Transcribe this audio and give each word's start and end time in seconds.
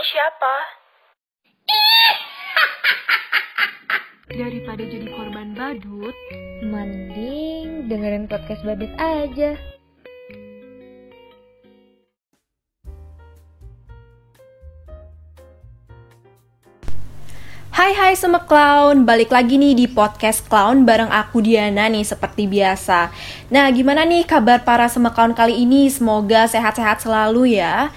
ini 0.00 0.08
siapa? 0.16 0.54
Daripada 4.40 4.80
jadi 4.80 5.12
korban 5.12 5.52
badut, 5.52 6.16
Mending 6.64 7.84
dengerin 7.84 8.24
podcast 8.24 8.64
Badut 8.64 8.88
aja. 8.96 9.60
Hai 17.76 17.92
hai 17.92 18.16
semua 18.16 18.40
clown, 18.48 19.04
balik 19.04 19.28
lagi 19.28 19.60
nih 19.60 19.76
di 19.76 19.84
podcast 19.84 20.48
clown 20.48 20.88
bareng 20.88 21.12
aku 21.12 21.44
Diana 21.44 21.88
nih 21.88 22.04
seperti 22.04 22.44
biasa 22.48 23.08
Nah 23.52 23.68
gimana 23.72 24.04
nih 24.04 24.24
kabar 24.28 24.64
para 24.64 24.84
semua 24.88 25.12
clown 25.12 25.32
kali 25.32 25.64
ini, 25.64 25.88
semoga 25.88 26.44
sehat-sehat 26.44 27.04
selalu 27.04 27.56
ya 27.56 27.88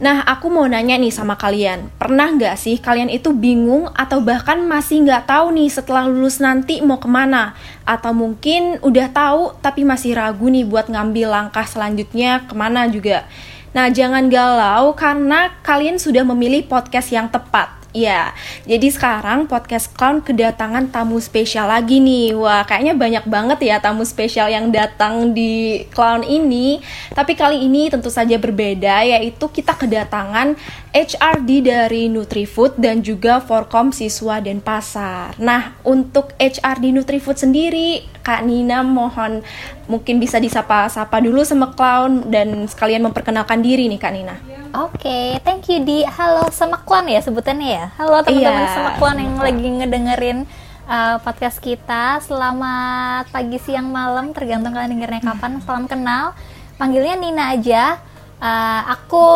Nah 0.00 0.24
aku 0.24 0.48
mau 0.48 0.64
nanya 0.64 0.96
nih 0.96 1.12
sama 1.12 1.36
kalian, 1.36 1.92
pernah 2.00 2.32
nggak 2.32 2.56
sih 2.56 2.80
kalian 2.80 3.12
itu 3.12 3.36
bingung 3.36 3.84
atau 3.92 4.24
bahkan 4.24 4.56
masih 4.64 5.04
nggak 5.04 5.28
tahu 5.28 5.52
nih 5.52 5.68
setelah 5.68 6.08
lulus 6.08 6.40
nanti 6.40 6.80
mau 6.80 6.96
ke 6.96 7.04
mana? 7.04 7.52
Atau 7.84 8.16
mungkin 8.16 8.80
udah 8.80 9.12
tahu 9.12 9.60
tapi 9.60 9.84
masih 9.84 10.16
ragu 10.16 10.48
nih 10.48 10.64
buat 10.64 10.88
ngambil 10.88 11.28
langkah 11.28 11.68
selanjutnya 11.68 12.48
ke 12.48 12.56
mana 12.56 12.88
juga? 12.88 13.28
Nah 13.76 13.92
jangan 13.92 14.32
galau 14.32 14.96
karena 14.96 15.52
kalian 15.60 16.00
sudah 16.00 16.24
memilih 16.24 16.64
podcast 16.64 17.12
yang 17.12 17.28
tepat 17.28 17.79
Ya, 17.90 18.30
jadi 18.70 18.86
sekarang 18.86 19.50
podcast 19.50 19.90
Clown 19.98 20.22
kedatangan 20.22 20.94
tamu 20.94 21.18
spesial 21.18 21.66
lagi 21.66 21.98
nih. 21.98 22.38
Wah, 22.38 22.62
kayaknya 22.62 22.94
banyak 22.94 23.24
banget 23.26 23.58
ya 23.66 23.82
tamu 23.82 24.06
spesial 24.06 24.46
yang 24.46 24.70
datang 24.70 25.34
di 25.34 25.82
Clown 25.90 26.22
ini. 26.22 26.78
Tapi 27.10 27.34
kali 27.34 27.66
ini 27.66 27.90
tentu 27.90 28.06
saja 28.06 28.38
berbeda, 28.38 29.02
yaitu 29.02 29.42
kita 29.50 29.74
kedatangan 29.74 30.54
HRD 30.94 31.66
dari 31.66 32.06
Nutrifood 32.06 32.78
dan 32.78 33.02
juga 33.02 33.42
Forkom 33.42 33.90
Siswa 33.90 34.38
dan 34.38 34.62
Pasar. 34.62 35.34
Nah, 35.42 35.74
untuk 35.82 36.30
HRD 36.38 36.94
Nutrifood 36.94 37.42
sendiri, 37.42 38.06
Kak 38.22 38.46
Nina 38.46 38.86
mohon 38.86 39.42
mungkin 39.90 40.22
bisa 40.22 40.38
disapa-sapa 40.38 41.18
dulu 41.18 41.42
sama 41.42 41.74
Clown 41.74 42.30
dan 42.30 42.70
sekalian 42.70 43.02
memperkenalkan 43.10 43.58
diri 43.58 43.90
nih 43.90 43.98
Kak 43.98 44.12
Nina. 44.14 44.38
Oke, 44.70 45.42
thank 45.42 45.66
you 45.66 45.82
di 45.82 46.06
Halo 46.06 46.46
Semaklan 46.54 47.10
ya 47.10 47.18
sebutannya 47.18 47.68
ya. 47.74 47.86
Halo 47.98 48.22
teman-teman 48.22 48.54
Iya. 48.54 48.70
Semaklan 48.70 49.16
yang 49.18 49.36
lagi 49.42 49.66
ngedengerin 49.82 50.38
uh, 50.86 51.18
podcast 51.18 51.58
kita. 51.58 52.22
Selamat 52.22 53.26
pagi, 53.34 53.58
siang, 53.58 53.90
malam, 53.90 54.30
tergantung 54.30 54.70
kalian 54.70 54.94
dengernya 54.94 55.26
kapan. 55.26 55.58
Salam 55.66 55.90
kenal. 55.90 56.38
Panggilnya 56.78 57.18
Nina 57.18 57.44
aja. 57.50 57.98
Uh, 58.38 58.82
aku 58.94 59.26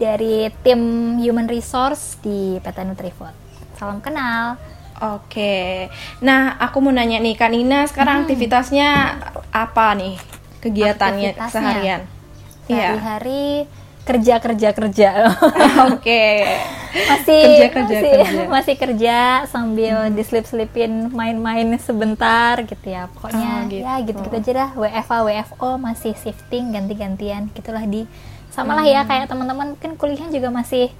dari 0.00 0.48
tim 0.64 0.80
Human 1.20 1.44
Resource 1.44 2.16
di 2.24 2.56
PT 2.64 2.78
Nutrifood. 2.88 3.36
Salam 3.76 4.00
kenal. 4.00 4.69
Oke, 5.00 5.88
nah 6.20 6.54
aku 6.56 6.78
mau 6.78 6.90
nanya 6.90 7.16
nih 7.16 7.32
Kak 7.32 7.48
Nina 7.48 7.84
sekarang 7.84 8.22
aktivitasnya 8.22 9.16
apa 9.48 9.96
nih 9.96 10.20
kegiatannya 10.60 11.30
Aktivitasnya? 11.30 11.50
seharian? 11.50 12.00
Iya. 12.66 12.88
Sehari-hari 12.92 13.44
kerja 14.00 14.34
kerja 14.36 14.68
kerja. 14.70 15.10
Oke. 15.88 16.24
masih 16.90 17.40
Kerja, 17.40 17.68
kerja, 17.70 17.94
masih, 17.94 18.02
kerja. 18.02 18.26
Hmm. 18.26 18.48
masih 18.50 18.74
kerja 18.76 19.16
sambil 19.46 19.96
diselip-selipin 20.10 20.90
main-main 21.08 21.64
sebentar 21.78 22.58
gitu 22.60 22.82
ya 22.84 23.06
pokoknya 23.08 23.50
Oh, 23.56 23.68
gitu. 23.68 23.80
ya 23.80 23.94
gitu-gitu 24.02 24.34
aja 24.36 24.50
dah 24.52 24.70
WFA 24.74 25.18
WFO 25.22 25.70
masih 25.78 26.12
shifting 26.14 26.70
ganti-gantian 26.70 27.46
gitulah 27.50 27.84
di 27.84 28.04
sama 28.48 28.74
lah 28.74 28.82
Hmm. 28.82 28.92
ya 28.92 29.00
kayak 29.06 29.26
teman-teman 29.26 29.78
kan 29.78 29.94
kuliahnya 29.94 30.28
juga 30.28 30.50
masih 30.50 30.90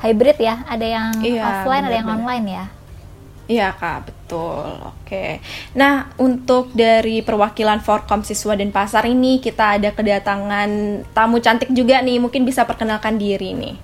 hybrid 0.00 0.38
ya 0.38 0.64
ada 0.64 0.82
yang 0.82 1.12
Iya, 1.20 1.42
offline 1.44 1.84
ada 1.84 1.94
yang 1.94 2.08
online 2.10 2.46
ya 2.50 2.64
Iya 3.44 3.76
kak, 3.76 4.08
betul. 4.08 4.72
Oke. 4.88 5.36
Nah, 5.76 6.08
untuk 6.16 6.72
dari 6.72 7.20
perwakilan 7.20 7.84
Forkom 7.84 8.24
Siswa 8.24 8.56
dan 8.56 8.72
Pasar 8.72 9.04
ini 9.04 9.36
kita 9.36 9.76
ada 9.76 9.92
kedatangan 9.92 10.70
tamu 11.12 11.36
cantik 11.44 11.68
juga 11.76 12.00
nih. 12.00 12.16
Mungkin 12.24 12.48
bisa 12.48 12.64
perkenalkan 12.64 13.20
diri 13.20 13.52
nih. 13.52 13.76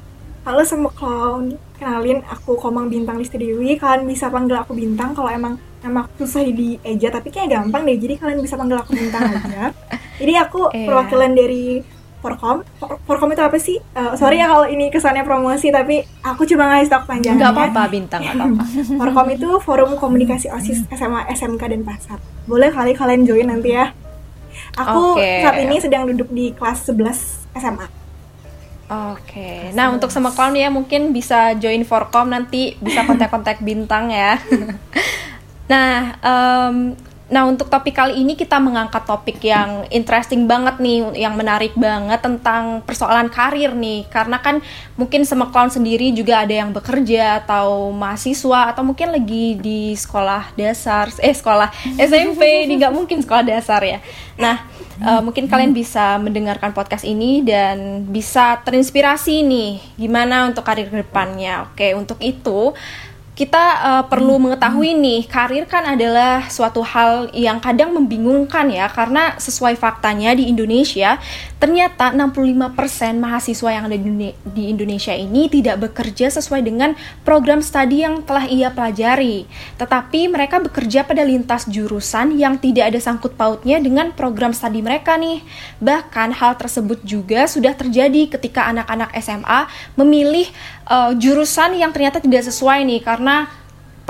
Halo 0.49 0.65
semua 0.65 0.89
clown, 0.97 1.61
kenalin 1.77 2.25
aku 2.25 2.57
Komang 2.57 2.89
Bintang 2.89 3.21
Listi 3.21 3.37
Dewi. 3.37 3.77
Kalian 3.77 4.09
bisa 4.09 4.33
panggil 4.33 4.57
aku 4.57 4.73
Bintang 4.73 5.13
kalau 5.13 5.29
emang 5.29 5.61
nama 5.85 6.09
aku 6.09 6.25
susah 6.25 6.41
di 6.49 6.81
eja, 6.81 7.13
tapi 7.13 7.29
kayaknya 7.29 7.61
gampang 7.61 7.85
deh. 7.85 8.01
Jadi 8.01 8.17
kalian 8.17 8.41
bisa 8.41 8.57
panggil 8.57 8.81
aku 8.81 8.97
Bintang 8.97 9.29
aja. 9.29 9.77
Jadi 10.21 10.33
aku 10.41 10.73
Iya. 10.73 10.89
perwakilan 10.89 11.33
dari 11.37 11.85
Forkom. 12.21 12.61
For- 12.77 13.01
Forkom 13.09 13.33
itu 13.33 13.43
apa 13.43 13.57
sih? 13.57 13.81
Eh, 13.81 14.13
sorry 14.15 14.39
ya 14.39 14.47
kalau 14.47 14.69
ini 14.69 14.93
kesannya 14.93 15.25
promosi, 15.25 15.73
tapi 15.73 16.05
aku 16.21 16.45
cuma 16.45 16.69
ngasih 16.69 16.93
tau 16.93 17.01
kepanjangannya. 17.09 17.41
Nggak 17.41 17.53
apa-apa 17.57 17.83
bintang, 17.89 18.21
nggak 18.21 18.37
apa-apa. 18.37 18.63
Forkom 19.01 19.29
itu 19.33 19.49
Forum 19.65 19.91
Komunikasi 19.97 20.53
OSIS 20.53 20.85
SMA, 20.93 21.27
SMK, 21.33 21.63
dan 21.65 21.83
Pasar. 21.83 22.21
Boleh 22.45 22.69
kali 22.69 22.93
kalian 22.93 23.25
join 23.25 23.49
nanti 23.49 23.73
ya. 23.73 23.97
Aku 24.77 25.17
Oke. 25.17 25.41
saat 25.43 25.57
ini 25.65 25.81
sedang 25.81 26.05
duduk 26.05 26.29
di 26.29 26.53
kelas 26.53 26.87
11 26.93 27.49
SMA. 27.57 27.87
Oke. 28.91 29.71
Nah, 29.73 29.95
untuk 29.95 30.11
sama 30.11 30.35
clown 30.35 30.59
ya 30.59 30.67
mungkin 30.67 31.15
bisa 31.15 31.55
join 31.55 31.87
Forkom 31.87 32.27
nanti 32.35 32.75
bisa 32.83 33.07
kontak-kontak 33.07 33.63
bintang 33.63 34.11
ya. 34.11 34.35
nah, 35.73 36.19
em, 36.19 36.99
nah 37.31 37.47
untuk 37.47 37.71
topik 37.71 37.95
kali 37.95 38.19
ini 38.19 38.35
kita 38.35 38.59
mengangkat 38.59 39.07
topik 39.07 39.39
yang 39.41 39.87
interesting 39.95 40.51
banget 40.51 40.83
nih, 40.83 41.15
yang 41.15 41.39
menarik 41.39 41.73
banget 41.79 42.19
tentang 42.19 42.83
persoalan 42.83 43.31
karir 43.31 43.71
nih. 43.71 44.11
Karena 44.11 44.43
kan 44.43 44.59
mungkin 44.99 45.23
sama 45.23 45.49
clown 45.55 45.71
sendiri 45.71 46.11
juga 46.11 46.43
ada 46.43 46.51
yang 46.51 46.75
bekerja 46.75 47.47
atau 47.47 47.95
mahasiswa 47.95 48.75
atau 48.75 48.83
mungkin 48.83 49.15
lagi 49.15 49.55
di 49.57 49.95
sekolah 49.95 50.59
dasar, 50.59 51.09
eh 51.23 51.31
sekolah 51.31 51.71
SMP, 51.97 52.67
ini 52.67 52.83
nggak 52.83 52.95
mungkin 52.95 53.23
sekolah 53.23 53.47
dasar 53.47 53.81
ya. 53.87 54.03
Nah, 54.35 54.67
eh, 54.99 55.21
mungkin 55.23 55.47
kalian 55.47 55.71
bisa 55.71 56.19
mendengarkan 56.19 56.75
podcast 56.75 57.07
ini 57.07 57.47
dan 57.47 58.11
bisa 58.11 58.59
terinspirasi 58.67 59.47
nih 59.47 59.71
gimana 59.95 60.51
untuk 60.51 60.67
karir 60.67 60.91
depannya. 60.91 61.71
Oke, 61.71 61.95
untuk 61.95 62.19
itu 62.19 62.75
kita 63.41 63.65
eh, 63.81 64.05
perlu 64.05 64.37
mengetahui 64.37 65.01
nih 65.01 65.25
karir 65.25 65.65
kan 65.65 65.97
adalah 65.97 66.45
suatu 66.53 66.85
hal 66.85 67.33
yang 67.33 67.57
kadang 67.57 67.97
membingungkan 67.97 68.69
ya 68.69 68.85
karena 68.93 69.41
sesuai 69.41 69.81
faktanya 69.81 70.37
di 70.37 70.53
Indonesia 70.53 71.17
ternyata 71.61 72.09
65% 72.17 73.21
mahasiswa 73.21 73.69
yang 73.69 73.85
ada 73.87 73.95
di 74.01 74.09
Indone- 74.09 74.37
di 74.49 74.73
Indonesia 74.73 75.13
ini 75.13 75.53
tidak 75.53 75.85
bekerja 75.85 76.33
sesuai 76.33 76.65
dengan 76.65 76.97
program 77.23 77.61
studi 77.61 78.01
yang 78.01 78.25
telah 78.25 78.49
ia 78.49 78.73
pelajari. 78.73 79.45
Tetapi 79.77 80.33
mereka 80.33 80.57
bekerja 80.59 81.05
pada 81.05 81.21
lintas 81.21 81.69
jurusan 81.69 82.41
yang 82.41 82.57
tidak 82.57 82.97
ada 82.97 82.99
sangkut 82.99 83.37
pautnya 83.37 83.77
dengan 83.77 84.17
program 84.17 84.57
studi 84.57 84.81
mereka 84.81 85.21
nih. 85.21 85.45
Bahkan 85.85 86.41
hal 86.41 86.57
tersebut 86.57 87.05
juga 87.05 87.45
sudah 87.45 87.77
terjadi 87.77 88.33
ketika 88.41 88.65
anak-anak 88.73 89.13
SMA 89.21 89.69
memilih 90.01 90.49
eh, 90.89 91.13
jurusan 91.21 91.77
yang 91.77 91.93
ternyata 91.93 92.25
tidak 92.25 92.49
sesuai 92.49 92.89
nih 92.89 93.05
karena 93.05 93.60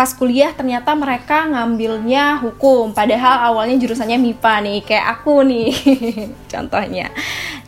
pas 0.01 0.17
kuliah 0.17 0.49
ternyata 0.57 0.97
mereka 0.97 1.45
ngambilnya 1.45 2.41
hukum. 2.41 2.97
Padahal 2.97 3.53
awalnya 3.53 3.77
jurusannya 3.77 4.17
MIPA 4.17 4.55
nih 4.65 4.79
kayak 4.81 5.07
aku 5.21 5.45
nih 5.45 5.69
contohnya. 6.57 7.13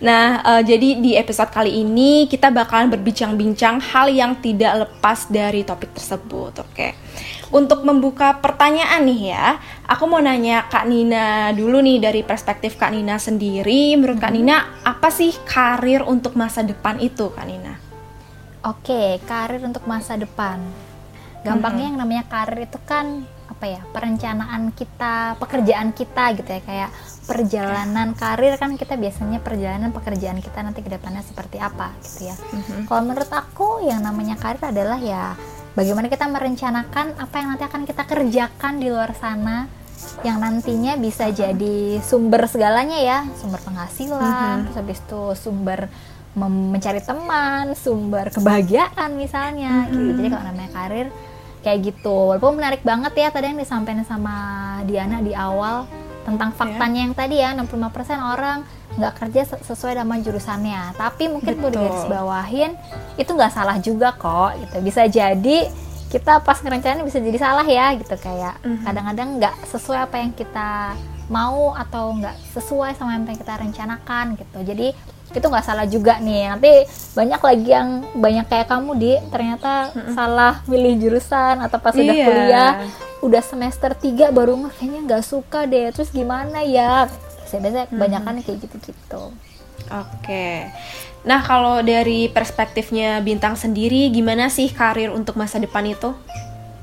Nah 0.00 0.40
eh, 0.40 0.62
jadi 0.64 0.96
di 0.96 1.12
episode 1.12 1.52
kali 1.52 1.84
ini 1.84 2.24
kita 2.32 2.48
bakalan 2.48 2.88
berbincang-bincang 2.88 3.84
hal 3.84 4.08
yang 4.08 4.40
tidak 4.40 4.88
lepas 4.88 5.28
dari 5.28 5.60
topik 5.60 5.92
tersebut 5.92 6.56
oke? 6.56 6.88
Untuk 7.52 7.84
membuka 7.84 8.40
pertanyaan 8.40 9.04
nih 9.04 9.36
ya 9.36 9.60
aku 9.84 10.08
mau 10.08 10.24
nanya 10.24 10.64
Kak 10.72 10.88
Nina 10.88 11.52
dulu 11.52 11.84
nih 11.84 12.00
dari 12.00 12.24
perspektif 12.24 12.80
Kak 12.80 12.96
Nina 12.96 13.20
sendiri. 13.20 13.92
Menurut 14.00 14.16
Kak 14.16 14.32
Nina 14.32 14.80
apa 14.88 15.12
sih 15.12 15.36
karir 15.44 16.00
untuk 16.08 16.32
masa 16.32 16.64
depan 16.64 16.96
itu 16.96 17.28
Kak 17.28 17.44
Nina? 17.44 17.76
Oke, 18.64 19.20
karir 19.28 19.60
untuk 19.68 19.84
masa 19.84 20.16
depan. 20.16 20.91
Gampangnya 21.42 21.84
yang 21.90 21.98
namanya 21.98 22.24
karir 22.30 22.66
itu 22.66 22.78
kan 22.86 23.26
apa 23.50 23.64
ya? 23.66 23.80
Perencanaan 23.90 24.70
kita, 24.74 25.36
pekerjaan 25.38 25.90
kita 25.94 26.24
gitu 26.38 26.50
ya 26.50 26.62
kayak 26.62 26.90
perjalanan 27.22 28.14
karir 28.18 28.58
kan 28.58 28.74
kita 28.74 28.98
biasanya 28.98 29.38
perjalanan 29.38 29.94
pekerjaan 29.94 30.42
kita 30.42 30.58
nanti 30.62 30.82
ke 30.82 30.90
depannya 30.90 31.22
seperti 31.22 31.62
apa 31.62 31.94
gitu 32.02 32.30
ya. 32.30 32.36
Kalau 32.86 33.02
menurut 33.06 33.30
aku 33.30 33.82
yang 33.86 34.02
namanya 34.02 34.34
karir 34.34 34.62
adalah 34.62 34.98
ya 34.98 35.34
bagaimana 35.78 36.10
kita 36.10 36.26
merencanakan 36.26 37.14
apa 37.16 37.34
yang 37.38 37.48
nanti 37.54 37.64
akan 37.64 37.82
kita 37.86 38.02
kerjakan 38.04 38.82
di 38.82 38.86
luar 38.90 39.14
sana 39.14 39.70
yang 40.26 40.42
nantinya 40.42 40.98
bisa 40.98 41.30
jadi 41.30 42.02
sumber 42.02 42.50
segalanya 42.50 42.98
ya, 42.98 43.18
sumber 43.38 43.62
penghasilan, 43.62 44.66
terus 44.66 44.76
habis 44.76 44.98
itu 44.98 45.22
sumber 45.38 45.86
mencari 46.34 46.98
teman, 46.98 47.76
sumber 47.78 48.32
kebahagiaan 48.34 49.14
misalnya. 49.14 49.86
gitu. 49.88 50.18
Jadi 50.18 50.28
kalau 50.32 50.44
namanya 50.50 50.70
karir 50.74 51.06
kayak 51.62 51.78
gitu. 51.84 52.12
Walaupun 52.28 52.54
menarik 52.54 52.82
banget 52.82 53.12
ya 53.16 53.28
tadi 53.28 53.46
yang 53.46 53.56
disampaikan 53.56 54.02
sama 54.02 54.34
Diana 54.82 55.18
di 55.18 55.32
awal 55.32 55.86
tentang 56.22 56.50
faktanya 56.50 57.02
yang 57.02 57.12
tadi 57.12 57.34
ya 57.36 57.50
65% 57.52 57.82
orang 58.14 58.62
nggak 58.92 59.14
kerja 59.16 59.42
se- 59.44 59.62
sesuai 59.64 59.96
sama 59.96 60.20
jurusannya 60.20 60.94
tapi 60.94 61.26
mungkin 61.26 61.56
perlu 61.56 61.72
Betul. 61.72 61.82
digarisbawahin 61.82 62.70
itu 63.16 63.26
nggak 63.26 63.50
salah 63.50 63.74
juga 63.78 64.12
kok 64.12 64.54
gitu 64.56 64.76
bisa 64.80 65.02
jadi 65.04 65.66
kita 66.06 66.38
pas 66.38 66.60
ngerencanain 66.60 67.02
bisa 67.02 67.18
jadi 67.18 67.38
salah 67.40 67.64
ya 67.64 67.96
gitu 67.96 68.14
kayak 68.14 68.54
Mhm. 68.60 68.84
kadang-kadang 68.84 69.28
nggak 69.34 69.54
sesuai 69.66 69.98
apa 69.98 70.16
yang 70.16 70.30
kita 70.30 70.94
mau 71.26 71.72
atau 71.72 72.12
nggak 72.12 72.36
sesuai 72.52 72.94
sama 72.94 73.16
apa 73.16 73.26
yang 73.26 73.40
kita 73.40 73.54
rencanakan 73.58 74.24
gitu 74.36 74.58
jadi 74.62 74.86
itu 75.32 75.46
nggak 75.48 75.64
salah 75.64 75.86
juga 75.88 76.20
nih. 76.20 76.52
Nanti 76.52 76.72
banyak 77.16 77.40
lagi 77.40 77.68
yang 77.68 77.88
banyak 78.12 78.46
kayak 78.48 78.68
kamu 78.68 78.90
di. 79.00 79.12
Ternyata 79.32 79.92
salah 80.12 80.60
milih 80.68 81.00
jurusan 81.00 81.60
atau 81.64 81.78
pas 81.80 81.96
udah 81.96 82.14
Iya. 82.14 82.26
kuliah 82.26 82.72
udah 83.22 83.42
semester 83.42 83.94
3 83.94 84.34
baru 84.34 84.58
kayaknya 84.76 85.00
nggak 85.08 85.24
suka 85.24 85.64
deh. 85.64 85.88
Terus 85.92 86.10
gimana 86.10 86.60
ya? 86.62 87.08
Biasanya 87.48 87.88
kebanyakan 87.88 88.40
kayak 88.40 88.58
gitu-gitu. 88.64 89.22
Oke. 89.92 90.72
Nah, 91.22 91.38
kalau 91.44 91.84
dari 91.84 92.26
perspektifnya 92.26 93.22
Bintang 93.22 93.54
sendiri, 93.54 94.10
gimana 94.10 94.50
sih 94.50 94.72
karir 94.72 95.12
untuk 95.12 95.38
masa 95.38 95.62
depan 95.62 95.86
itu? 95.86 96.10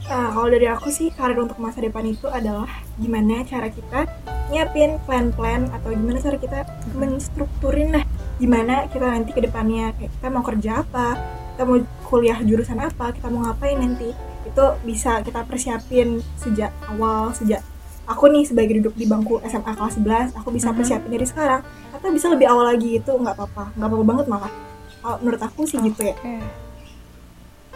Nah, 0.08 0.32
kalau 0.34 0.48
dari 0.48 0.66
aku 0.66 0.90
sih 0.90 1.12
karir 1.12 1.38
untuk 1.38 1.58
masa 1.60 1.84
depan 1.84 2.06
itu 2.08 2.26
adalah 2.30 2.70
gimana 3.00 3.42
cara 3.48 3.68
kita 3.72 4.06
nyiapin 4.52 5.00
plan-plan 5.08 5.72
atau 5.72 5.90
gimana 5.94 6.18
cara 6.20 6.38
kita 6.38 6.60
menstrukturin 6.98 7.94
lah 7.94 8.04
gimana 8.40 8.88
kita 8.88 9.04
nanti 9.04 9.36
ke 9.36 9.44
depannya 9.44 9.92
kayak 10.00 10.12
kita 10.16 10.28
mau 10.32 10.44
kerja 10.44 10.72
apa, 10.82 11.20
kita 11.54 11.64
mau 11.68 11.78
kuliah 12.08 12.40
jurusan 12.40 12.80
apa, 12.80 13.12
kita 13.12 13.28
mau 13.28 13.44
ngapain 13.44 13.76
nanti. 13.76 14.16
Itu 14.48 14.80
bisa 14.88 15.20
kita 15.20 15.44
persiapin 15.44 16.24
sejak 16.40 16.72
awal, 16.88 17.36
sejak 17.36 17.60
aku 18.08 18.32
nih 18.32 18.48
sebagai 18.48 18.80
duduk 18.80 18.96
di 18.96 19.06
bangku 19.06 19.44
SMA 19.44 19.76
kelas 19.76 20.00
11, 20.00 20.32
aku 20.40 20.56
bisa 20.56 20.72
Mhm. 20.72 20.76
persiapin 20.80 21.12
dari 21.12 21.28
sekarang 21.28 21.62
atau 21.92 22.08
bisa 22.16 22.32
lebih 22.32 22.48
awal 22.48 22.64
lagi 22.74 22.98
itu 22.98 23.12
nggak 23.12 23.36
apa-apa, 23.36 23.76
nggak 23.76 23.88
apa-apa 23.92 24.06
banget 24.08 24.26
malah. 24.32 24.52
Menurut 25.20 25.42
aku 25.44 25.68
sih 25.68 25.78
gitu 25.84 26.02
ya. 26.08 26.16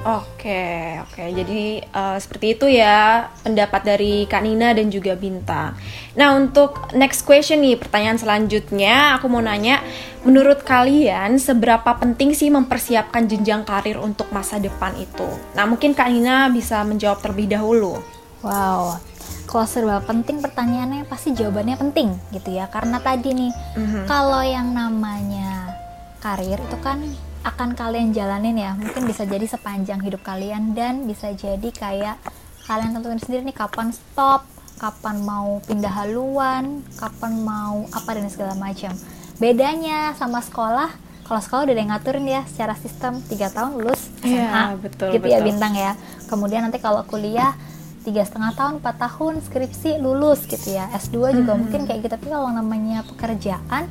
Oke, 0.03 0.99
oke. 0.99 1.23
Jadi 1.31 1.79
eh, 1.79 2.17
seperti 2.19 2.59
itu 2.59 2.67
ya 2.67 3.31
pendapat 3.39 3.87
dari 3.87 4.27
Kak 4.27 4.43
Nina 4.43 4.75
dan 4.75 4.91
juga 4.91 5.15
Bintang. 5.15 5.79
Nah, 6.19 6.35
untuk 6.35 6.91
next 6.91 7.23
question 7.23 7.63
nih, 7.63 7.79
pertanyaan 7.79 8.19
selanjutnya 8.19 9.15
aku 9.15 9.31
mau 9.31 9.39
nanya, 9.39 9.79
menurut 10.21 10.61
kalian 10.61 11.39
seberapa 11.39 11.87
penting 11.95 12.35
sih 12.35 12.51
mempersiapkan 12.51 13.31
jenjang 13.31 13.63
karir 13.63 13.95
untuk 13.95 14.27
masa 14.29 14.59
depan 14.59 14.91
itu? 14.99 15.23
Nah, 15.55 15.63
mungkin 15.63 15.95
Kak 15.95 16.11
Nina 16.11 16.51
bisa 16.51 16.83
menjawab 16.83 17.23
terlebih 17.23 17.55
dahulu. 17.55 18.03
wow 18.43 18.99
kalau 19.43 19.63
serba 19.63 20.03
penting 20.03 20.43
pertanyaannya 20.43 21.07
pasti 21.07 21.31
jawabannya 21.31 21.79
penting 21.79 22.11
gitu 22.31 22.51
ya 22.51 22.67
karena 22.67 22.99
tadi 22.99 23.31
nih 23.31 23.51
Mhm. 23.79 24.03
kalau 24.03 24.43
yang 24.43 24.75
namanya 24.75 25.79
karir 26.19 26.59
itu 26.59 26.77
kan 26.79 26.99
akan 27.43 27.75
kalian 27.75 28.15
jalanin 28.15 28.55
ya. 28.55 28.71
Mungkin 28.73 29.03
bisa 29.03 29.27
jadi 29.27 29.43
sepanjang 29.43 29.99
hidup 29.99 30.23
kalian 30.23 30.71
dan 30.71 31.03
bisa 31.03 31.35
jadi 31.35 31.69
kayak 31.69 32.17
kalian 32.63 32.95
tentuin 32.95 33.19
sendiri 33.19 33.43
nih 33.43 33.57
kapan 33.57 33.91
stop 33.91 34.47
kapan 34.79 35.21
mau 35.23 35.59
pindah 35.63 35.91
haluan 35.91 36.81
kapan 36.97 37.39
mau 37.43 37.87
apa 37.91 38.09
dan 38.15 38.27
segala 38.31 38.55
macam. 38.55 38.91
Bedanya 39.37 40.15
sama 40.15 40.39
sekolah 40.39 40.91
kalau 41.23 41.39
sekolah 41.39 41.61
udah 41.67 41.73
ada 41.75 41.81
yang 41.83 41.91
ngaturin 41.95 42.25
ya 42.27 42.41
secara 42.47 42.75
sistem 42.75 43.23
3 43.23 43.55
tahun 43.55 43.71
lulus 43.79 44.11
SMA 44.19 44.27
Iya, 44.27 44.75
betul, 44.75 45.09
gitu 45.15 45.27
ya 45.27 45.39
betul. 45.39 45.47
bintang 45.51 45.73
ya. 45.75 45.91
Kemudian 46.27 46.67
nanti 46.67 46.83
kalau 46.83 47.03
kuliah 47.07 47.55
tiga 48.03 48.27
setengah 48.27 48.51
tahun 48.59 48.83
4 48.83 49.03
tahun 49.07 49.33
skripsi 49.47 50.03
lulus 50.03 50.43
gitu 50.47 50.75
ya. 50.75 50.91
S2 50.91 51.43
juga 51.43 51.55
mungkin 51.55 51.87
kayak 51.87 51.99
gitu. 52.03 52.11
Tapi 52.19 52.27
kalau 52.27 52.51
namanya 52.51 53.07
pekerjaan 53.07 53.87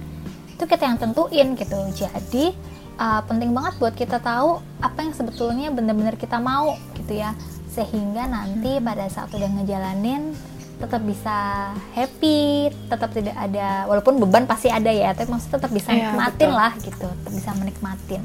itu 0.52 0.64
kita 0.68 0.84
yang 0.84 1.00
tentuin 1.00 1.56
gitu. 1.56 1.78
Jadi 1.96 2.52
uh, 2.96 3.20
penting 3.24 3.52
banget 3.52 3.76
buat 3.76 3.94
kita 3.94 4.18
tahu 4.18 4.58
apa 4.80 4.98
yang 5.00 5.14
sebetulnya 5.14 5.68
benar-benar 5.70 6.16
kita 6.16 6.36
mau 6.36 6.74
gitu 6.96 7.16
ya. 7.16 7.32
Sehingga 7.72 8.28
nanti 8.28 8.76
pada 8.78 9.08
saat 9.08 9.32
udah 9.32 9.48
ngejalanin 9.48 10.32
tetap 10.76 10.98
bisa 11.06 11.70
happy 11.94 12.66
tetap 12.90 13.14
tidak 13.14 13.38
ada 13.38 13.86
walaupun 13.86 14.18
beban 14.18 14.50
pasti 14.50 14.66
ada 14.66 14.90
ya 14.90 15.14
tapi 15.14 15.30
maksudnya 15.30 15.62
tetap 15.62 15.70
bisa 15.70 15.94
Iya, 15.94 16.10
nikmatin 16.10 16.48
betul. 16.50 16.58
lah 16.58 16.72
gitu. 16.82 17.06
Tetap 17.06 17.32
bisa 17.32 17.50
menikmatin 17.54 18.22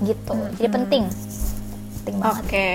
gitu. 0.00 0.36
Jadi 0.56 0.68
penting 0.70 1.02
penting 2.00 2.16
banget 2.16 2.44
Oke. 2.44 2.72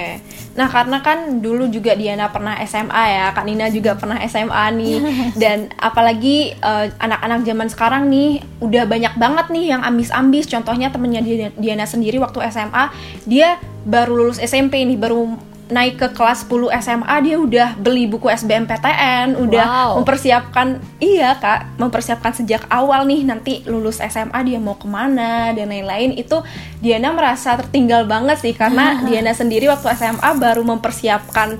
Nah, 0.55 0.67
karena 0.71 0.97
kan 1.01 1.41
dulu 1.41 1.67
juga 1.67 1.97
Diana 1.97 2.29
pernah 2.29 2.55
SMA 2.63 3.03
ya, 3.11 3.25
Kak 3.33 3.43
Nina 3.43 3.67
juga 3.73 3.97
pernah 3.97 4.21
SMA 4.29 4.65
nih. 4.77 4.95
Dan 5.41 5.73
apalagi 5.75 6.53
eh, 6.53 6.87
anak-anak 7.01 7.41
zaman 7.43 7.67
sekarang 7.67 8.03
nih 8.07 8.39
udah 8.61 8.85
banyak 8.85 9.13
banget 9.17 9.45
nih 9.51 9.65
yang 9.75 9.81
ambis-ambis. 9.83 10.45
Contohnya 10.47 10.93
temennya 10.93 11.25
Diana, 11.25 11.49
Diana 11.57 11.85
sendiri 11.89 12.21
waktu 12.21 12.45
SMA, 12.53 12.93
dia 13.25 13.57
baru 13.83 14.29
lulus 14.29 14.39
SMP 14.39 14.85
nih, 14.85 14.95
baru 14.95 15.54
naik 15.67 15.95
ke 15.95 16.07
kelas 16.11 16.43
10 16.43 16.69
SMA 16.77 17.15
dia 17.19 17.35
udah 17.35 17.69
beli 17.75 18.05
buku 18.05 18.27
SBMPTN, 18.27 19.33
udah 19.35 19.65
Wow. 19.65 19.91
mempersiapkan 19.97 20.67
iya 20.97 21.33
kak, 21.33 21.75
mempersiapkan 21.75 22.31
sejak 22.31 22.65
awal 22.67 23.03
nih 23.03 23.21
nanti 23.21 23.65
lulus 23.65 23.97
SMA 23.99 24.37
dia 24.43 24.57
mau 24.57 24.73
ke 24.73 24.85
mana 24.85 25.49
dan 25.51 25.65
lain-lain 25.65 26.13
itu 26.13 26.37
Diana 26.77 27.09
merasa 27.09 27.55
tertinggal 27.55 28.05
banget 28.05 28.37
sih 28.39 28.53
karena 28.53 29.01
Diana 29.01 29.31
sendiri 29.31 29.65
waktu 29.65 29.89
SMA 29.91 30.29
baru 30.35 30.61
mempersiapkan 30.61 31.57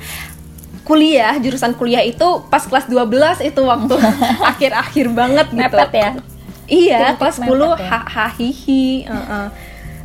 kuliah 0.82 1.34
jurusan 1.36 1.74
kuliah 1.74 2.02
itu 2.02 2.46
pas 2.46 2.62
kelas 2.62 2.86
12 2.86 3.10
itu 3.44 3.62
waktu 3.64 3.96
akhir-akhir 4.54 5.06
banget 5.12 5.48
gitu. 5.50 5.60
mepet 5.60 5.92
ya 5.92 6.12
Iya, 6.66 6.98
Titik 7.14 7.18
kelas 7.22 7.38
mepet 7.40 7.50
10 7.54 7.78
ya. 7.80 8.00
hahihi. 8.04 8.86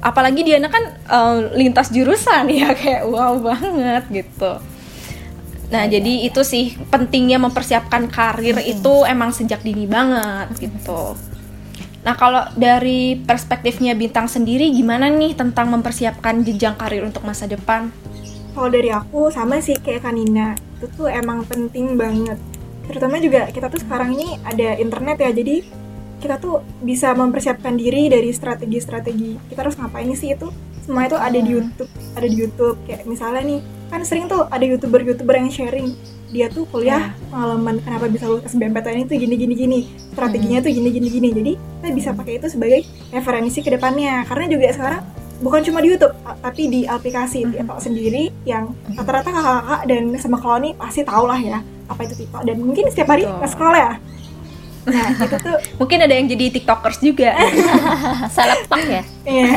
Apalagi 0.00 0.44
Diana 0.44 0.72
kan 0.72 0.84
eh, 0.90 1.38
lintas 1.56 1.92
jurusan 1.92 2.48
ya 2.48 2.72
kayak 2.80 3.04
wow 3.08 3.36
banget 3.40 4.04
gitu. 4.10 4.60
Nah, 5.70 5.86
Iya, 5.86 6.02
jadi 6.02 6.26
itu 6.26 6.42
sih 6.42 6.74
pentingnya 6.90 7.38
mempersiapkan 7.38 8.10
karir 8.10 8.58
itu 8.66 9.06
emang 9.06 9.30
sejak 9.30 9.62
dini 9.62 9.86
banget 9.86 10.50
gitu. 10.58 11.14
Nah, 12.02 12.14
kalau 12.18 12.42
dari 12.58 13.14
perspektifnya 13.14 13.94
Bintang 13.94 14.26
sendiri 14.26 14.66
gimana 14.74 15.06
nih 15.06 15.38
tentang 15.38 15.70
mempersiapkan 15.70 16.42
jenjang 16.42 16.74
karir 16.74 17.06
untuk 17.06 17.22
masa 17.22 17.46
depan? 17.46 17.94
Kalau 18.50 18.66
dari 18.66 18.90
aku 18.90 19.30
sama 19.30 19.62
sih 19.62 19.78
kayak 19.78 20.10
Kanina, 20.10 20.58
itu 20.82 20.90
tuh 20.90 21.06
emang 21.06 21.46
penting 21.46 21.94
banget. 21.94 22.34
Terutama 22.90 23.22
juga 23.22 23.46
kita 23.54 23.70
tuh 23.70 23.78
sekarang 23.78 24.18
ini 24.18 24.42
ada 24.42 24.74
internet 24.74 25.22
ya, 25.22 25.30
jadi 25.30 25.62
kita 26.20 26.36
tuh 26.36 26.60
bisa 26.84 27.16
mempersiapkan 27.16 27.74
diri 27.74 28.12
dari 28.12 28.28
strategi-strategi. 28.30 29.40
Kita 29.48 29.64
harus 29.64 29.74
ngapain 29.80 30.12
sih 30.12 30.36
itu? 30.36 30.52
Semua 30.84 31.08
itu 31.08 31.16
ada 31.16 31.38
di 31.40 31.50
YouTube, 31.50 31.90
ada 32.14 32.26
di 32.28 32.36
YouTube. 32.36 32.76
Kayak 32.84 33.08
misalnya 33.08 33.42
nih, 33.42 33.60
kan 33.88 34.04
sering 34.04 34.28
tuh 34.28 34.44
ada 34.52 34.62
youtuber-youtuber 34.62 35.34
yang 35.34 35.50
sharing 35.50 35.96
dia 36.30 36.46
tuh 36.46 36.62
kuliah 36.70 37.10
pengalaman 37.26 37.82
kenapa 37.82 38.06
bisa 38.06 38.30
lulus 38.30 38.46
SBMPTN 38.54 39.02
itu 39.02 39.18
gini 39.18 39.34
gini 39.34 39.54
gini 39.58 39.80
strateginya 40.14 40.62
tuh 40.62 40.70
gini 40.70 40.88
gini 40.94 41.08
gini 41.10 41.28
jadi 41.34 41.52
kita 41.58 41.88
bisa 41.90 42.10
pakai 42.14 42.38
itu 42.38 42.46
sebagai 42.46 42.86
referensi 43.10 43.58
ke 43.60 43.70
depannya. 43.74 44.22
Karena 44.30 44.46
juga 44.46 44.70
sekarang 44.70 45.02
bukan 45.42 45.60
cuma 45.66 45.82
di 45.82 45.90
YouTube 45.90 46.14
tapi 46.22 46.62
di 46.70 46.80
aplikasi 46.86 47.50
TikTok 47.50 47.82
sendiri 47.82 48.30
yang 48.46 48.70
rata-rata 48.94 49.26
kakak-kakak 49.32 49.82
dan 49.90 50.02
sama 50.22 50.38
kalau 50.38 50.58
nih 50.62 50.72
pasti 50.78 51.00
tau 51.02 51.24
lah 51.26 51.40
ya 51.42 51.58
apa 51.90 52.00
itu 52.06 52.14
TikTok. 52.14 52.42
Dan 52.46 52.62
mungkin 52.62 52.86
setiap 52.94 53.10
hari 53.10 53.26
nge-scroll 53.26 53.74
ya 53.74 53.98
nah 54.84 55.12
itu 55.12 55.36
tuh 55.36 55.56
Mungkin 55.80 55.98
ada 56.00 56.12
yang 56.12 56.24
jadi 56.24 56.52
TikTokers 56.52 56.98
juga. 57.00 57.36
Selebtak 58.34 58.82
ya 58.82 59.02
Iya. 59.24 59.50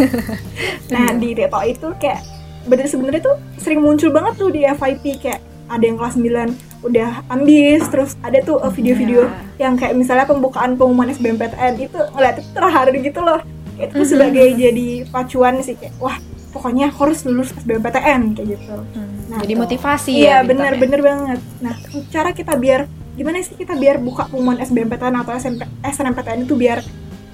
nah 0.93 1.11
di 1.13 1.31
TikTok 1.31 1.63
itu 1.65 1.87
kayak 1.97 2.21
bener 2.63 2.87
sebenarnya 2.87 3.21
tuh 3.21 3.35
sering 3.57 3.79
muncul 3.79 4.07
banget 4.07 4.33
tuh 4.35 4.47
di 4.47 4.63
FYP 4.63 5.19
kayak 5.19 5.39
ada 5.67 5.83
yang 5.83 5.95
kelas 5.95 6.15
9 6.15 6.53
udah 6.83 7.11
ambis 7.27 7.83
terus 7.87 8.15
ada 8.19 8.39
tuh 8.39 8.59
uh, 8.59 8.67
video-video 8.67 9.27
yang 9.55 9.75
kayak 9.75 9.95
misalnya 9.95 10.23
pembukaan 10.23 10.75
pengumuman 10.75 11.07
SBMPTN 11.09 11.79
itu 11.79 11.95
ngeliat 12.13 12.39
itu 12.39 12.49
terharu 12.51 12.91
gitu 12.93 13.19
loh 13.19 13.39
itu 13.73 13.89
tuh 13.89 14.05
sebagai 14.05 14.47
jadi 14.53 14.87
pacuan 15.07 15.59
sih 15.59 15.75
kayak 15.75 15.95
wah 15.97 16.15
pokoknya 16.51 16.91
harus 16.91 17.23
lulus 17.23 17.51
SBMPTN 17.57 18.35
kayak 18.35 18.47
gitu 18.55 18.75
Nah, 19.23 19.41
jadi 19.41 19.55
motivasi 19.57 20.11
iya 20.13 20.29
ya. 20.29 20.37
Bintang 20.45 20.45
bener 20.45 20.71
ya? 20.71 20.79
bener 20.83 20.99
banget 21.01 21.39
nah 21.57 21.75
cara 22.11 22.29
kita 22.31 22.53
biar 22.53 22.85
gimana 23.13 23.45
sih 23.45 23.53
kita 23.53 23.77
biar 23.77 24.01
buka 24.01 24.25
pengumuman 24.25 24.57
SBMPTN 24.61 25.15
atau 25.21 25.33
SMP, 25.37 25.61
SNMPTN 25.85 26.49
itu 26.49 26.57
biar 26.57 26.81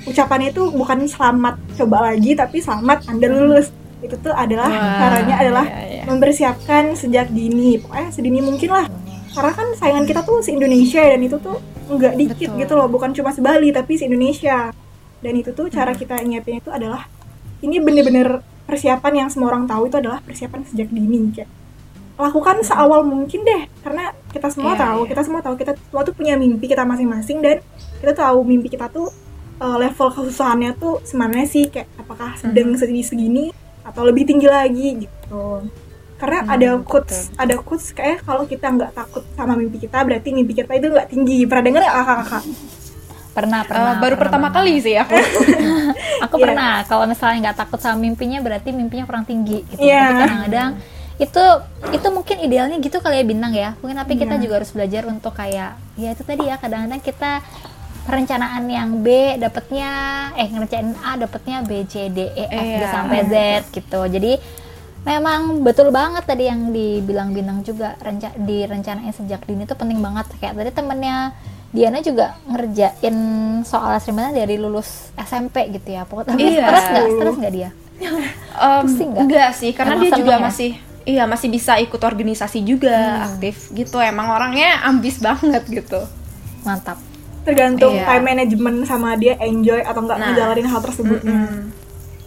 ucapannya 0.04 0.52
itu 0.52 0.64
bukan 0.72 1.08
selamat 1.08 1.56
coba 1.80 2.12
lagi 2.12 2.36
tapi 2.36 2.60
selamat 2.60 3.08
anda 3.08 3.28
lulus. 3.32 3.72
Itu 4.00 4.16
tuh 4.20 4.32
adalah 4.32 4.72
Wah, 4.72 4.96
caranya 4.96 5.36
adalah 5.44 5.66
iya, 5.68 5.84
iya. 6.00 6.04
mempersiapkan 6.08 6.96
sejak 6.96 7.32
dini 7.36 7.80
pokoknya 7.84 8.10
sedini 8.12 8.40
mungkin 8.40 8.70
lah. 8.72 8.86
Karena 9.30 9.52
kan 9.56 9.68
saingan 9.76 10.06
kita 10.08 10.24
tuh 10.24 10.40
se 10.40 10.56
Indonesia 10.56 11.04
dan 11.04 11.20
itu 11.20 11.36
tuh 11.40 11.60
nggak 11.90 12.14
dikit 12.16 12.50
Betul. 12.54 12.62
gitu 12.64 12.74
loh 12.80 12.88
bukan 12.88 13.12
cuma 13.12 13.36
se 13.36 13.44
Bali 13.44 13.72
tapi 13.76 14.00
se 14.00 14.08
Indonesia. 14.08 14.72
Dan 15.20 15.34
itu 15.36 15.52
tuh 15.52 15.68
cara 15.68 15.92
kita 15.92 16.16
nyiapin 16.24 16.64
itu 16.64 16.72
adalah 16.72 17.08
ini 17.60 17.76
bener-bener 17.84 18.40
persiapan 18.64 19.26
yang 19.26 19.30
semua 19.32 19.52
orang 19.52 19.68
tahu 19.68 19.92
itu 19.92 20.00
adalah 20.00 20.24
persiapan 20.24 20.64
sejak 20.64 20.88
dini 20.96 21.28
kayak 21.36 21.59
lakukan 22.20 22.60
seawal 22.62 23.02
mungkin 23.02 23.42
deh. 23.42 23.64
Karena 23.80 24.12
kita 24.30 24.52
semua 24.52 24.76
Iya, 24.76 24.84
tahu 24.84 25.00
iya. 25.02 25.10
kita 25.10 25.22
semua 25.24 25.40
tahu 25.40 25.56
kita 25.56 25.72
semua 25.74 26.02
tuh 26.04 26.12
punya 26.12 26.36
mimpi 26.36 26.68
kita 26.68 26.84
masing-masing 26.84 27.40
dan 27.40 27.58
kita 27.98 28.12
tahu 28.14 28.44
mimpi 28.44 28.68
kita 28.68 28.86
tuh 28.88 29.08
eh, 29.58 29.78
level 29.80 30.08
kesusahannya 30.10 30.76
tuh 30.76 31.00
sebenarnya 31.02 31.48
sih 31.48 31.66
kayak 31.66 31.88
apakah 31.96 32.36
sedang 32.36 32.76
segini 32.76 33.02
segini 33.02 33.46
atau 33.82 34.04
lebih 34.04 34.24
tinggi 34.24 34.46
lagi 34.46 34.88
gitu. 35.02 35.64
Karena 36.16 36.44
Hmm, 36.44 36.52
ada 36.52 36.70
quotes 36.82 37.32
ada 37.34 37.56
quotes 37.58 37.90
kayak 37.90 38.22
kalau 38.22 38.44
kita 38.44 38.68
nggak 38.68 38.92
takut 38.92 39.24
sama 39.34 39.56
mimpi 39.56 39.80
kita 39.80 40.04
berarti 40.04 40.30
mimpi 40.30 40.52
kita 40.54 40.76
itu 40.76 40.88
nggak 40.88 41.08
tinggi. 41.08 41.48
Pernah 41.48 41.64
dengar 41.64 41.82
nggak 41.82 41.96
kakak-kakak 41.98 42.44
pernah 43.30 43.62
pernah 43.64 43.94
baru 43.96 44.16
pernah 44.18 44.20
pertama 44.20 44.48
banget. 44.50 44.58
kali 44.60 44.74
sih 44.82 44.96
aku. 44.96 45.16
Aku 46.28 46.36
Iya. 46.36 46.44
pernah. 46.44 46.74
Kalau 46.84 47.06
misalnya 47.08 47.38
nggak 47.42 47.58
takut 47.58 47.80
sama 47.80 47.96
mimpinya 47.98 48.44
berarti 48.44 48.70
mimpinya 48.70 49.08
kurang 49.08 49.24
tinggi 49.24 49.64
gitu. 49.66 49.80
Iya. 49.80 50.04
tapi 50.04 50.20
kadang-kadang 50.20 50.70
itu 51.20 51.44
itu 51.90 52.08
mungkin 52.10 52.38
idealnya 52.40 52.78
gitu 52.78 52.98
kali 52.98 53.20
ya 53.20 53.26
bintang 53.26 53.52
ya 53.52 53.76
mungkin 53.78 53.98
tapi 53.98 54.16
kita 54.16 54.34
Iya. 54.34 54.42
juga 54.42 54.54
harus 54.56 54.72
belajar 54.72 55.04
untuk 55.06 55.34
kayak 55.34 55.76
ya 55.94 56.10
itu 56.10 56.24
tadi 56.24 56.44
ya 56.44 56.56
kadang-kadang 56.56 57.02
kita 57.02 57.44
perencanaan 58.02 58.64
yang 58.66 58.90
B 58.98 59.08
dapatnya 59.36 59.92
eh 60.34 60.48
ngerjain 60.48 60.96
A 60.98 61.14
dapatnya 61.16 61.62
B 61.62 61.84
C 61.86 62.08
D 62.08 62.24
E 62.26 62.46
F 62.46 62.64
G 62.64 62.80
Iya. 62.80 62.90
sampai 62.90 63.20
Z 63.26 63.34
gitu 63.70 64.00
jadi 64.08 64.40
memang 65.02 65.60
betul 65.60 65.92
banget 65.92 66.24
tadi 66.24 66.44
yang 66.46 66.72
dibilang 66.72 67.30
bintang 67.30 67.62
juga 67.62 67.96
renca 67.98 68.32
direncanain 68.34 69.12
sejak 69.12 69.44
dini 69.44 69.64
itu 69.64 69.72
penting 69.74 70.00
banget 70.00 70.28
kayak 70.38 70.56
tadi 70.56 70.72
temennya 70.72 71.36
Diana 71.70 72.00
juga 72.00 72.34
ngerjain 72.46 73.16
soal 73.62 73.94
assignment 73.94 74.34
dari 74.34 74.56
lulus 74.56 75.12
SMP 75.16 75.70
gitu 75.70 75.94
ya 75.94 76.04
pokoknya 76.04 76.34
Iya. 76.34 76.64
stres 76.64 76.84
nggak 76.88 77.06
stres 77.14 77.36
nggak 77.38 77.54
dia 77.54 77.70
Em, 78.00 78.82
Pusing 78.82 79.10
nggak? 79.10 79.22
enggak 79.22 79.50
sih 79.54 79.72
karena 79.72 79.94
Emang 79.94 80.04
dia 80.06 80.12
juga 80.14 80.34
ya? 80.34 80.40
masih 80.42 80.72
iya 81.10 81.24
masih 81.26 81.50
bisa 81.50 81.76
ikut 81.78 81.98
organisasi 82.00 82.62
juga 82.62 82.94
Hmm. 82.94 83.26
aktif 83.28 83.72
gitu 83.72 83.98
emang 83.98 84.30
orangnya 84.30 84.84
ambis 84.84 85.18
banget 85.18 85.66
gitu 85.66 86.06
mantap 86.62 87.02
tergantung 87.42 87.96
Iya. 87.96 88.06
time 88.06 88.26
management 88.28 88.78
sama 88.84 89.16
dia 89.16 89.34
enjoy 89.40 89.82
atau 89.82 90.00
nggak 90.00 90.18
Nah. 90.18 90.28
ngejalanin 90.30 90.68
hal 90.68 90.80
tersebutnya 90.80 91.34
Mm-mm. 91.42 91.62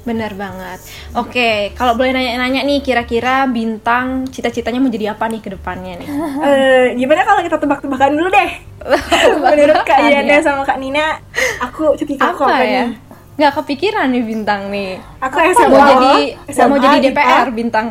Bener 0.02 0.34
banget. 0.34 0.82
Oke, 1.14 1.70
kalau 1.72 1.94
boleh 1.94 2.10
nanya-nanya 2.10 2.66
nih, 2.66 2.82
kira-kira 2.82 3.46
bintang 3.46 4.26
cita-citanya 4.26 4.82
mau 4.82 4.90
jadi 4.90 5.14
apa 5.14 5.30
nih 5.30 5.38
ke 5.38 5.54
depannya 5.54 5.94
nih? 5.94 6.08
Eh, 6.42 6.98
gimana 6.98 7.22
kalau 7.22 7.38
kita 7.38 7.54
tebak-tebakan 7.54 8.10
dulu 8.10 8.26
deh 8.28 8.50
menurut 9.46 9.78
Kak 9.80 10.02
Yana 10.02 10.26
ya. 10.28 10.42
sama 10.42 10.66
Kak 10.66 10.74
Nina 10.76 11.22
aku 11.60 11.94
cita-cita 11.94 12.34
aku 12.34 12.42
apa 12.42 12.50
apa 12.52 12.64
ya? 12.66 12.82
nih 12.82 12.98
Nggak 13.32 13.52
kepikiran 13.54 14.06
nih 14.08 14.22
bintang 14.22 14.68
nih. 14.68 15.00
aku 15.18 15.36
SMA 15.50 15.68
Mau 15.68 15.80
jadi 15.88 16.14
SMA, 16.46 16.66
mau 16.66 16.78
jadi 16.78 16.96
IPA. 16.98 17.06
DPR 17.08 17.48
bintang. 17.50 17.86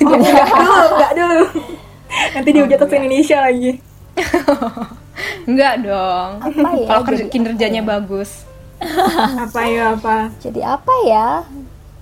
Oh, 0.00 0.14
enggak 0.16 0.50
dulu, 0.50 0.86
enggak 0.90 1.12
dulu. 1.14 1.44
Nanti 2.34 2.48
dihujat 2.50 2.78
ke 2.80 2.94
Indonesia 2.96 3.38
lagi. 3.40 3.70
Enggak 5.46 5.74
dong. 5.80 6.30
Apa 6.40 6.68
ya? 6.74 6.86
Kalau 6.88 7.02
kinerjanya 7.28 7.82
bagus. 7.82 8.44
Apa 8.80 9.60
ya 9.62 9.92
apa? 9.92 10.32
jadi 10.36 10.72
apa 10.72 10.94
ya 11.04 11.44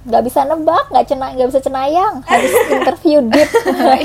nggak 0.00 0.25
bisa 0.25 0.47
nebak 0.47 0.88
nggak 0.88 1.04
cena 1.04 1.35
nggak 1.35 1.49
bisa 1.50 1.61
cenayang 1.61 2.23
harus 2.23 2.49
interview 2.73 3.18
deep 3.26 3.50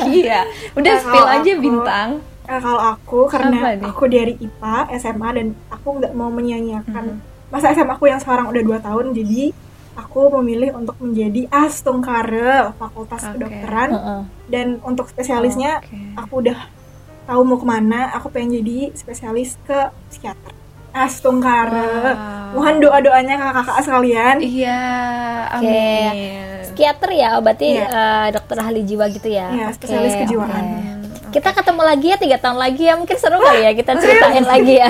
iya. 0.10 0.42
Udah 0.74 0.92
Nah, 0.92 1.00
spill 1.00 1.28
aja 1.30 1.52
aku- 1.54 1.62
bintang. 1.62 2.10
Eh, 2.44 2.60
kalau 2.60 2.82
aku 2.84 3.20
karena 3.30 3.78
aku 3.80 4.04
dari 4.06 4.36
IPA 4.36 4.78
SMA 4.98 5.30
dan 5.32 5.48
aku 5.70 5.88
nggak 5.96 6.12
mau 6.12 6.28
menyia-nyiakan 6.28 7.06
Mm-hmm. 7.14 7.33
Masa 7.54 7.70
SMA 7.72 7.94
aku 7.94 8.10
yang 8.10 8.18
sekarang 8.18 8.50
udah 8.50 8.62
2 8.74 8.82
tahun 8.82 9.06
jadi 9.14 9.54
aku 9.94 10.34
memilih 10.36 10.74
untuk 10.74 10.98
menjadi 10.98 11.46
Astungkare 11.48 12.74
Fakultas 12.74 13.22
Oke. 13.24 13.38
Kedokteran 13.38 13.90
Heeh. 13.92 14.22
dan 14.50 14.68
untuk 14.82 15.06
spesialisnya 15.06 15.80
Oke. 15.80 16.18
aku 16.18 16.34
udah 16.42 16.58
tahu 17.24 17.42
mau 17.44 17.56
ke 17.56 17.64
mana 17.64 18.10
aku 18.12 18.28
pengen 18.28 18.58
jadi 18.58 18.90
spesialis 18.92 19.54
ke 19.62 19.80
psikiater 20.10 20.50
Astungkare 20.92 22.14
Wow. 22.14 22.54
mohon 22.56 22.76
doa-doanya 22.80 23.34
kakak-kakak 23.36 23.82
sekalian 23.82 24.36
Iya, 24.40 24.82
Oke. 25.52 25.66
amin. 25.68 26.14
psikiater 26.64 27.10
ya 27.12 27.30
berarti 27.38 27.68
Iya. 27.72 27.86
eh, 27.88 28.28
dokter 28.30 28.58
ahli 28.60 28.82
jiwa 28.82 29.06
gitu 29.08 29.26
ya 29.28 29.48
Iya, 29.52 29.66
Oke, 29.68 29.76
spesialis 29.76 30.14
kejiwaan. 30.16 30.66
oke. 30.66 31.30
kita 31.32 31.50
ketemu 31.52 31.82
lagi 31.84 32.08
ya 32.08 32.18
tiga 32.18 32.38
tahun 32.40 32.58
lagi 32.58 32.84
ya 32.84 32.94
mungkin 32.94 33.14
seru 33.16 33.38
kali 33.38 33.62
ya 33.62 33.72
kita 33.74 33.92
ceritain 33.96 34.46
lagi 34.54 34.74
ya 34.76 34.90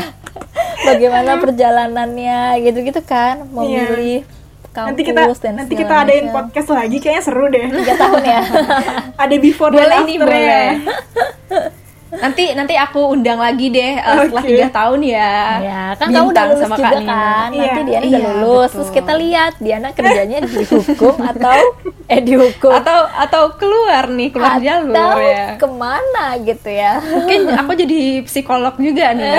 bagaimana 0.84 1.32
perjalanannya 1.40 2.40
gitu-gitu 2.62 3.02
kan 3.04 3.48
memilih 3.48 4.28
kampus 4.74 4.90
nanti 4.90 5.02
kita 5.06 5.22
dan 5.38 5.54
nanti 5.54 5.74
kita 5.78 5.94
adain 6.02 6.26
macam. 6.28 6.36
podcast 6.50 6.70
lagi 6.74 6.98
kayaknya 6.98 7.22
seru 7.22 7.46
deh 7.46 7.66
tiga 7.70 7.94
tahun 7.94 8.22
ya 8.26 8.42
ada 9.24 9.36
before 9.38 9.70
Boleh 9.70 9.86
dan 9.86 10.02
after 10.02 10.18
boleh. 10.26 10.66
Nanti 12.14 12.54
nanti 12.54 12.78
aku 12.78 13.18
undang 13.18 13.42
lagi 13.42 13.74
deh 13.74 13.98
eh, 13.98 14.18
setelah 14.30 14.46
Oke. 14.46 14.54
tiga 14.54 14.68
tahun 14.70 15.00
ya. 15.02 15.34
Ya, 15.66 15.82
kan 15.98 16.14
kamu 16.14 16.30
udah 16.30 16.30
Bintang 16.30 16.50
lulus 16.54 16.62
sama 16.62 16.76
juga 16.78 16.86
Kak 16.86 16.94
Nina. 16.94 17.10
kan. 17.10 17.50
Nanti 17.50 17.58
Iya, 17.58 17.74
Diana 17.74 17.82
udah 17.82 18.06
iya, 18.06 18.20
lulus. 18.22 18.38
betul. 18.38 18.70
Terus 18.70 18.90
kita 18.94 19.14
lihat 19.18 19.54
Diana 19.58 19.90
kerjanya 19.90 20.38
di 20.46 20.62
hukum 20.62 21.16
atau 21.34 21.58
eh 22.06 22.22
di 22.22 22.34
hukum 22.38 22.74
Atau 22.78 23.00
atau 23.18 23.44
keluar 23.58 24.04
nih 24.14 24.30
keluar 24.30 24.62
jalur 24.62 24.94
atau 24.94 25.18
ya. 25.26 25.46
ke 25.58 25.68
mana 25.74 26.26
gitu 26.38 26.70
ya. 26.70 26.94
Mungkin 27.02 27.40
aku 27.58 27.72
jadi 27.74 28.00
psikolog 28.30 28.76
juga 28.78 29.06
nih. 29.18 29.34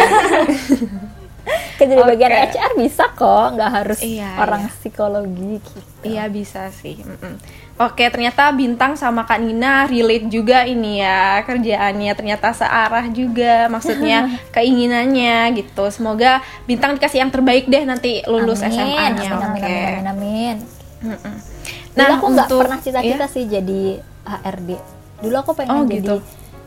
Kerja 1.75 1.91
di 1.91 2.01
Oke. 2.01 2.11
bagian 2.11 2.33
HR 2.49 2.73
bisa 2.75 3.05
kok, 3.11 3.47
nggak 3.53 3.71
harus 3.75 4.01
Iya, 4.01 4.31
orang 4.39 4.63
iya. 4.63 4.73
psikologi 4.73 5.55
gitu. 5.59 5.79
Iya 6.03 6.25
bisa 6.27 6.71
sih. 6.71 6.97
Mm-mm. 6.97 7.37
Oke 7.77 8.07
ternyata 8.07 8.49
bintang 8.51 8.95
sama 8.95 9.23
Kak 9.23 9.39
Nina 9.39 9.85
relate 9.85 10.29
juga 10.29 10.63
ini 10.63 10.99
ya 10.99 11.43
kerjaannya 11.43 12.13
ternyata 12.13 12.55
searah 12.55 13.11
juga 13.11 13.67
maksudnya 13.67 14.31
keinginannya 14.55 15.53
gitu. 15.55 15.91
Semoga 15.91 16.39
bintang 16.63 16.95
dikasih 16.95 17.19
yang 17.19 17.31
terbaik 17.31 17.67
deh 17.67 17.83
nanti 17.83 18.23
lulus 18.25 18.61
Amin, 18.61 18.73
SMA-nya. 18.73 19.11
Amin, 19.11 19.33
amin, 19.35 19.51
Oke. 19.51 19.67
amin, 19.67 19.85
amin, 19.85 20.05
amin. 20.07 20.57
Mm-mm. 21.05 21.35
Dulu 21.93 22.13
aku 22.13 22.27
nggak 22.29 22.47
untuk- 22.47 22.61
pernah 22.63 22.79
cita-cita 22.79 23.03
Iya? 23.21 23.29
sih 23.29 23.45
jadi 23.45 23.83
HRD. 24.25 24.71
Dulu 25.21 25.37
aku 25.37 25.51
pengen 25.53 25.75
Oh, 25.75 25.83
jadi 25.83 25.99
gitu. 25.99 26.15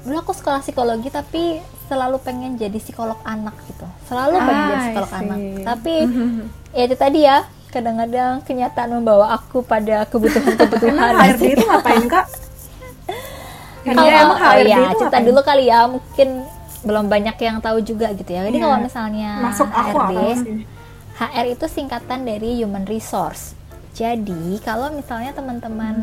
Dulu 0.03 0.15
aku 0.17 0.31
sekolah 0.31 0.59
psikologi 0.59 1.09
tapi 1.09 1.59
selalu 1.87 2.17
pengen 2.19 2.55
jadi 2.55 2.77
psikolog 2.77 3.17
anak 3.23 3.55
gitu. 3.65 3.87
Selalu 4.05 4.35
pengen 4.37 4.55
Ah, 4.55 4.67
jadi 4.67 4.75
I 4.75 4.83
psikolog 4.85 5.11
anak. 5.13 5.37
Tapi 5.63 5.93
ya 6.77 6.81
itu 6.83 6.95
tadi 6.95 7.19
ya, 7.23 7.37
kadang-kadang 7.67 8.33
kenyataan 8.43 8.89
membawa 8.93 9.33
aku 9.33 9.63
pada 9.63 10.03
kebutuhan-kebutuhan. 10.05 11.11
HRD 11.15 11.43
itu 11.55 11.65
ngapain 11.65 12.05
kak? 12.05 12.25
Kalau 13.87 14.03
Iya, 14.03 14.13
emang 14.19 14.29
oh 14.29 14.37
HRD 14.37 14.67
ya, 14.67 14.77
itu 14.83 14.95
cerita 14.99 15.19
dulu 15.23 15.39
kali 15.41 15.63
ya, 15.65 15.79
mungkin 15.87 16.29
belum 16.83 17.05
banyak 17.07 17.35
yang 17.39 17.57
tahu 17.59 17.79
juga 17.79 18.11
gitu 18.11 18.27
ya. 18.27 18.43
Jadi 18.43 18.57
Iya. 18.59 18.63
kalau 18.63 18.77
misalnya 18.79 19.29
Masuk 19.41 19.67
HRD? 19.67 20.13
HR 21.17 21.45
itu 21.49 21.65
singkatan 21.65 22.19
dari 22.23 22.61
Human 22.61 22.85
Resource. 22.85 23.57
Jadi 23.91 24.61
kalau 24.61 24.93
misalnya 24.93 25.33
teman-teman 25.33 25.95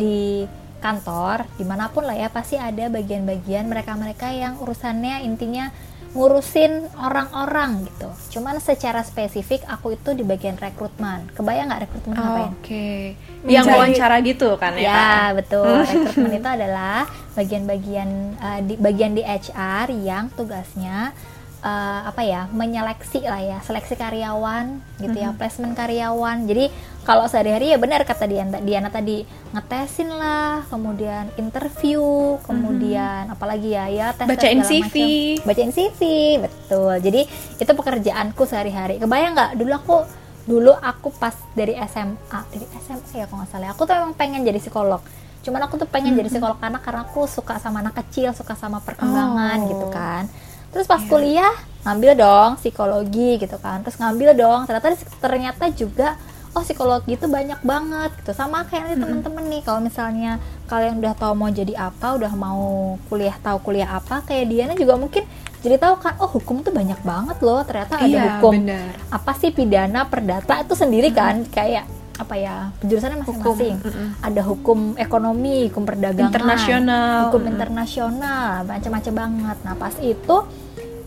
di 0.00 0.48
kantor 0.82 1.46
di 1.54 1.62
mana 1.62 1.86
pun 1.88 2.02
lah 2.02 2.18
ya 2.18 2.28
pasti 2.28 2.58
ada 2.58 2.90
bagian-bagian 2.90 3.70
mereka-mereka 3.70 4.34
yang 4.34 4.58
urusannya 4.58 5.22
intinya 5.22 5.70
ngurusin 6.12 6.92
orang-orang 7.00 7.88
gitu. 7.88 8.08
Cuman 8.36 8.60
secara 8.60 9.00
spesifik 9.00 9.64
aku 9.64 9.96
itu 9.96 10.12
di 10.12 10.20
bagian 10.20 10.60
rekrutmen. 10.60 11.32
Kebayang 11.32 11.72
nggak 11.72 11.82
rekrutmen 11.88 12.14
ngapain? 12.20 12.52
Oke. 12.52 13.16
Yang 13.48 13.64
Mencari- 13.64 13.80
wawancara 13.80 14.16
gitu 14.20 14.48
kan 14.60 14.72
ya? 14.76 14.92
Ya 14.92 15.12
betul. 15.32 15.64
Rekrutmen 15.88 16.36
itu 16.36 16.48
adalah 16.52 17.08
bagian-bagian 17.32 18.08
eh, 18.36 18.60
di 18.60 18.74
bagian 18.76 19.16
di 19.16 19.24
HR 19.24 19.88
yang 20.04 20.28
tugasnya 20.36 21.16
eh, 21.64 22.00
apa 22.04 22.22
ya 22.28 22.44
menyeleksi 22.52 23.24
lah 23.24 23.40
ya 23.40 23.58
seleksi 23.64 23.96
karyawan 23.96 24.84
gitu 25.00 25.16
ya 25.16 25.32
placement 25.32 25.72
karyawan. 25.72 26.44
Jadi 26.44 26.68
kalau 27.02 27.26
sehari-hari 27.26 27.74
ya 27.74 27.78
benar 27.78 28.06
kata 28.06 28.24
Diana, 28.24 28.62
Diana 28.62 28.86
tadi 28.86 29.26
ngetesin 29.50 30.06
lah, 30.06 30.62
kemudian 30.66 31.34
interview, 31.34 31.98
kemudian 32.42 33.26
apalagi 33.26 33.74
ya 33.74 33.90
ya 33.90 34.06
tes 34.14 34.24
Bacain 34.24 34.62
CV. 34.62 34.94
bacain 35.42 35.74
CV 35.74 36.00
betul. 36.38 36.94
Jadi 36.96 37.26
itu 37.58 37.72
pekerjaanku 37.72 38.46
sehari-hari. 38.46 39.02
Kebayang 39.02 39.34
nggak? 39.34 39.50
Dulu 39.58 39.72
aku 39.74 39.96
dulu 40.42 40.72
aku 40.74 41.10
pas 41.12 41.34
dari 41.54 41.74
SMA 41.86 42.38
dari 42.50 42.66
SMA 42.78 43.14
ya 43.14 43.26
kalau 43.26 43.42
nggak 43.42 43.50
salah. 43.50 43.74
Aku 43.74 43.82
tuh 43.82 43.94
emang 43.94 44.14
pengen 44.14 44.42
jadi 44.42 44.62
psikolog. 44.62 45.02
Cuman 45.42 45.58
aku 45.66 45.74
tuh 45.76 45.90
pengen 45.90 46.14
jadi 46.14 46.30
psikolog 46.30 46.54
anak 46.58 46.86
karena 46.86 47.02
aku 47.02 47.26
suka 47.26 47.58
sama 47.58 47.82
anak 47.82 47.98
kecil 47.98 48.30
suka 48.30 48.54
sama 48.54 48.78
perkembangan 48.78 49.58
Oh. 49.58 49.66
gitu 49.66 49.86
kan. 49.90 50.30
Terus 50.70 50.86
pas 50.86 51.02
kuliah 51.02 51.50
ngambil 51.82 52.14
dong 52.14 52.50
psikologi 52.56 53.42
gitu 53.42 53.58
kan. 53.58 53.82
Terus 53.82 53.98
ngambil 53.98 54.38
dong. 54.38 54.60
Ternyata 54.64 54.94
ternyata 55.18 55.64
juga 55.68 56.14
oh 56.52 56.60
psikologi 56.60 57.14
itu 57.14 57.26
banyak 57.26 57.60
banget 57.62 58.12
gitu 58.14 58.32
sama 58.32 58.62
kayak 58.62 58.84
nih 58.86 58.98
temen-temen 58.98 59.44
nih 59.46 59.60
kalau 59.62 59.80
misalnya 59.80 60.36
kalian 60.66 60.98
udah 60.98 61.14
tahu 61.14 61.32
mau 61.34 61.48
jadi 61.48 61.72
apa 61.82 62.12
udah 62.12 62.32
mau 62.34 62.62
kuliah 63.06 63.32
tahu 63.36 63.58
kuliah 63.62 63.88
apa 63.90 64.20
kayak 64.22 64.44
Diana 64.46 64.74
juga 64.74 64.94
mungkin 64.94 65.24
jadi 65.58 65.78
tahu 65.78 65.94
kan 65.96 66.18
oh 66.18 66.28
hukum 66.28 66.60
tuh 66.60 66.70
banyak 66.70 67.00
banget 67.00 67.38
loh 67.38 67.62
ternyata 67.62 67.96
ada 67.96 68.04
Iya, 68.04 68.22
hukum 68.36 68.52
benar. 68.60 68.92
apa 69.08 69.32
sih 69.32 69.48
pidana 69.48 70.04
perdata 70.04 70.60
itu 70.60 70.74
sendiri 70.74 71.08
kan 71.10 71.40
kayak 71.48 71.88
apa 72.14 72.34
ya 72.36 72.68
penjurusannya 72.78 73.18
masing-masing 73.18 73.76
Hukum, 73.78 73.88
mm-mm. 73.88 74.08
ada 74.20 74.40
hukum 74.44 74.78
ekonomi 74.96 75.56
hukum 75.66 75.82
perdagangan 75.82 76.28
Internasional. 76.28 77.16
hukum 77.26 77.40
Mm. 77.40 77.50
internasional 77.50 78.48
macam-macam 78.62 79.14
banget 79.16 79.56
nah 79.62 79.74
pas 79.74 79.94
itu 79.98 80.36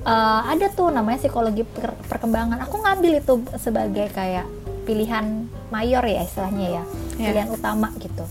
eh, 0.03 0.41
ada 0.43 0.65
tuh 0.67 0.89
namanya 0.89 1.19
psikologi 1.19 1.61
per- 1.63 1.93
perkembangan 2.03 2.57
aku 2.59 2.75
ngambil 2.79 3.11
itu 3.15 3.33
sebagai 3.55 4.09
kayak 4.09 4.49
pilihan 4.85 5.25
mayor 5.67 6.01
ya 6.01 6.21
istilahnya 6.21 6.67
ya 6.71 6.83
Ya. 7.15 7.31
pilihan 7.31 7.49
utama 7.49 7.89
gitu. 7.97 8.23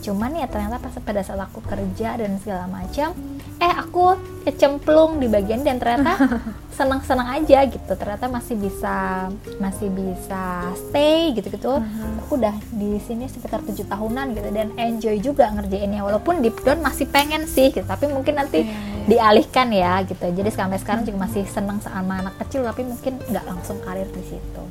Cuman 0.00 0.30
ya 0.32 0.46
ternyata 0.46 0.78
pas 0.78 0.94
pada 0.96 1.20
saat 1.20 1.38
aku 1.38 1.58
kerja 1.60 2.14
dan 2.14 2.38
segala 2.38 2.64
macam 2.66 3.12
eh 3.58 3.74
aku 3.74 4.14
kecemplung 4.44 5.18
di 5.18 5.26
bagian 5.26 5.60
dan 5.60 5.76
ternyata 5.76 6.14
senang-senang 6.78 7.26
aja 7.34 7.66
gitu. 7.66 7.92
Ternyata 7.92 8.30
masih 8.30 8.54
bisa 8.56 9.26
masih 9.58 9.90
bisa 9.90 10.42
stay 10.80 11.34
gitu-gitu. 11.34 11.82
Aku 12.22 12.38
udah 12.38 12.54
di 12.70 12.96
sini 13.00 13.26
sekitar 13.26 13.58
tujuh 13.60 13.84
tahunan 13.84 14.32
gitu 14.32 14.48
dan 14.48 14.70
enjoy 14.78 15.18
juga 15.18 15.50
ngerjainnya. 15.50 16.00
Walaupun 16.00 16.38
deep 16.38 16.62
down 16.62 16.78
masih 16.78 17.04
pengen 17.04 17.44
sih 17.44 17.68
gitu 17.68 17.82
tapi 17.82 18.06
mungkin 18.06 18.38
nanti 18.38 18.62
Iya, 18.62 18.70
iya. 18.70 19.04
dialihkan 19.08 19.68
ya 19.68 19.92
gitu. 20.04 20.24
Jadi 20.24 20.48
sampai 20.48 20.78
sekarang 20.78 21.02
juga 21.02 21.26
masih 21.26 21.42
senang 21.44 21.82
sama 21.82 22.22
anak 22.22 22.38
kecil 22.38 22.62
tapi 22.62 22.86
mungkin 22.86 23.18
nggak 23.20 23.44
langsung 23.44 23.82
karir 23.82 24.06
di 24.06 24.22
situ 24.24 24.62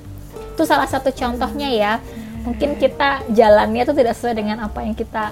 itu 0.57 0.65
salah 0.65 0.89
satu 0.89 1.13
contohnya 1.13 1.69
ya 1.69 1.93
mungkin 2.41 2.81
kita 2.81 3.29
jalannya 3.29 3.85
tuh 3.85 3.93
tidak 3.93 4.17
sesuai 4.17 4.33
dengan 4.41 4.57
apa 4.65 4.81
yang 4.81 4.97
kita 4.97 5.29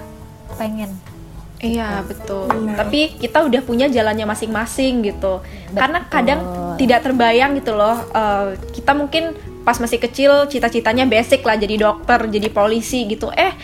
pengen 0.54 0.94
Iya 1.56 2.04
betul. 2.04 2.52
Benar. 2.52 2.84
Tapi 2.84 3.16
kita 3.16 3.48
udah 3.48 3.64
punya 3.64 3.88
jalannya 3.88 4.28
masing-masing 4.28 5.08
gitu. 5.08 5.40
Karena 5.72 6.04
Betul. 6.04 6.12
kadang 6.12 6.40
tidak 6.76 7.00
terbayang 7.00 7.56
gitu 7.56 7.72
loh. 7.72 7.96
eh, 8.12 8.60
kita 8.76 8.92
mungkin 8.92 9.32
pas 9.64 9.80
masih 9.80 9.96
kecil 9.98 10.46
cita-citanya 10.52 11.08
basic 11.08 11.40
lah 11.42 11.56
jadi 11.56 11.80
dokter, 11.80 12.28
jadi 12.28 12.52
polisi 12.52 13.08
gitu. 13.08 13.32
Eh 13.32 13.56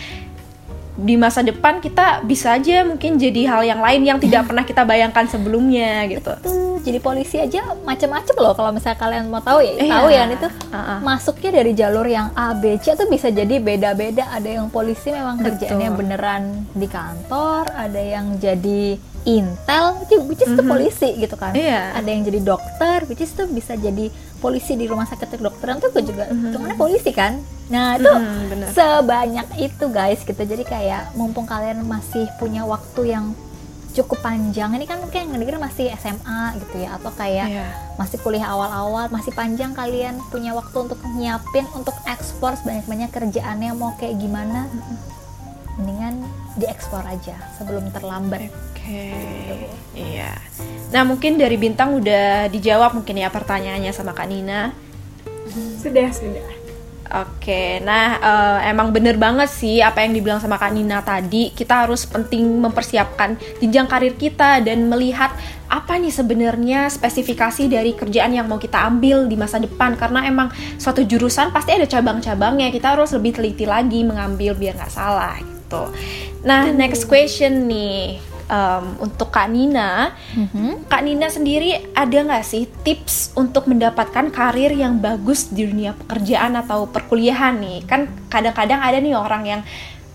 di 0.92 1.16
masa 1.16 1.40
depan 1.40 1.80
kita 1.80 2.20
bisa 2.22 2.52
aja 2.52 2.84
mungkin 2.84 3.16
jadi 3.16 3.48
hal 3.48 3.64
yang 3.64 3.80
lain 3.80 4.04
yang 4.04 4.18
tidak 4.18 4.44
pernah 4.48 4.60
kita 4.60 4.84
bayangkan 4.84 5.24
sebelumnya 5.24 6.04
gitu. 6.06 6.36
tuh 6.38 6.76
jadi 6.78 6.98
polisi 6.98 7.38
aja 7.38 7.62
macam-macam 7.78 8.34
loh 8.36 8.52
kalau 8.52 8.70
misalnya 8.70 8.98
kalian 8.98 9.24
mau 9.26 9.40
tahu 9.40 9.62
ya 9.62 9.72
Iya. 9.78 9.92
tahu 9.92 10.06
ya 10.08 10.22
itu 10.28 10.48
Uh-uh. 10.68 10.98
masuknya 11.00 11.50
dari 11.54 11.72
jalur 11.72 12.04
yang 12.04 12.28
A 12.34 12.52
B 12.52 12.76
C 12.76 12.92
tuh 12.92 13.06
bisa 13.06 13.30
jadi 13.30 13.56
beda-beda 13.56 14.28
ada 14.28 14.44
yang 14.44 14.68
polisi 14.68 15.08
memang 15.08 15.38
kerjaannya 15.38 15.88
Betul. 15.88 15.98
beneran 15.98 16.42
di 16.70 16.86
kantor 16.86 17.64
ada 17.70 18.00
yang 18.00 18.36
jadi 18.36 18.98
intel 19.22 20.02
which 20.26 20.42
is 20.42 20.50
tuh 20.50 20.66
polisi 20.66 21.14
gitu 21.16 21.38
kan 21.38 21.54
Iya. 21.54 21.94
ada 21.94 22.08
yang 22.08 22.22
jadi 22.22 22.40
dokter 22.42 23.06
which 23.06 23.22
is 23.22 23.30
tuh 23.30 23.46
bisa 23.46 23.72
jadi 23.74 24.10
polisi 24.42 24.74
di 24.74 24.84
rumah 24.84 25.06
sakit 25.06 25.38
kedokteran 25.38 25.78
tuh 25.78 25.94
juga 25.96 26.26
hitungannya 26.26 26.74
polisi 26.74 27.10
kan. 27.10 27.38
Nah 27.68 27.94
itu 27.94 28.10
Mhm, 28.10 28.42
bener. 28.50 28.66
sebanyak 28.68 29.46
itu 29.56 29.84
guys 29.88 30.20
gitu. 30.20 30.42
Jadi 30.42 30.64
kayak 30.64 31.14
mumpung 31.14 31.46
kalian 31.46 31.80
masih 31.82 32.26
punya 32.36 32.66
waktu 32.66 33.08
yang 33.08 33.30
cukup 33.92 34.18
panjang 34.20 34.72
ini 34.72 34.82
kan 34.82 34.98
mungkin 34.98 35.20
yang 35.20 35.30
ngedenger 35.30 35.60
masih 35.60 35.92
SMA 35.92 36.56
gitu 36.58 36.80
ya 36.80 36.96
atau 36.96 37.12
kayak 37.12 37.44
Iya. 37.46 37.66
masih 37.94 38.16
kuliah 38.18 38.48
awal-awal 38.48 39.06
masih 39.06 39.30
panjang 39.30 39.70
kalian 39.70 40.16
punya 40.26 40.50
waktu 40.50 40.76
untuk 40.82 40.96
nyiapin 41.12 41.68
untuk 41.70 41.92
ekspor 42.06 42.56
sebanyak-banyak 42.56 43.12
kerjaannya 43.12 43.70
mau 43.72 43.92
kayak 43.94 44.16
gimana 44.16 44.64
mendingan 45.76 46.24
diekspor 46.54 47.00
aja 47.02 47.36
sebelum 47.54 47.88
terlambat 47.90 48.48
Oke, 48.82 49.14
iya. 49.94 50.34
Nah 50.90 51.06
mungkin 51.06 51.38
dari 51.38 51.54
bintang 51.54 51.94
udah 52.02 52.50
dijawab 52.50 52.98
mungkin 52.98 53.22
ya 53.22 53.30
pertanyaannya 53.30 53.94
sama 53.94 54.10
Kak 54.10 54.26
Nina. 54.26 54.74
Sudah, 55.78 56.10
sudah. 56.10 56.62
Oke, 57.12 57.76
nah 57.84 58.16
eh, 58.16 58.72
emang 58.72 58.88
bener 58.88 59.20
banget 59.20 59.52
sih 59.52 59.84
apa 59.84 60.00
yang 60.00 60.16
dibilang 60.16 60.40
sama 60.40 60.56
Kak 60.56 60.72
Nina 60.72 61.04
tadi. 61.04 61.52
Kita 61.52 61.84
harus 61.84 62.08
penting 62.08 62.40
mempersiapkan 62.56 63.36
jenjang 63.60 63.84
karir 63.84 64.16
kita 64.16 64.64
dan 64.64 64.88
melihat 64.88 65.28
apa 65.68 66.00
nih 66.00 66.08
sebenarnya 66.08 66.88
spesifikasi 66.88 67.68
dari 67.68 67.92
kerjaan 67.92 68.32
yang 68.32 68.48
mau 68.48 68.56
kita 68.56 68.80
ambil 68.88 69.28
di 69.28 69.36
masa 69.36 69.60
depan. 69.60 69.92
Karena 69.94 70.24
emang 70.24 70.48
suatu 70.80 71.04
jurusan 71.04 71.52
pasti 71.52 71.76
ada 71.76 71.84
cabang-cabangnya. 71.84 72.72
Kita 72.72 72.96
harus 72.96 73.12
lebih 73.12 73.36
teliti 73.36 73.68
lagi 73.68 74.00
mengambil 74.08 74.56
biar 74.56 74.80
nggak 74.80 74.92
salah 74.92 75.36
gitu. 75.36 75.92
Nah, 76.48 76.72
next 76.72 77.12
question 77.12 77.68
nih 77.68 78.31
em, 78.52 78.84
untuk 79.00 79.32
Kak 79.32 79.48
Nina. 79.48 80.12
Kak 80.92 81.00
Nina 81.00 81.32
sendiri 81.32 81.80
ada 81.96 82.12
nggak 82.12 82.44
sih 82.44 82.68
tips 82.84 83.32
untuk 83.32 83.64
mendapatkan 83.64 84.28
karir 84.28 84.76
yang 84.76 85.00
bagus 85.00 85.48
di 85.48 85.64
dunia 85.64 85.96
pekerjaan 85.96 86.60
atau 86.60 86.84
perkuliahan 86.92 87.56
nih? 87.56 87.88
Kan 87.88 88.12
kadang-kadang 88.28 88.84
ada 88.84 89.00
nih 89.00 89.16
orang 89.16 89.44
yang 89.48 89.60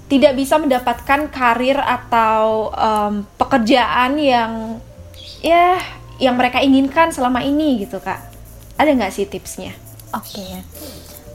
tidak 0.07 0.37
bisa 0.37 0.55
mendapatkan 0.61 1.33
karir 1.33 1.81
atau 1.81 2.69
em, 2.77 3.25
pekerjaan 3.35 4.21
yang 4.21 4.79
ya 5.41 5.81
yang 6.17 6.37
mereka 6.37 6.61
inginkan 6.61 7.09
selama 7.09 7.41
ini 7.41 7.81
gitu 7.81 7.97
kak. 7.97 8.21
Ada 8.77 8.93
nggak 8.93 9.13
sih 9.13 9.25
tipsnya? 9.25 9.73
Oke. 10.13 10.61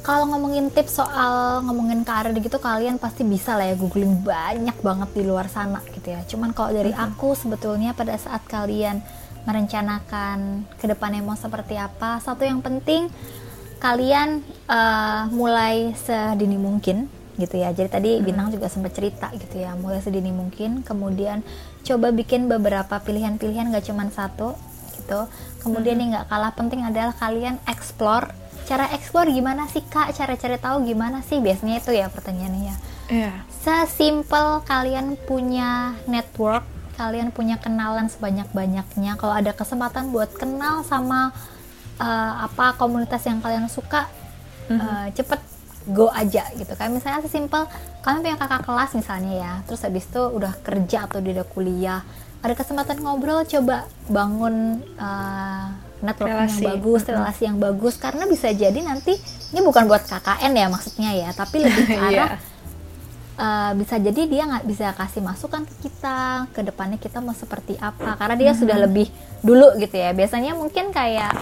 Kalau 0.02 0.26
ngomongin 0.26 0.66
tips 0.74 0.98
soal 0.98 1.62
ngomongin 1.62 2.02
karir 2.02 2.34
gitu 2.34 2.58
kalian 2.58 2.98
pasti 2.98 3.22
bisa 3.22 3.54
lah 3.54 3.70
ya 3.70 3.78
googling 3.78 4.26
banyak 4.26 4.74
banget 4.82 5.14
di 5.14 5.22
luar 5.22 5.46
sana 5.46 5.78
gitu 5.94 6.10
ya. 6.10 6.26
Cuman 6.26 6.50
kalau 6.50 6.74
dari 6.74 6.90
aku 6.90 7.38
sebetulnya 7.38 7.94
pada 7.94 8.18
saat 8.18 8.42
kalian 8.50 8.98
merencanakan 9.46 10.66
ke 10.74 10.90
depannya 10.90 11.22
mau 11.22 11.38
seperti 11.38 11.78
apa, 11.78 12.18
satu 12.18 12.42
yang 12.42 12.58
penting 12.58 13.14
kalian 13.78 14.42
eh, 14.66 15.22
mulai 15.30 15.94
sedini 15.94 16.58
mungkin 16.58 17.06
gitu 17.38 17.62
ya. 17.62 17.70
Jadi 17.70 17.88
tadi 17.88 18.10
Bintang 18.18 18.50
juga 18.50 18.66
sempat 18.66 18.98
cerita 18.98 19.30
gitu 19.38 19.62
ya, 19.62 19.78
mulai 19.78 20.02
sedini 20.02 20.34
mungkin. 20.34 20.82
Kemudian 20.82 21.46
coba 21.86 22.10
bikin 22.10 22.50
beberapa 22.50 22.98
pilihan-pilihan 22.98 23.70
gak 23.70 23.86
cuman 23.86 24.10
satu 24.10 24.58
gitu. 24.98 25.26
Kemudian 25.62 25.98
yang 25.98 26.10
nggak 26.14 26.26
kalah 26.30 26.52
penting 26.54 26.82
adalah 26.82 27.14
kalian 27.14 27.58
explore. 27.70 28.41
Cara 28.62 28.88
explore 28.94 29.30
gimana 29.34 29.66
sih 29.68 29.82
kak? 29.82 30.14
Cara 30.14 30.38
cari 30.38 30.56
tahu 30.56 30.86
gimana 30.86 31.20
sih? 31.20 31.42
Biasanya 31.42 31.82
itu 31.82 31.90
ya 31.92 32.06
pertanyaannya 32.08 32.62
ya. 32.62 32.76
Iya. 33.12 33.32
Sesimpel 33.62 34.62
kalian 34.64 35.18
punya 35.28 35.98
network, 36.08 36.64
kalian 36.96 37.34
punya 37.34 37.58
kenalan 37.58 38.08
sebanyak-banyaknya. 38.08 39.18
Kalau 39.18 39.34
ada 39.34 39.52
kesempatan 39.52 40.14
buat 40.14 40.32
kenal 40.32 40.86
sama 40.86 41.34
eh, 42.00 42.34
apa 42.46 42.78
komunitas 42.78 43.26
yang 43.28 43.42
kalian 43.42 43.68
suka, 43.68 44.08
eh, 44.70 45.06
cepet 45.12 45.40
go 45.90 46.08
aja 46.14 46.46
gitu 46.54 46.72
kan. 46.78 46.94
Misalnya 46.94 47.20
sesimpel 47.26 47.66
kalian 48.06 48.22
punya 48.22 48.38
kakak 48.38 48.62
kelas 48.66 48.90
misalnya 48.94 49.32
ya, 49.34 49.52
terus 49.66 49.82
habis 49.82 50.06
itu 50.06 50.22
udah 50.22 50.54
kerja 50.62 51.10
atau 51.10 51.18
udah 51.18 51.46
kuliah, 51.50 52.00
ada 52.42 52.54
kesempatan 52.54 53.02
ngobrol, 53.02 53.42
coba 53.46 53.86
bangun 54.10 54.82
eh, 54.98 55.66
network 56.02 56.28
Relasi. 56.28 56.60
yang 56.66 56.76
bagus, 56.76 57.00
relasi 57.06 57.42
yang 57.46 57.58
bagus. 57.62 57.94
Karena 57.96 58.24
bisa 58.26 58.50
jadi 58.50 58.76
nanti 58.82 59.14
ini 59.54 59.60
bukan 59.62 59.86
buat 59.86 60.02
KKN 60.04 60.52
ya 60.52 60.66
maksudnya 60.68 61.10
ya, 61.14 61.28
tapi 61.32 61.62
lebih 61.62 61.84
ke 61.86 61.98
arah 62.10 62.10
Iya. 62.12 62.50
Uh, 63.32 63.72
bisa 63.80 63.96
jadi 63.96 64.28
dia 64.28 64.44
nggak 64.44 64.68
bisa 64.68 64.92
kasih 64.92 65.24
masukan 65.24 65.64
ke 65.64 65.88
kita 65.88 66.46
ke 66.52 66.60
depannya 66.60 67.00
kita 67.00 67.24
mau 67.24 67.32
seperti 67.32 67.80
apa. 67.80 68.18
Karena 68.20 68.36
dia 68.36 68.52
sudah 68.52 68.76
lebih 68.76 69.08
dulu 69.40 69.72
gitu 69.80 69.96
ya. 69.96 70.12
Biasanya 70.12 70.52
mungkin 70.52 70.92
kayak 70.92 71.32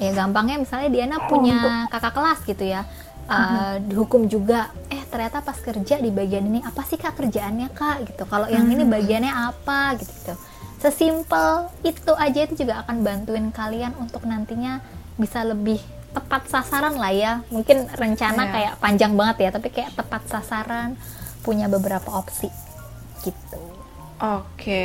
ya 0.00 0.10
gampangnya 0.16 0.58
misalnya 0.58 0.90
Diana 0.90 1.16
punya 1.30 1.86
kakak 1.86 2.12
kelas 2.18 2.40
gitu 2.48 2.64
ya. 2.66 2.82
Uh, 3.30 3.78
dihukum 3.86 4.26
juga 4.26 4.74
eh 4.90 5.06
ternyata 5.06 5.38
pas 5.38 5.54
kerja 5.54 6.02
di 6.02 6.10
bagian 6.10 6.50
ini 6.50 6.66
apa 6.66 6.82
sih 6.82 6.98
kak 6.98 7.14
kerjaannya 7.14 7.70
kak? 7.70 8.10
gitu. 8.10 8.26
Kalau 8.26 8.50
yang 8.50 8.66
ini 8.66 8.82
bagiannya 8.82 9.30
apa 9.30 9.94
gitu 10.02 10.10
gitu 10.10 10.34
sesimpel 10.80 11.68
itu 11.84 12.12
aja 12.16 12.40
itu 12.48 12.64
juga 12.66 12.82
akan 12.82 13.04
bantuin 13.04 13.52
kalian 13.52 13.94
untuk 14.00 14.24
nantinya 14.24 14.80
bisa 15.20 15.44
lebih 15.44 15.78
tepat 16.10 16.50
sasaran 16.50 16.98
lah 16.98 17.12
ya. 17.14 17.32
Mungkin 17.54 17.86
rencana 17.94 18.48
Iya. 18.48 18.52
kayak 18.52 18.74
panjang 18.82 19.12
banget 19.14 19.36
ya 19.46 19.50
tapi 19.54 19.68
kayak 19.70 19.94
tepat 19.94 20.26
sasaran 20.26 20.98
punya 21.46 21.70
beberapa 21.70 22.10
opsi. 22.10 22.50
Gitu 23.22 23.69
Oke, 24.20 24.84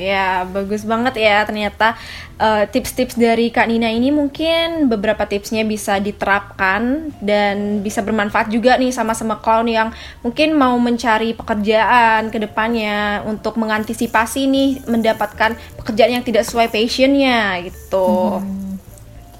ya 0.00 0.48
bagus 0.48 0.88
banget 0.88 1.20
ya 1.20 1.44
ternyata 1.44 1.92
eh, 2.40 2.64
tips-tips 2.64 3.20
dari 3.20 3.52
Kak 3.52 3.68
Nina 3.68 3.92
ini 3.92 4.08
mungkin 4.08 4.88
beberapa 4.88 5.28
tipsnya 5.28 5.60
bisa 5.60 6.00
diterapkan 6.00 7.12
dan 7.20 7.84
bisa 7.84 8.00
bermanfaat 8.00 8.48
juga 8.48 8.80
nih 8.80 8.88
sama-sama 8.88 9.36
clown 9.44 9.68
yang 9.68 9.88
mungkin 10.24 10.56
mau 10.56 10.72
mencari 10.80 11.36
pekerjaan 11.36 12.32
ke 12.32 12.40
depannya 12.40 13.20
untuk 13.28 13.60
mengantisipasi 13.60 14.48
nih 14.48 14.70
mendapatkan 14.88 15.52
pekerjaan 15.76 16.16
yang 16.16 16.24
tidak 16.24 16.48
sesuai 16.48 16.72
passionnya 16.72 17.60
gitu. 17.68 18.40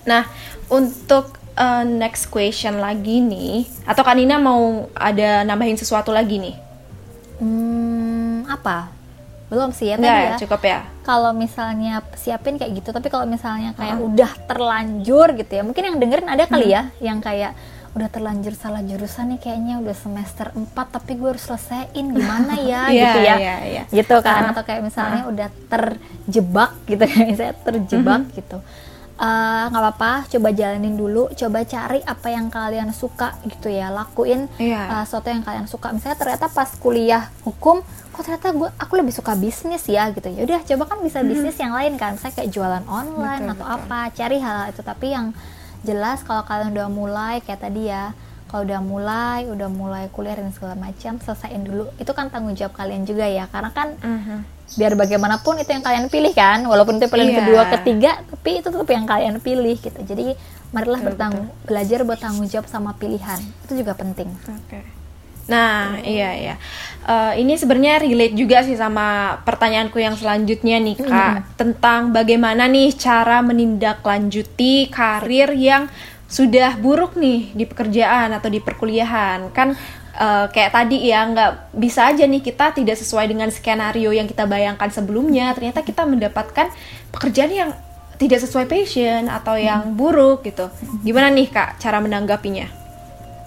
Nah, 0.04 0.28
untuk 0.68 1.40
eh, 1.56 1.84
next 1.88 2.28
question 2.28 2.84
lagi 2.84 3.24
nih, 3.24 3.64
atau 3.88 4.04
Kak 4.04 4.12
Nina 4.12 4.36
mau 4.36 4.92
ada 4.92 5.40
nambahin 5.40 5.80
sesuatu 5.80 6.12
lagi 6.12 6.36
nih? 6.36 6.56
hmm, 7.42 8.46
apa 8.46 9.01
belum 9.52 9.76
sih 9.76 9.92
ya 9.92 10.00
tadi 10.00 10.08
Enggak, 10.08 10.24
ya. 10.24 10.36
cukup 10.40 10.60
ya. 10.64 10.78
kalau 11.04 11.36
misalnya 11.36 12.00
siapin 12.16 12.56
kayak 12.56 12.72
gitu 12.80 12.88
tapi 12.88 13.12
kalau 13.12 13.28
misalnya 13.28 13.76
kayak 13.76 14.00
udah 14.00 14.32
terlanjur 14.48 15.36
gitu 15.36 15.52
ya 15.60 15.62
mungkin 15.62 15.92
yang 15.92 15.96
dengerin 16.00 16.28
ada 16.32 16.48
kali 16.48 16.72
ya 16.72 16.88
yang 17.04 17.20
kayak 17.20 17.52
udah 17.92 18.08
terlanjur 18.08 18.56
salah 18.56 18.80
jurusan 18.80 19.36
nih 19.36 19.40
kayaknya 19.44 19.76
udah 19.84 19.92
semester 19.92 20.48
4 20.56 20.72
tapi 20.72 21.12
gue 21.12 21.28
harus 21.28 21.44
selesaiin 21.44 22.06
gimana 22.08 22.56
ya? 22.56 22.88
Iya, 22.88 22.96
gitu 23.04 23.18
ya. 23.20 23.34
iya, 23.36 23.56
iya. 23.68 23.82
gitu 23.92 24.16
kan. 24.24 24.48
Atau 24.48 24.64
kayak 24.64 24.80
misalnya 24.80 25.28
udah 25.28 25.48
terjebak 25.68 26.72
gitu 26.88 27.04
ya 27.12 27.20
misalnya 27.28 27.56
terjebak 27.60 28.22
gitu 28.32 28.64
eh, 29.22 29.64
nggak 29.64 29.78
apa-apa 29.80 30.12
coba 30.26 30.48
jalanin 30.50 30.94
dulu 30.94 31.30
coba 31.32 31.62
cari 31.64 32.02
apa 32.04 32.28
yang 32.28 32.46
kalian 32.48 32.90
suka 32.90 33.38
gitu 33.44 33.68
ya 33.68 33.88
lakuin 33.88 34.50
Iya. 34.58 34.82
uh, 34.92 35.02
sesuatu 35.02 35.28
yang 35.28 35.40
kalian 35.40 35.64
suka 35.64 35.90
misalnya 35.90 36.18
ternyata 36.18 36.46
pas 36.48 36.66
kuliah 36.74 37.30
hukum 37.42 37.80
kok 38.10 38.20
ternyata 38.20 38.50
gue 38.50 38.68
aku 38.76 38.92
lebih 38.94 39.10
suka 39.10 39.32
bisnis 39.34 39.86
ya 39.86 40.10
gitu 40.10 40.26
ya 40.26 40.42
udah 40.42 40.60
coba 40.64 40.84
kan 40.86 40.98
bisa 41.00 41.22
bisnis 41.22 41.54
yang 41.56 41.70
lain 41.70 41.94
kan 41.94 42.12
misalnya 42.12 42.34
kayak 42.36 42.50
jualan 42.50 42.84
online 42.84 43.42
Betul, 43.44 43.54
atau 43.54 43.64
betul. 43.64 43.76
apa 43.78 43.98
cari 44.12 44.38
hal 44.38 44.58
itu 44.68 44.82
tapi 44.82 45.06
yang 45.08 45.26
jelas 45.80 46.18
kalau 46.20 46.42
kalian 46.42 46.70
udah 46.72 46.88
mulai 46.88 47.34
kayak 47.40 47.62
tadi 47.62 47.88
ya 47.88 48.12
kalau 48.46 48.62
udah 48.64 48.80
mulai 48.80 49.40
udah 49.46 49.68
mulai 49.70 50.04
kuliah 50.08 50.34
dan 50.34 50.50
segala 50.50 50.76
macam 50.76 51.16
selesaiin 51.16 51.62
dulu 51.62 51.88
itu 51.96 52.10
kan 52.10 52.28
tanggung 52.28 52.52
jawab 52.52 52.74
kalian 52.74 53.02
juga 53.02 53.24
ya 53.24 53.46
karena 53.46 53.70
kan 53.70 53.94
Mhm. 53.96 54.61
Biar 54.72 54.96
bagaimanapun 54.96 55.60
itu 55.60 55.70
yang 55.70 55.84
kalian 55.84 56.06
pilih 56.08 56.32
kan. 56.32 56.64
Walaupun 56.64 56.96
itu 56.96 57.06
pilihan 57.06 57.32
Iya. 57.32 57.38
kedua 57.44 57.62
ketiga 57.78 58.10
tapi 58.24 58.50
itu 58.58 58.68
tetap 58.68 58.88
yang 58.88 59.06
kalian 59.06 59.34
pilih 59.38 59.76
gitu. 59.76 60.00
Jadi 60.02 60.34
marilah 60.70 61.00
Betul, 61.00 61.08
bertanggung 61.12 61.46
belajar 61.64 61.98
buat 62.02 62.18
tanggung 62.18 62.46
jawab 62.48 62.66
sama 62.66 62.96
pilihan. 62.96 63.40
Itu 63.64 63.76
juga 63.76 63.92
penting. 63.92 64.32
Oke. 64.48 64.80
Nah, 65.42 65.98
iya 66.06 66.30
iya. 66.38 66.54
Eh, 67.02 67.42
ini 67.42 67.58
sebenarnya 67.58 67.98
relate 67.98 68.38
juga 68.38 68.62
sih 68.62 68.78
sama 68.78 69.36
pertanyaanku 69.42 69.98
yang 69.98 70.14
selanjutnya 70.14 70.78
nih 70.78 70.96
kak 71.02 71.58
tentang 71.58 72.14
bagaimana 72.14 72.70
nih 72.70 72.94
cara 72.94 73.42
menindaklanjuti 73.42 74.86
karir 74.88 75.50
yang 75.52 75.90
sudah 76.30 76.78
buruk 76.80 77.18
nih 77.18 77.52
di 77.52 77.64
pekerjaan 77.66 78.32
atau 78.32 78.48
di 78.48 78.62
perkuliahan. 78.62 79.50
Kan 79.52 79.74
eh, 80.16 80.46
kayak 80.52 80.72
tadi 80.72 81.08
ya 81.08 81.24
nggak 81.28 81.76
bisa 81.76 82.12
aja 82.12 82.24
nih 82.24 82.42
kita 82.44 82.76
tidak 82.76 82.96
sesuai 82.96 83.28
dengan 83.28 83.48
skenario 83.48 84.12
yang 84.12 84.28
kita 84.28 84.44
bayangkan 84.44 84.88
sebelumnya. 84.92 85.52
Ternyata 85.56 85.84
kita 85.84 86.04
mendapatkan 86.04 86.68
pekerjaan 87.12 87.52
yang 87.52 87.70
tidak 88.20 88.38
sesuai 88.44 88.70
passion 88.70 89.26
atau 89.26 89.58
yang 89.58 89.98
buruk 89.98 90.46
gitu. 90.46 90.70
Gimana 91.02 91.32
nih 91.34 91.50
kak 91.50 91.82
cara 91.82 91.98
menanggapinya? 91.98 92.70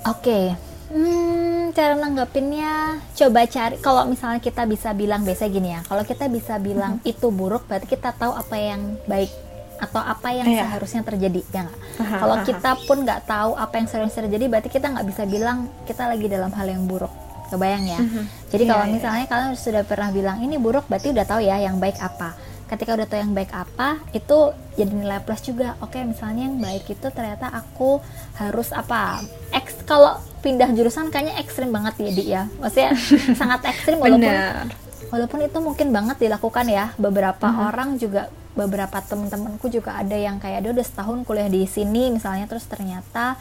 Oke, 0.06 0.54
hmm, 0.94 1.74
cara 1.74 1.96
nanggapinnya 1.98 3.02
coba 3.18 3.48
cari. 3.50 3.76
Kalau 3.80 4.04
misalnya 4.06 4.38
kita 4.44 4.68
bisa 4.70 4.94
bilang 4.94 5.24
biasa 5.26 5.50
gini 5.50 5.74
ya, 5.74 5.82
kalau 5.88 6.04
kita 6.06 6.30
bisa 6.30 6.62
bilang 6.62 7.02
itu 7.08 7.32
buruk, 7.34 7.66
berarti 7.66 7.90
kita 7.90 8.14
tahu 8.14 8.36
apa 8.36 8.56
yang 8.56 9.00
baik 9.10 9.45
atau 9.78 10.00
apa 10.00 10.30
yang 10.30 10.46
Iya. 10.46 10.66
seharusnya 10.66 11.02
terjadi, 11.04 11.42
ya 11.48 11.62
nggak? 11.64 11.80
Kalau 12.16 12.36
kita 12.42 12.72
pun 12.84 12.98
nggak 13.02 13.22
tahu 13.24 13.52
apa 13.54 13.74
yang 13.76 13.88
seharusnya 13.88 14.22
terjadi, 14.24 14.46
berarti 14.48 14.70
kita 14.70 14.88
nggak 14.90 15.06
bisa 15.06 15.24
bilang 15.24 15.58
kita 15.84 16.04
lagi 16.06 16.26
dalam 16.26 16.50
hal 16.50 16.66
yang 16.66 16.84
buruk. 16.84 17.12
Kebayang 17.46 17.86
ya? 17.86 18.00
Jadi 18.48 18.64
Iya, 18.64 18.72
kalau 18.72 18.86
iya. 18.86 18.92
misalnya 18.92 19.26
kalian 19.26 19.54
sudah 19.54 19.84
pernah 19.84 20.10
bilang 20.10 20.38
ini 20.40 20.56
buruk, 20.56 20.86
berarti 20.86 21.10
udah 21.10 21.26
tahu 21.26 21.40
ya 21.40 21.60
yang 21.60 21.78
baik 21.78 22.00
apa. 22.00 22.34
Ketika 22.66 22.98
udah 22.98 23.06
tahu 23.06 23.20
yang 23.20 23.32
baik 23.32 23.54
apa, 23.54 24.02
itu 24.10 24.38
jadi 24.74 24.90
nilai 24.90 25.22
plus 25.22 25.40
juga. 25.40 25.78
Oke, 25.78 26.02
misalnya 26.02 26.44
yang 26.44 26.58
baik 26.58 26.90
itu 26.90 27.08
ternyata 27.08 27.46
aku 27.48 28.02
harus 28.36 28.74
apa? 28.74 29.22
X 29.54 29.86
kalau 29.86 30.18
pindah 30.42 30.74
jurusan 30.74 31.08
kayaknya 31.08 31.38
ekstrim 31.38 31.70
banget 31.70 31.94
ya, 31.96 32.10
Di 32.10 32.24
ya. 32.26 32.44
Maksudnya 32.58 32.92
sangat 33.36 33.62
ekstrim 33.68 33.98
walaupun 34.04 34.26
Bener. 34.26 34.66
walaupun 35.06 35.40
itu 35.40 35.58
mungkin 35.60 35.88
banget 35.92 36.18
dilakukan 36.20 36.66
ya. 36.66 36.90
Beberapa 36.98 37.46
orang 37.46 38.02
juga 38.02 38.34
beberapa 38.56 38.98
temen-temenku 38.98 39.68
juga 39.68 39.96
ada 39.96 40.16
yang 40.16 40.40
kayak 40.40 40.64
dia 40.64 40.72
udah 40.72 40.86
setahun 40.86 41.22
kuliah 41.24 41.48
di 41.48 41.64
sini 41.66 42.10
misalnya. 42.10 42.48
Terus 42.48 42.64
ternyata 42.66 43.36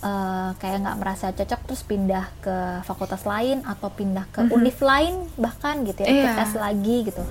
eh, 0.00 0.50
kayak 0.56 0.78
nggak 0.80 0.98
merasa 0.98 1.30
cocok 1.30 1.60
terus 1.62 1.82
pindah 1.82 2.26
ke 2.38 2.56
fakultas 2.82 3.22
lain 3.22 3.62
atau 3.62 3.86
pindah 3.86 4.26
ke 4.28 4.46
univ 4.48 4.78
lain 4.80 5.14
bahkan 5.36 5.82
gitu 5.82 6.02
ya 6.02 6.08
ikut 6.08 6.26
Iya. 6.26 6.38
tes 6.38 6.52
lagi 6.54 6.96
gitu. 7.04 7.22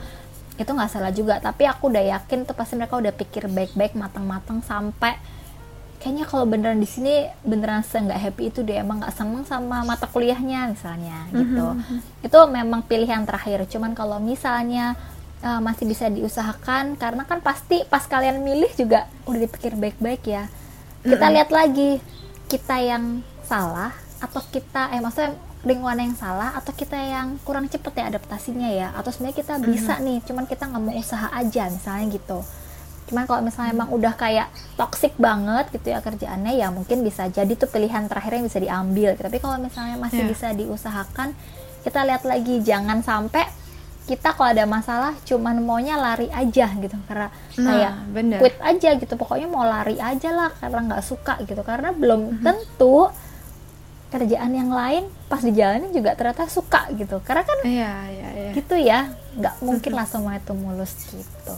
Itu 0.55 0.71
nggak 0.71 0.87
salah 0.87 1.11
juga 1.11 1.39
tapi 1.39 1.63
aku 1.65 1.87
udah 1.87 2.03
yakin 2.15 2.43
tuh 2.43 2.53
pasti 2.53 2.75
mereka 2.75 2.95
udah 2.95 3.11
pikir 3.11 3.47
baik-baik 3.47 3.95
matang-matang 3.95 4.59
sampai 4.61 5.15
kayaknya 5.97 6.25
kalau 6.25 6.45
beneran 6.45 6.77
di 6.77 6.89
sini 6.89 7.13
beneran 7.41 7.81
se 7.81 7.93
nggak 7.93 8.17
happy 8.19 8.49
itu 8.49 8.59
dia 8.61 8.81
emang 8.81 8.97
nggak 8.99 9.13
seneng 9.13 9.45
sama 9.45 9.83
mata 9.83 10.07
kuliahnya 10.07 10.69
misalnya 10.69 11.27
gitu. 11.29 11.65
Itu 12.21 12.39
memang 12.47 12.81
pilihan 12.81 13.21
terakhir. 13.21 13.67
Cuman 13.67 13.93
kalau 13.93 14.17
misalnya 14.17 14.97
uh, 15.41 15.60
masih 15.60 15.86
bisa 15.86 16.08
diusahakan 16.08 16.95
karena 16.95 17.23
kan 17.25 17.41
pasti 17.41 17.84
pas 17.86 18.06
kalian 18.06 18.41
milih 18.41 18.71
juga 18.77 19.06
udah 19.25 19.39
dipikir 19.41 19.73
baik-baik 19.75 20.23
ya. 20.25 20.47
Kita 21.01 21.27
lihat 21.34 21.49
lagi 21.49 21.97
kita 22.45 22.77
yang 22.77 23.25
salah 23.45 23.91
atau 24.21 24.41
kita 24.54 24.93
eh 24.93 25.01
maksudnya 25.01 25.34
lingkungan 25.62 25.97
yang 25.97 26.13
salah 26.17 26.58
atau 26.58 26.73
kita 26.73 26.97
yang 26.97 27.38
kurang 27.45 27.69
cepet 27.69 27.93
ya 27.93 28.04
adaptasinya 28.10 28.69
ya. 28.69 28.88
Atau 28.93 29.13
sebenarnya 29.13 29.38
kita 29.41 29.54
bisa 29.62 29.93
nih 29.97 30.21
cuman 30.25 30.45
kita 30.45 30.63
nggak 30.69 30.82
mau 30.82 30.93
usaha 30.93 31.27
aja 31.34 31.69
misalnya 31.69 32.06
gitu. 32.13 32.39
Cuman 33.10 33.25
kalau 33.27 33.41
misalnya 33.43 33.73
emang 33.75 33.89
udah 33.91 34.13
kayak 34.15 34.47
toxic 34.77 35.17
banget 35.17 35.67
gitu 35.73 35.91
ya 35.91 35.99
kerjaannya 35.99 36.54
ya 36.56 36.69
mungkin 36.71 37.01
bisa 37.01 37.27
jadi 37.27 37.49
tuh 37.58 37.67
pilihan 37.67 38.06
terakhir 38.08 38.39
yang 38.39 38.45
bisa 38.45 38.60
diambil. 38.62 39.17
Tapi 39.17 39.38
kalau 39.41 39.58
misalnya 39.58 39.97
masih 39.97 40.25
Ya. 40.25 40.30
bisa 40.30 40.47
diusahakan 40.54 41.34
kita 41.82 42.06
lihat 42.06 42.23
lagi 42.30 42.62
jangan 42.62 43.01
sampai 43.01 43.49
kita 44.01 44.33
kalau 44.33 44.49
ada 44.49 44.65
masalah 44.65 45.13
cuman 45.23 45.61
maunya 45.61 45.93
lari 45.93 46.27
aja 46.27 46.67
gitu 46.73 46.97
karena 47.05 47.29
Nah, 47.53 47.67
kayak 47.67 47.93
bener. 48.09 48.37
quit 48.37 48.57
aja 48.59 48.89
gitu. 48.95 49.13
Pokoknya 49.13 49.45
mau 49.45 49.61
lari 49.61 49.95
aja 49.95 50.29
lah 50.29 50.49
karena 50.53 50.79
nggak 50.87 51.03
suka 51.03 51.37
gitu. 51.41 51.61
Karena 51.61 51.91
belum 51.91 52.41
tentu 52.41 53.07
kerjaan 54.09 54.51
yang 54.51 54.67
lain 54.69 55.07
pas 55.25 55.39
dijalanin 55.39 55.89
juga 55.89 56.11
ternyata 56.13 56.47
suka 56.47 56.89
gitu. 56.91 57.21
Karena 57.21 57.43
kan 57.43 57.57
Iya, 57.61 57.93
iya, 58.09 58.27
iya. 58.33 58.51
gitu 58.51 58.75
ya 58.75 58.99
nggak 59.33 59.55
mungkin 59.61 59.91
lah 59.93 60.03
semua 60.03 60.35
itu 60.35 60.51
mulus 60.51 60.91
gitu. 61.07 61.55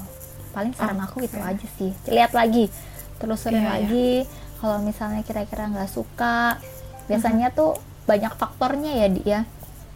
Paling 0.52 0.74
saran 0.74 1.00
aku 1.00 1.24
itu 1.24 1.40
aja 1.40 1.68
sih. 1.74 1.90
Lihat 2.06 2.32
lagi 2.32 2.70
telusurin 3.18 3.58
Iya, 3.58 3.64
iya. 3.64 3.74
lagi. 3.74 4.12
Kalau 4.60 4.78
misalnya 4.80 5.22
kira-kira 5.22 5.66
nggak 5.66 5.90
suka 5.90 6.60
biasanya 7.04 7.50
tuh 7.50 7.76
banyak 8.04 8.36
faktornya 8.36 8.92
ya 8.96 9.08
di 9.08 9.22
ya. 9.24 9.42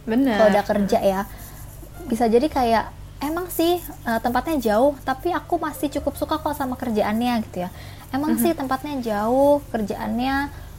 Kalau 0.08 0.48
udah 0.48 0.64
kerja 0.64 0.98
ya 0.98 1.20
bisa 2.08 2.24
jadi 2.24 2.48
kayak 2.48 2.84
emang 3.20 3.46
sih 3.48 3.76
eh, 3.78 4.20
tempatnya 4.20 4.56
jauh 4.58 4.96
tapi 5.02 5.30
aku 5.30 5.56
masih 5.56 5.92
cukup 5.92 6.14
suka 6.14 6.34
kok 6.36 6.52
sama 6.52 6.74
kerjaannya 6.74 7.44
gitu 7.44 7.62
ya 7.62 7.70
emang 8.08 8.34
Mhm. 8.34 8.40
sih 8.40 8.52
tempatnya 8.52 8.94
jauh 8.98 9.60
kerjaannya 9.68 10.36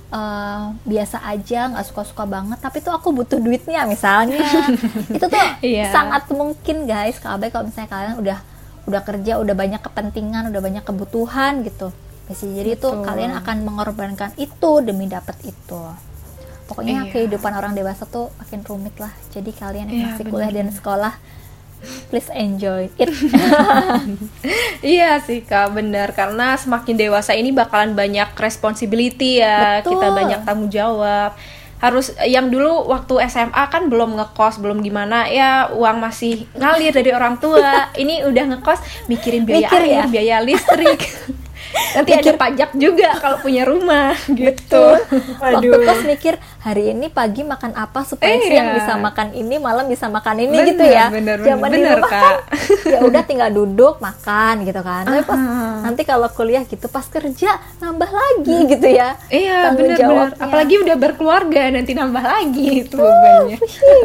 eh, 0.09 0.61
biasa 0.83 1.21
aja 1.23 1.69
nggak 1.69 1.85
suka-suka 1.85 2.25
banget 2.25 2.57
tapi 2.57 2.79
tuh 2.79 2.89
aku 2.89 3.13
butuh 3.13 3.37
duitnya 3.37 3.85
misalnya 3.85 4.41
itu 5.11 5.21
tuh 5.21 5.45
Iya. 5.61 5.91
sangat 5.91 6.25
mungkin 6.31 6.83
guys 6.83 7.17
kalau 7.17 7.37
kalau 7.45 7.69
misalnya 7.69 7.87
kalian 7.87 8.15
udah 8.17 8.39
udah 8.89 9.01
kerja 9.03 9.37
udah 9.37 9.53
banyak 9.53 9.77
kepentingan 9.79 10.49
udah 10.49 10.57
banyak 10.59 10.81
kebutuhan 10.81 11.61
gitu 11.61 11.93
bisa 12.25 12.45
jadi 12.47 12.73
tuh 12.73 12.93
Betul. 12.95 13.05
kalian 13.05 13.33
akan 13.35 13.57
mengorbankan 13.61 14.33
itu 14.35 14.71
demi 14.81 15.05
dapat 15.05 15.37
itu 15.43 15.81
pokoknya 16.69 17.03
Iya. 17.03 17.11
kehidupan 17.11 17.49
orang 17.51 17.73
dewasa 17.73 18.05
tuh 18.05 18.29
makin 18.37 18.61
rumit 18.61 18.93
lah 18.95 19.09
jadi 19.29 19.49
kalian 19.49 19.85
yang 19.85 19.97
Iya, 19.97 20.05
masih 20.07 20.23
bener. 20.23 20.31
kuliah 20.31 20.51
dan 20.53 20.67
sekolah 20.69 21.13
please 22.07 22.29
enjoy 22.29 22.91
it 22.93 23.09
Iya 24.85 25.19
sih 25.19 25.41
kak, 25.41 25.73
benar 25.73 26.11
karena 26.11 26.55
semakin 26.55 26.95
dewasa 26.95 27.31
ini 27.31 27.51
bakalan 27.51 27.93
banyak 27.93 28.31
responsibility 28.35 29.39
ya, 29.39 29.79
Betul. 29.79 29.95
kita 29.95 30.07
banyak 30.09 30.39
tanggung 30.43 30.69
jawab. 30.69 31.35
Harus 31.79 32.11
yang 32.21 32.51
dulu 32.51 32.83
waktu 32.85 33.23
SMA 33.25 33.63
kan 33.67 33.87
belum 33.87 34.11
ngekos, 34.13 34.59
belum 34.59 34.79
gimana 34.79 35.27
ya 35.27 35.71
uang 35.71 35.99
masih 35.99 36.43
ngalir 36.53 36.91
dari 36.91 37.11
orang 37.11 37.39
tua. 37.39 37.87
ini 38.01 38.19
udah 38.21 38.43
ngekos 38.51 38.79
mikirin 39.07 39.47
biaya 39.47 39.67
Mikir 39.67 39.81
air, 39.81 39.87
ya? 39.87 40.03
biaya 40.05 40.35
listrik. 40.39 40.99
Nanti 41.69 42.11
ada 42.11 42.31
pajak 42.35 42.69
juga 42.73 43.09
kalau 43.17 43.37
punya 43.39 43.63
rumah 43.63 44.13
gitu. 44.31 44.83
waktu 45.37 45.69
Waduh. 45.69 45.81
kos 45.83 46.01
mikir 46.03 46.33
hari 46.59 46.91
ini 46.91 47.07
pagi 47.07 47.41
makan 47.41 47.71
apa 47.73 48.03
supaya 48.03 48.31
Iya. 48.31 48.43
siang 48.43 48.69
bisa 48.73 48.93
makan 48.95 49.27
ini 49.33 49.55
malam 49.57 49.85
bisa 49.85 50.05
makan 50.07 50.35
ini 50.39 50.53
Bener, 50.53 50.67
gitu 50.67 50.83
ya 50.83 51.05
bener, 51.07 51.37
Zaman 51.39 51.67
di 51.67 51.73
bener, 51.77 51.95
rumah 51.95 52.09
Kak. 52.09 52.19
kan 52.19 52.35
ya 52.85 52.99
udah 53.01 53.21
tinggal 53.23 53.49
duduk 53.49 53.97
makan 53.97 54.63
gitu 54.63 54.81
kan 54.81 55.03
tapi 55.03 55.21
pas 55.23 55.39
nanti 55.81 56.01
kalau 56.03 56.27
kuliah 56.27 56.63
gitu 56.63 56.85
pas 56.85 57.03
kerja 57.03 57.51
nambah 57.79 58.09
lagi 58.09 58.57
gitu 58.67 58.87
ya 58.87 59.15
Iya 59.27 59.71
jawabnya. 59.95 60.35
apalagi 60.37 60.75
udah 60.79 60.95
berkeluarga 60.95 61.61
nanti 61.69 61.91
nambah 61.91 62.21
lagi 62.21 62.65
itu 62.81 62.95
bebannya. 62.95 63.57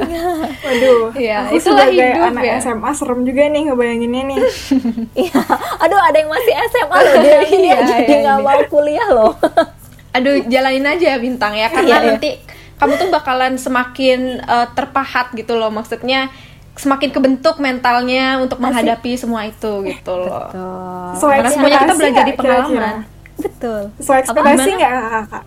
Waduh, 0.64 1.12
Iya, 1.14 1.48
sebagai 1.54 1.92
hidup 1.94 2.28
anak 2.28 2.42
ya. 2.44 2.54
SMA 2.60 2.90
serem 2.92 3.20
juga 3.22 3.42
nih 3.46 3.62
ngebayanginnya 3.66 4.22
nih. 4.26 4.38
Iya, 5.24 5.40
aduh 5.78 6.00
ada 6.00 6.16
yang 6.16 6.26
masih 6.28 6.52
SMA 6.66 6.96
loh 6.96 7.14
dia, 7.18 7.38
dia 7.64 7.74
Iya, 7.74 7.78
jadi 7.84 8.04
iya, 8.04 8.22
nggak 8.22 8.38
ini. 8.38 8.46
mau 8.46 8.60
kuliah 8.66 9.08
loh. 9.08 9.32
Aduh, 10.16 10.46
jalanin 10.46 10.86
aja 10.86 11.18
bintang 11.18 11.52
ya 11.52 11.68
karena 11.68 11.88
Iya, 11.88 11.98
iya. 11.98 12.08
nanti 12.12 12.30
kamu 12.74 12.92
tuh 12.96 13.08
bakalan 13.08 13.54
semakin 13.56 14.20
eh, 14.40 14.66
terpahat 14.72 15.32
gitu 15.32 15.54
loh. 15.54 15.68
Maksudnya 15.68 16.30
semakin 16.74 17.10
kebentuk 17.10 17.58
mentalnya 17.58 18.38
untuk 18.38 18.58
menghadapi 18.58 19.14
semua 19.14 19.46
itu 19.46 19.72
gitu 19.84 20.12
loh. 20.12 20.50
Betul. 20.50 21.06
Sesuai 21.14 21.36
Karena 21.36 21.50
semuanya 21.50 21.78
kita 21.80 21.94
belajar 21.94 22.22
di 22.22 22.32
nggak 22.32 22.36
kira-kira? 22.36 22.66
pengalaman. 22.66 22.96
Betul. 23.34 23.80
Sesuai 23.96 24.18
Apa, 24.18 24.24
ekspektasi 24.24 24.70
nggak 24.72 24.92
kakak? 24.92 25.44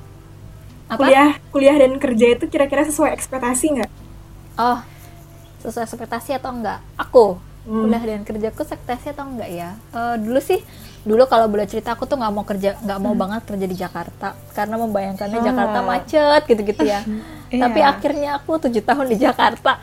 Apa? 0.88 0.96
Kuliah, 0.98 1.30
kuliah 1.52 1.76
dan 1.78 1.92
kerja 1.98 2.26
itu 2.32 2.46
kira-kira 2.48 2.84
sesuai 2.84 3.12
ekspektasi 3.12 3.66
nggak? 3.76 3.92
Oh, 4.58 4.80
sesuai 5.60 5.84
ekspektasi 5.84 6.32
atau 6.34 6.52
enggak? 6.52 6.80
Aku 6.98 7.44
Hmm. 7.64 7.84
kuliah 7.84 8.00
dan 8.02 8.24
kerjaku 8.24 8.64
ekspektasi 8.64 9.12
atau 9.12 9.28
enggak 9.28 9.52
ya? 9.52 9.70
Eh, 9.92 10.16
dulu 10.18 10.40
sih 10.40 10.64
dulu 11.08 11.24
kalau 11.32 11.48
boleh 11.48 11.64
cerita 11.64 11.96
aku 11.96 12.04
tuh 12.04 12.20
nggak 12.20 12.34
mau 12.36 12.44
kerja 12.44 12.76
nggak 12.84 13.00
mau 13.00 13.16
banget 13.16 13.42
kerja 13.48 13.66
di 13.66 13.78
Jakarta. 13.80 14.36
Karena 14.52 14.76
membayangkannya 14.76 15.40
Jakarta 15.40 15.78
Oh. 15.80 15.88
macet 15.88 16.42
gitu-gitu 16.44 16.84
ya. 16.84 17.02
Iya. 17.48 17.64
tapi 17.64 17.80
akhirnya 17.80 18.44
aku 18.44 18.60
tujuh 18.60 18.84
tahun 18.84 19.08
di 19.08 19.24
Jakarta. 19.24 19.80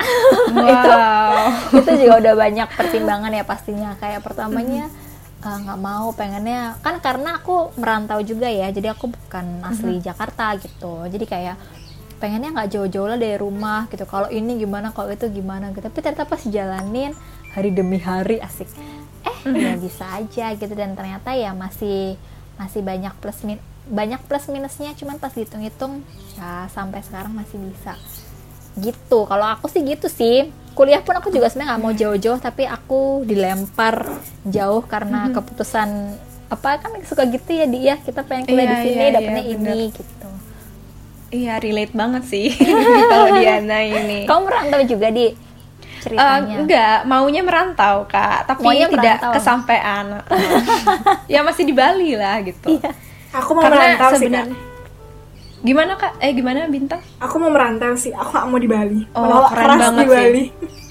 Wow. 0.53 1.49
itu 1.81 1.91
juga 1.97 2.15
udah 2.21 2.35
banyak 2.37 2.69
pertimbangan 2.77 3.33
ya 3.33 3.45
pastinya. 3.49 3.97
Kayak 3.97 4.21
pertamanya 4.21 4.93
eh, 5.41 5.59
nggak 5.65 5.81
mau 5.81 6.13
pengennya 6.13 6.77
kan 6.85 7.01
karena 7.01 7.41
aku 7.41 7.73
merantau 7.81 8.21
juga 8.21 8.53
ya. 8.53 8.69
Jadi 8.69 8.93
aku 8.93 9.09
bukan 9.09 9.65
asli 9.65 9.97
Jakarta 9.99 10.53
gitu. 10.61 11.09
Jadi 11.09 11.25
kayak 11.25 11.57
pengennya 12.21 12.53
nggak 12.53 12.69
jauh-jauh 12.69 13.09
lah 13.09 13.17
dari 13.17 13.41
rumah 13.41 13.89
gitu. 13.89 14.05
Kalau 14.05 14.29
ini 14.29 14.61
gimana 14.61 14.93
kalau 14.93 15.09
itu 15.09 15.25
gimana 15.33 15.73
gitu. 15.73 15.89
Tapi 15.89 15.99
ternyata 16.05 16.29
pas 16.29 16.45
jalanin 16.45 17.17
hari 17.57 17.73
demi 17.73 17.97
hari 17.97 18.45
asik 18.45 18.69
eh 19.25 19.37
ya 19.51 19.73
bisa 19.77 20.05
aja 20.15 20.53
gitu. 20.53 20.73
Dan 20.73 20.93
ternyata 20.93 21.33
ya 21.33 21.51
masih 21.51 22.15
masih 22.55 22.81
banyak 22.81 23.13
plus 23.19 23.43
min 23.43 23.59
banyak 23.85 24.21
plus 24.23 24.47
minusnya. 24.47 24.93
Cuman 24.93 25.17
pas 25.17 25.31
dihitung-hitung 25.31 26.01
ya 26.35 26.69
sampai 26.69 27.01
sekarang 27.01 27.33
masih 27.33 27.59
bisa. 27.59 27.97
Gitu. 28.75 29.19
Kalau 29.23 29.47
aku 29.47 29.67
sih 29.67 29.83
gitu 29.83 30.07
sih. 30.07 30.49
Kuliah 30.73 30.99
pun 30.99 31.15
aku 31.15 31.31
juga 31.31 31.47
sebenarnya 31.47 31.71
nggak 31.71 31.83
mau 31.83 31.95
jauh-jauh 31.95 32.39
tapi 32.39 32.67
aku 32.67 33.23
dilempar 33.23 34.11
jauh 34.45 34.83
karena 34.83 35.31
keputusan 35.31 36.19
apa 36.45 36.77
kan 36.77 36.91
suka 37.01 37.25
gitu 37.25 37.47
ya 37.49 37.65
dia 37.65 37.95
kita 37.97 38.21
pengen 38.21 38.45
kuliah 38.45 38.67
di 38.67 38.75
Iya, 38.75 38.83
sini 38.85 38.99
iya, 39.01 39.11
dapetnya 39.13 39.43
iya, 39.45 39.55
ini 39.55 39.81
gitu. 39.89 40.29
Iya, 41.31 41.55
relate 41.59 41.95
banget 41.95 42.23
sih 42.27 42.47
kalau 43.11 43.29
Diana 43.35 43.79
ini. 43.81 44.19
kamu 44.23 44.41
merantau 44.43 44.83
juga 44.85 45.09
di 45.09 45.31
Eh, 46.05 46.13
ceritanya 46.13 46.55
enggak, 46.59 46.99
maunya 47.05 47.41
merantau 47.41 48.05
kak, 48.05 48.45
tapi 48.45 48.61
Maunya 48.61 48.87
tidak 48.87 49.17
merantau. 49.17 49.33
kesampaian. 49.35 50.05
ya 51.33 51.41
masih 51.41 51.65
di 51.65 51.73
Bali 51.73 52.13
lah 52.13 52.39
gitu. 52.41 52.77
Iya. 52.77 52.91
Aku 53.35 53.51
mau 53.53 53.63
Karena 53.63 53.97
merantau 53.97 54.11
sih 54.13 54.29
kak. 54.29 54.45
sebenarnya. 54.45 54.59
Gimana 55.61 55.93
kak? 55.95 56.13
Eh 56.19 56.31
gimana 56.31 56.69
bintang? 56.69 57.01
Aku 57.19 57.35
mau 57.37 57.49
merantau 57.49 57.93
sih. 57.95 58.13
Aku 58.13 58.29
gak 58.31 58.45
mau 58.45 58.57
di 58.57 58.69
Bali. 58.69 59.01
Oh, 59.11 59.25
Menolak 59.25 59.49
keren 59.49 59.65
keras 59.65 59.81
banget 59.81 59.97
di 59.97 60.05
sih. 60.05 60.13
Bali. 60.13 60.45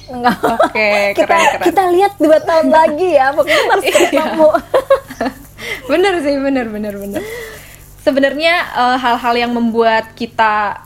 Enggak. 0.04 0.38
Oke, 0.60 0.90
kita 1.16 1.26
keren 1.30 1.46
keren. 1.48 1.64
kita 1.64 1.84
lihat 1.90 2.14
dua 2.18 2.38
tahun 2.42 2.68
lagi 2.70 3.08
ya 3.12 3.26
pokoknya 3.32 3.54
kita 3.56 3.70
harus 3.72 3.86
ketemu 3.88 4.48
bener 5.86 6.14
sih, 6.20 6.36
bener 6.38 6.66
bener 6.68 6.94
bener. 6.98 7.22
Sebenarnya 8.00 8.54
eh, 8.74 8.98
hal-hal 8.98 9.34
yang 9.38 9.52
membuat 9.52 10.12
kita 10.14 10.82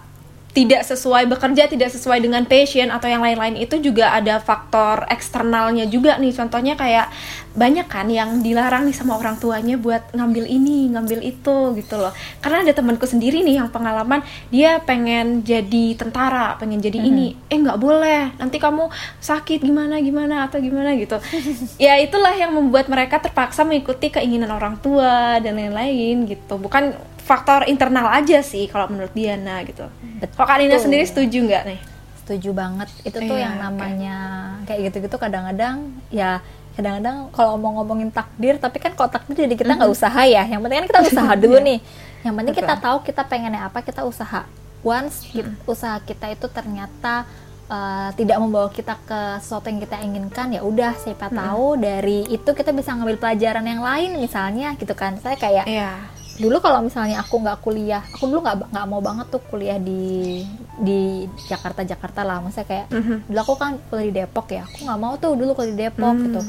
tidak 0.58 0.82
sesuai 0.90 1.30
bekerja 1.30 1.70
tidak 1.70 1.94
sesuai 1.94 2.18
dengan 2.18 2.42
passion 2.50 2.90
atau 2.90 3.06
yang 3.06 3.22
lain-lain 3.22 3.62
itu 3.62 3.78
juga 3.78 4.10
ada 4.10 4.42
faktor 4.42 5.06
eksternalnya 5.06 5.86
juga 5.86 6.18
nih. 6.18 6.34
Contohnya 6.34 6.74
kayak 6.74 7.14
banyak 7.54 7.86
kan 7.86 8.10
yang 8.10 8.42
dilarang 8.42 8.90
nih 8.90 8.98
sama 8.98 9.22
orang 9.22 9.38
tuanya 9.38 9.78
buat 9.78 10.10
ngambil 10.18 10.50
ini 10.50 10.90
ngambil 10.98 11.22
itu 11.22 11.78
gitu 11.78 11.96
loh. 12.02 12.10
Karena 12.42 12.66
ada 12.66 12.74
temanku 12.74 13.06
sendiri 13.06 13.46
nih 13.46 13.62
yang 13.62 13.70
pengalaman 13.70 14.26
dia 14.50 14.82
pengen 14.82 15.46
jadi 15.46 15.94
tentara 15.94 16.58
pengen 16.58 16.82
jadi 16.82 17.06
ini. 17.06 17.38
Eh 17.54 17.62
nggak 17.62 17.78
boleh. 17.78 18.34
Nanti 18.42 18.58
kamu 18.58 18.90
sakit 19.22 19.62
gimana 19.62 20.02
gimana 20.02 20.50
atau 20.50 20.58
gimana 20.58 20.98
gitu. 20.98 21.22
Ya 21.78 22.02
itulah 22.02 22.34
yang 22.34 22.58
membuat 22.58 22.90
mereka 22.90 23.22
terpaksa 23.22 23.62
mengikuti 23.62 24.10
keinginan 24.10 24.50
orang 24.50 24.82
tua 24.82 25.38
dan 25.38 25.54
lain-lain 25.54 26.26
gitu. 26.26 26.58
Bukan 26.58 26.98
faktor 27.28 27.68
internal 27.68 28.08
aja 28.10 28.40
sih 28.40 28.66
kalau 28.66 28.88
menurut 28.88 29.12
Diana 29.12 29.60
gitu. 29.62 29.84
Kalau 30.32 30.48
Kak 30.48 30.58
Nina 30.58 30.80
sendiri 30.80 31.04
setuju 31.04 31.44
nggak 31.44 31.64
nih? 31.66 31.80
setuju 32.18 32.52
banget. 32.52 32.88
Itu 33.04 33.20
tuh 33.20 33.36
Iya, 33.36 33.48
yang 33.48 33.56
namanya 33.58 34.18
kayak 34.64 34.92
gitu-gitu 34.92 35.16
kadang-kadang 35.16 35.76
ya 36.10 36.44
kadang-kadang 36.74 37.32
kalau 37.32 37.56
mau 37.56 37.72
ngomongin 37.74 38.12
takdir 38.12 38.60
tapi 38.60 38.78
kan 38.78 38.92
kalau 38.94 39.08
takdir 39.08 39.48
jadi 39.48 39.56
kita 39.56 39.72
nggak 39.74 39.88
usaha 39.90 40.22
ya. 40.24 40.44
Yang 40.44 40.60
penting 40.62 40.78
kan 40.78 40.88
kita 40.88 41.02
usaha 41.06 41.32
dulu 41.44 41.58
nih. 41.58 41.80
Yang 42.24 42.34
penting 42.36 42.56
kita 42.58 42.74
Betul. 42.74 42.84
tahu 42.84 42.98
kita 43.04 43.22
pengennya 43.24 43.62
apa 43.64 43.80
kita 43.80 44.04
usaha. 44.04 44.44
Once 44.82 45.24
kit- 45.26 45.56
usaha 45.64 45.96
kita 46.00 46.28
itu 46.30 46.46
ternyata 46.48 47.24
uh, 47.66 48.12
tidak 48.14 48.38
membawa 48.38 48.68
kita 48.70 49.00
ke 49.02 49.20
sesuatu 49.40 49.68
yang 49.68 49.80
kita 49.80 49.98
inginkan 50.00 50.52
ya 50.52 50.62
udah 50.62 50.94
siapa 50.96 51.28
tahu 51.30 51.76
dari 51.78 52.28
itu 52.28 52.50
kita 52.50 52.72
bisa 52.72 52.92
ngambil 52.92 53.18
pelajaran 53.18 53.64
yang 53.64 53.80
lain 53.80 54.20
misalnya 54.20 54.76
gitu 54.76 54.92
kan. 54.92 55.16
Saya 55.18 55.36
kayak 55.36 55.64
Iya. 55.64 55.96
Dulu 56.38 56.58
kalau 56.58 56.80
misalnya 56.80 57.20
aku 57.20 57.36
nggak 57.38 57.60
kuliah 57.60 58.02
aku 58.08 58.26
dulu 58.26 58.40
nggak 58.40 58.70
nggak 58.70 58.86
mau 58.86 59.02
banget 59.02 59.26
tuh 59.28 59.42
kuliah 59.44 59.78
di 59.78 60.46
di 60.78 61.00
Jakarta 61.44 61.82
Jakarta 61.82 62.22
lah 62.22 62.38
maksudnya 62.40 62.66
kayak 62.66 62.86
Mhm. 62.90 63.16
dulu 63.26 63.40
aku 63.42 63.54
kan 63.56 63.72
kuliah 63.84 64.06
di 64.06 64.16
Depok 64.16 64.48
ya 64.48 64.64
aku 64.64 64.78
nggak 64.82 65.00
mau 65.00 65.14
tuh 65.16 65.34
dulu 65.34 65.52
kuliah 65.52 65.72
di 65.72 65.80
Depok 65.80 66.14
Hmm. 66.14 66.26
gitu 66.26 66.42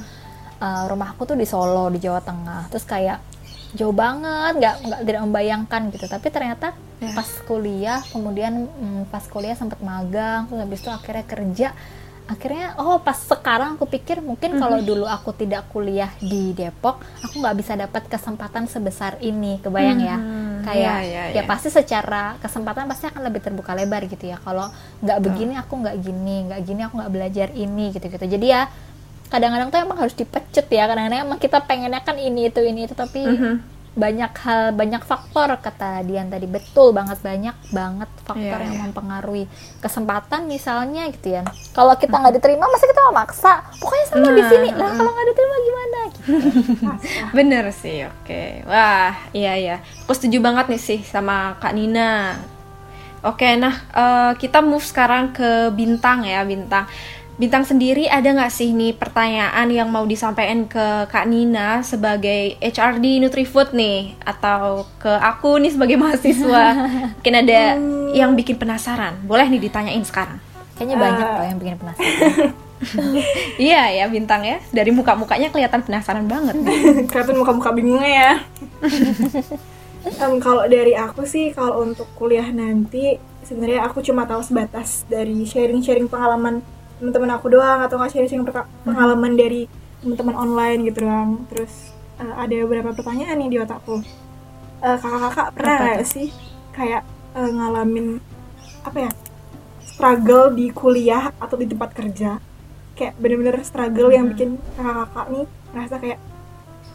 Eh, 0.58 0.84
rumah 0.86 1.08
aku 1.08 1.22
tuh 1.24 1.34
di 1.34 1.46
Solo 1.46 1.86
di 1.86 1.96
Jawa 1.96 2.18
Tengah 2.18 2.66
terus 2.66 2.82
kayak 2.82 3.22
jauh 3.70 3.94
banget 3.94 4.58
nggak 4.58 4.74
nggak 4.82 5.00
tidak 5.04 5.22
membayangkan 5.22 5.82
gitu 5.88 6.06
tapi 6.06 6.26
ternyata 6.28 6.74
Ya. 6.98 7.14
pas 7.14 7.30
kuliah 7.46 8.02
kemudian 8.04 8.66
mm, 8.66 9.06
pas 9.06 9.22
kuliah 9.24 9.54
sempat 9.54 9.78
magang 9.80 10.44
terus 10.44 10.58
habis 10.58 10.80
itu 10.80 10.90
akhirnya 10.90 11.22
kerja 11.24 11.68
akhirnya 12.28 12.76
oh 12.76 12.96
pas 12.98 13.16
sekarang 13.16 13.74
aku 13.74 13.88
pikir 13.88 14.20
mungkin 14.20 14.54
kalau 14.54 14.78
dulu 14.78 15.04
aku 15.04 15.32
tidak 15.32 15.64
kuliah 15.66 16.12
di 16.18 16.52
Depok 16.52 16.96
aku 17.18 17.34
nggak 17.34 17.56
bisa 17.56 17.72
dapat 17.74 18.04
kesempatan 18.04 18.64
sebesar 18.64 19.16
ini 19.18 19.56
kebayang 19.58 19.96
ya 19.98 20.16
Mhm. 20.16 20.60
kayak 20.60 20.96
Iya, 20.98 21.02
iya, 21.02 21.22
ya 21.30 21.32
iya. 21.34 21.42
pasti 21.42 21.68
secara 21.68 22.36
kesempatan 22.38 22.84
pasti 22.84 23.06
akan 23.06 23.24
lebih 23.24 23.40
terbuka 23.40 23.72
lebar 23.72 24.04
gitu 24.04 24.24
ya 24.24 24.36
kalau 24.36 24.68
nggak 25.00 25.18
begini 25.18 25.56
aku 25.56 25.72
nggak 25.78 25.96
gini 25.98 26.36
nggak 26.46 26.60
gini 26.62 26.80
aku 26.82 26.94
nggak 26.96 27.10
belajar 27.10 27.48
ini 27.50 27.84
gitu 27.90 28.06
gitu 28.06 28.24
jadi 28.28 28.46
ya 28.46 28.62
kadang-kadang 29.26 29.68
tuh 29.68 29.78
emang 29.78 29.98
harus 29.98 30.12
dipecut 30.12 30.66
ya 30.66 30.84
kadang-kadang 30.84 31.20
emang 31.22 31.36
kita 31.36 31.60
pengennya 31.60 32.00
kan 32.00 32.16
ini 32.16 32.48
itu 32.48 32.60
ini 32.60 32.84
itu 32.84 32.92
tapi 32.92 33.24
Mhm. 33.24 33.77
Banyak 33.98 34.32
hal 34.46 34.62
banyak 34.72 35.02
faktor 35.02 35.48
kata 35.58 36.06
Dian 36.06 36.30
tadi 36.30 36.46
betul 36.46 36.94
banget 36.94 37.18
banyak 37.20 37.56
banget 37.74 38.10
faktor 38.22 38.58
Iya, 38.60 38.66
yang 38.70 38.78
iya. 38.78 38.82
mempengaruhi 38.86 39.44
kesempatan 39.82 40.46
misalnya 40.46 41.10
gitu 41.10 41.28
ya 41.36 41.42
kalau 41.74 41.98
kita 41.98 42.14
nggak 42.14 42.34
diterima 42.38 42.64
masa 42.70 42.86
kita 42.86 43.00
mau 43.10 43.14
maksa 43.18 43.52
pokoknya 43.82 44.06
sama 44.06 44.28
di 44.32 44.42
Nah, 44.42 44.48
sini 44.48 44.68
lah 44.72 44.90
kalau 44.94 45.10
nggak 45.10 45.26
diterima 45.28 45.56
gimana 45.66 45.98
gitu 46.14 46.30
Bener 47.36 47.64
sih, 47.72 48.04
oke. 48.08 48.42
Wah, 48.68 49.12
iya 49.32 49.52
ya. 49.58 49.76
Aku 50.04 50.12
setuju 50.16 50.38
banget 50.40 50.66
nih 50.72 50.80
sih 50.80 51.00
sama 51.04 51.56
Kak 51.60 51.72
Nina. 51.76 52.42
Oke, 53.18 53.58
nah 53.58 53.74
eh, 53.90 54.32
kita 54.38 54.62
move 54.62 54.86
sekarang 54.86 55.34
ke 55.34 55.74
bintang 55.74 56.22
ya, 56.22 56.46
bintang. 56.46 56.86
Bintang 57.38 57.62
sendiri 57.62 58.10
ada 58.10 58.34
nggak 58.34 58.50
sih 58.50 58.74
nih 58.74 58.98
pertanyaan 58.98 59.70
yang 59.70 59.86
mau 59.86 60.02
disampaikan 60.02 60.66
ke 60.66 61.06
Kak 61.06 61.22
Nina 61.30 61.86
sebagai 61.86 62.58
HRD 62.58 63.22
Nutrifood 63.22 63.70
nih 63.78 64.18
atau 64.26 64.90
ke 64.98 65.06
aku 65.06 65.62
nih 65.62 65.70
sebagai 65.70 65.94
mahasiswa? 66.02 66.64
Mungkin 67.14 67.34
ada 67.38 67.78
yang 68.10 68.34
bikin 68.34 68.58
penasaran. 68.58 69.22
Boleh 69.22 69.46
nih 69.46 69.70
ditanyain 69.70 70.02
sekarang. 70.02 70.42
kayaknya 70.74 70.98
banyak 70.98 71.26
loh 71.26 71.46
yang 71.46 71.58
bikin 71.58 71.76
penasaran 71.78 72.50
Iya 73.70 73.82
ya 74.02 74.04
bintang 74.10 74.42
ya. 74.42 74.58
Dari 74.74 74.90
muka-mukanya 74.90 75.54
kelihatan 75.54 75.86
penasaran 75.86 76.26
banget. 76.26 76.58
Kelihatan 77.10 77.38
muka-muka 77.38 77.70
bingungnya 77.70 78.10
ya. 78.10 78.32
Em, 80.06 80.42
kalau 80.42 80.66
dari 80.66 80.94
aku 80.94 81.22
sih 81.22 81.54
kalau 81.54 81.86
untuk 81.86 82.06
kuliah 82.18 82.46
nanti 82.50 83.18
sebenarnya 83.46 83.86
aku 83.86 84.02
cuma 84.02 84.26
tahu 84.26 84.42
sebatas 84.42 85.06
dari 85.10 85.42
sharing-sharing 85.42 86.06
pengalaman 86.06 86.62
teman-teman 86.98 87.30
aku 87.32 87.46
doang 87.48 87.80
atau 87.80 87.96
nggak 87.96 88.10
sharing-sharing 88.10 88.42
perka- 88.42 88.68
pengalaman 88.82 89.34
dari 89.34 89.66
teman-teman 89.98 90.36
online 90.36 90.80
gitu 90.84 91.02
doang. 91.02 91.46
Terus 91.48 91.72
eh, 92.16 92.34
ada 92.34 92.54
beberapa 92.60 92.90
pertanyaan 92.92 93.36
nih 93.36 93.48
di 93.48 93.58
otakku. 93.58 94.02
Eh, 94.78 94.96
kakak-kakak 94.96 95.48
pernah 95.52 95.76
nggak 95.80 96.04
sih 96.04 96.28
kayak 96.70 97.02
eh, 97.32 97.50
ngalamin 97.50 98.18
apa 98.82 98.98
ya 99.00 99.10
struggle 99.80 100.50
di 100.50 100.70
kuliah 100.70 101.34
atau 101.34 101.54
di 101.54 101.66
tempat 101.66 101.90
kerja? 101.92 102.38
Kayak 102.92 103.14
bener-bener 103.16 103.56
struggle 103.62 104.10
yang 104.10 104.26
bikin 104.28 104.58
kakak-kakak 104.72 105.26
nih 105.28 105.44
merasa 105.68 105.94
kayak 105.96 106.20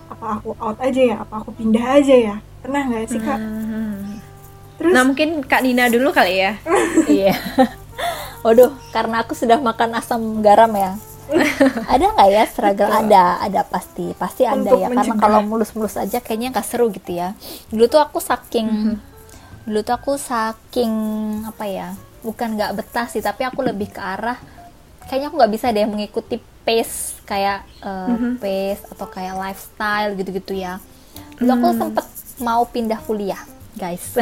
apa 0.06 0.26
aku 0.36 0.50
out 0.58 0.78
aja 0.78 1.02
ya 1.02 1.16
apa 1.18 1.34
aku 1.38 1.50
pindah 1.54 1.86
aja 1.96 2.14
ya 2.14 2.36
pernah 2.60 2.86
nggak 2.86 3.08
sih 3.08 3.18
kak 3.18 3.40
Hmm. 3.40 4.20
terus 4.76 4.92
Nah 4.92 5.04
mungkin 5.04 5.42
Kak 5.42 5.62
Nina 5.62 5.88
dulu 5.88 6.10
kali 6.10 6.38
ya. 6.38 6.54
iya 7.10 7.34
waduh 8.46 8.72
karena 8.92 9.24
aku 9.24 9.34
sudah 9.34 9.58
makan 9.62 9.96
asam 9.98 10.22
garam 10.44 10.72
ya. 10.76 10.94
Ada 11.88 12.06
nggak 12.14 12.30
ya 12.30 12.44
struggle? 12.46 12.92
Ada 12.92 13.24
ada 13.40 13.62
pasti 13.64 14.12
pasti 14.20 14.44
ada 14.44 14.60
Untuk 14.60 14.80
ya. 14.84 14.88
Karena 14.92 15.04
mencegah. 15.08 15.22
kalau 15.24 15.40
mulus-mulus 15.48 15.96
aja 15.96 16.20
kayaknya 16.20 16.52
nggak 16.52 16.68
seru 16.68 16.92
gitu 16.92 17.16
ya. 17.16 17.34
Dulu 17.72 17.86
tuh 17.88 18.02
aku 18.04 18.20
saking 18.20 19.00
dulu 19.64 19.80
tuh 19.80 19.96
aku 19.96 20.20
saking 20.20 20.92
apa 21.48 21.64
ya 21.64 21.88
bukan 22.20 22.60
nggak 22.60 22.84
betah 22.84 23.08
sih 23.08 23.24
tapi 23.24 23.48
aku 23.48 23.64
lebih 23.64 23.96
ke 23.96 24.02
arah 24.04 24.36
kayaknya 25.08 25.32
aku 25.32 25.40
nggak 25.40 25.54
bisa 25.56 25.72
deh 25.72 25.88
mengikuti 25.88 26.36
pace 26.68 27.24
kayak 27.24 27.64
eh, 27.80 28.36
pace 28.44 28.84
atau 28.92 29.08
kayak 29.08 29.40
lifestyle 29.40 30.12
gitu-gitu 30.20 30.60
ya. 30.60 30.84
Dulu 31.40 31.52
aku 31.56 31.68
sempet 31.80 32.06
mau 32.44 32.68
pindah 32.68 33.00
kuliah 33.08 33.53
guys. 33.78 34.18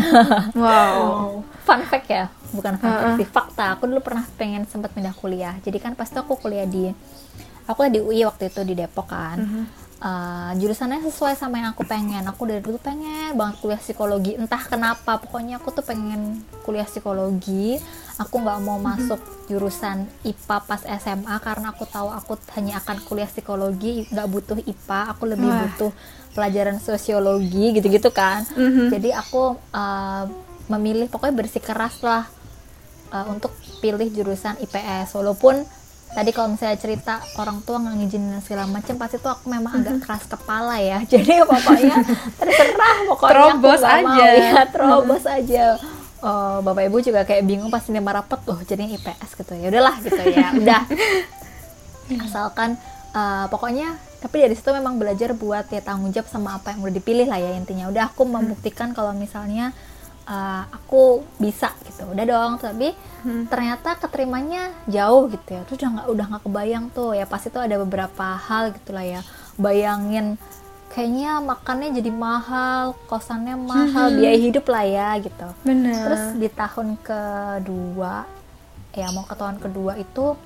Wow. 0.55 1.43
fun 1.67 1.81
fact 1.85 2.09
ya 2.09 2.25
bukan 2.51 2.75
fun 2.79 2.91
fact 2.91 3.15
sih 3.21 3.27
fakta. 3.27 3.65
Aku 3.77 3.87
dulu 3.87 4.01
pernah 4.03 4.25
pengen 4.35 4.67
sempat 4.67 4.91
pindah 4.91 5.15
kuliah. 5.15 5.55
Jadi 5.63 5.77
kan 5.79 5.95
pasti 5.95 6.19
aku 6.19 6.35
kuliah 6.39 6.67
di 6.67 6.91
aku 7.69 7.87
di 7.87 7.99
UI 8.03 8.27
waktu 8.27 8.51
itu 8.51 8.61
di 8.67 8.73
Depok 8.75 9.07
kan. 9.07 9.67
Uh, 10.01 10.49
jurusannya 10.57 11.05
sesuai 11.05 11.37
sama 11.37 11.61
yang 11.61 11.77
aku 11.77 11.85
pengen. 11.85 12.25
Aku 12.25 12.49
dari 12.49 12.57
dulu 12.57 12.81
pengen 12.81 13.37
banget 13.37 13.61
kuliah 13.61 13.77
psikologi. 13.77 14.33
Entah 14.33 14.65
kenapa 14.65 15.21
pokoknya 15.21 15.61
aku 15.61 15.69
tuh 15.69 15.85
pengen 15.85 16.41
kuliah 16.65 16.89
psikologi. 16.89 17.77
Aku 18.17 18.41
nggak 18.41 18.59
mau 18.65 18.81
masuk 18.81 19.21
jurusan 19.45 20.09
IPA 20.25 20.57
pas 20.65 20.81
SMA 20.81 21.35
karena 21.43 21.73
aku 21.73 21.85
tahu 21.85 22.09
aku 22.09 22.37
hanya 22.57 22.79
akan 22.81 22.97
kuliah 23.03 23.29
psikologi 23.29 24.07
nggak 24.09 24.27
butuh 24.29 24.57
IPA 24.61 24.99
aku 25.11 25.23
lebih 25.25 25.49
Wah. 25.49 25.59
butuh 25.65 25.91
pelajaran 26.31 26.79
sosiologi 26.79 27.75
gitu-gitu 27.75 28.09
kan. 28.09 28.47
Mhm. 28.55 28.89
jadi 28.91 29.09
aku 29.19 29.55
uh, 29.71 30.23
memilih 30.67 31.11
pokoknya 31.11 31.35
bersikeras 31.35 31.99
lah 31.99 32.23
uh, 33.11 33.25
untuk 33.27 33.51
pilih 33.83 34.07
jurusan 34.07 34.55
IPS 34.61 35.11
walaupun 35.13 35.67
tadi 36.11 36.31
kalau 36.35 36.51
misalnya 36.51 36.75
cerita 36.75 37.23
orang 37.39 37.63
tua 37.63 37.79
nggak 37.79 37.95
ngizinin 38.03 38.39
segala 38.43 38.67
macam 38.67 38.99
pasti 38.99 39.15
tuh 39.15 39.31
aku 39.31 39.47
memang 39.47 39.79
agak 39.79 40.03
keras 40.03 40.23
kepala 40.27 40.75
ya. 40.79 40.99
Jadi 41.11 41.39
pokoknya 41.43 41.95
terserah 42.35 42.95
pokoknya 43.07 43.31
Terobos 43.31 43.79
aku 43.79 43.87
nggak 43.87 44.03
mau. 44.03 44.15
aja. 44.19 44.29
ya 44.35 44.61
terobos 44.67 45.23
aja. 45.23 45.65
Oh, 46.21 46.61
bapak 46.61 46.85
ibu 46.85 47.01
juga 47.01 47.25
kayak 47.25 47.43
bingung 47.49 47.73
pas 47.73 47.81
ini 47.89 47.97
rapet 47.97 48.39
loh 48.45 48.59
jadinya 48.61 48.93
IPS 48.93 49.31
gitu. 49.39 49.53
Ya 49.57 49.67
udahlah 49.73 49.95
gitu 50.03 50.21
ya. 50.21 50.47
Udah. 50.59 50.81
Asalkan 52.21 52.75
uh, 53.15 53.47
pokoknya 53.47 53.95
tapi 54.21 54.37
dari 54.37 54.53
situ 54.53 54.69
memang 54.69 55.01
belajar 55.01 55.33
buat 55.33 55.65
ya 55.73 55.81
tanggung 55.81 56.13
jawab 56.13 56.29
sama 56.29 56.61
apa 56.61 56.77
yang 56.77 56.85
udah 56.85 56.93
dipilih 56.93 57.25
lah 57.25 57.41
ya 57.41 57.57
intinya. 57.57 57.89
Udah 57.89 58.13
aku 58.13 58.21
membuktikan 58.29 58.93
kalau 58.93 59.17
misalnya 59.17 59.73
uh, 60.29 60.69
aku 60.69 61.25
bisa 61.41 61.73
gitu. 61.89 62.05
Udah 62.05 62.25
dong 62.29 62.61
tapi 62.61 62.93
ternyata 63.49 63.97
keterimanya 63.97 64.77
jauh 64.85 65.25
gitu 65.25 65.57
ya. 65.57 65.65
Terus 65.65 65.81
udah 65.81 65.89
nggak 65.89 66.07
udah 66.13 66.25
nggak 66.29 66.43
kebayang 66.45 66.85
tuh. 66.93 67.17
Ya 67.17 67.25
pasti 67.25 67.49
tuh 67.49 67.65
ada 67.65 67.81
beberapa 67.81 68.37
hal 68.37 68.77
gitulah 68.77 69.01
ya. 69.01 69.21
Bayangin 69.57 70.37
kayaknya 70.93 71.39
makannya 71.41 71.89
jadi 71.97 72.11
mahal 72.11 72.93
kosannya 73.07 73.55
mahal 73.55 74.11
biaya 74.13 74.37
hidup 74.37 74.69
lah 74.69 74.85
ya 74.85 75.09
gitu. 75.17 75.47
Bener 75.65 75.97
Terus 75.97 76.23
di 76.37 76.49
tahun 76.51 76.99
kedua, 77.01 78.29
ya 78.93 79.07
mau 79.15 79.25
ke 79.25 79.33
tahun 79.33 79.57
kedua 79.57 79.97
itu 79.97 80.37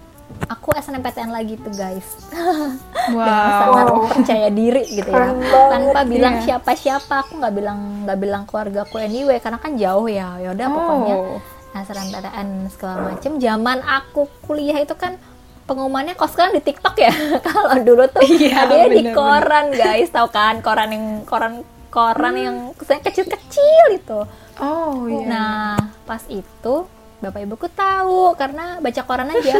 aku 0.46 0.74
SNMPTN 0.76 1.32
lagi 1.32 1.56
tuh 1.58 1.74
guys. 1.74 2.08
Dengan 3.14 3.50
sangat 3.62 3.86
wow 3.90 4.10
percaya 4.10 4.50
diri 4.50 4.84
gitu 4.90 5.10
ya. 5.10 5.30
Tanpa 5.70 6.02
bilang 6.06 6.42
ya. 6.42 6.58
siapa-siapa, 6.58 7.14
aku 7.26 7.38
nggak 7.38 7.54
bilang 7.54 7.80
nggak 8.06 8.20
bilang 8.20 8.44
keluargaku 8.46 8.98
anyway 8.98 9.38
karena 9.38 9.58
kan 9.62 9.78
jauh 9.78 10.08
ya. 10.10 10.38
Ya 10.42 10.50
udah 10.54 10.68
pokoknya 10.68 11.16
Oh. 11.16 11.38
SNMPTN 11.76 12.72
segala 12.72 13.12
macem. 13.12 13.36
Zaman 13.36 13.84
aku 13.84 14.32
kuliah 14.42 14.80
itu 14.80 14.96
kan 14.96 15.20
pengumumannya 15.66 16.16
kok 16.16 16.32
sekarang 16.32 16.56
di 16.56 16.64
TikTok 16.64 16.96
ya. 16.96 17.12
Kalau 17.46 17.76
dulu 17.84 18.04
tuh 18.08 18.22
Iya, 18.24 18.64
ada 18.64 18.88
di 18.88 19.04
koran 19.12 19.76
guys, 19.76 20.08
tau 20.10 20.32
kan? 20.32 20.64
Koran 20.64 20.90
yang 20.96 21.06
koran 21.28 21.62
koran 21.92 22.36
yang 22.36 22.58
kecil-kecil 22.76 23.86
itu. 23.92 24.20
oh 24.60 25.08
iya 25.08 25.24
Nah, 25.28 25.76
pas 26.04 26.24
itu 26.28 26.76
bapak 27.26 27.42
ibuku 27.42 27.68
tahu 27.74 28.38
karena 28.38 28.78
baca 28.78 29.02
koran 29.02 29.34
aja. 29.34 29.58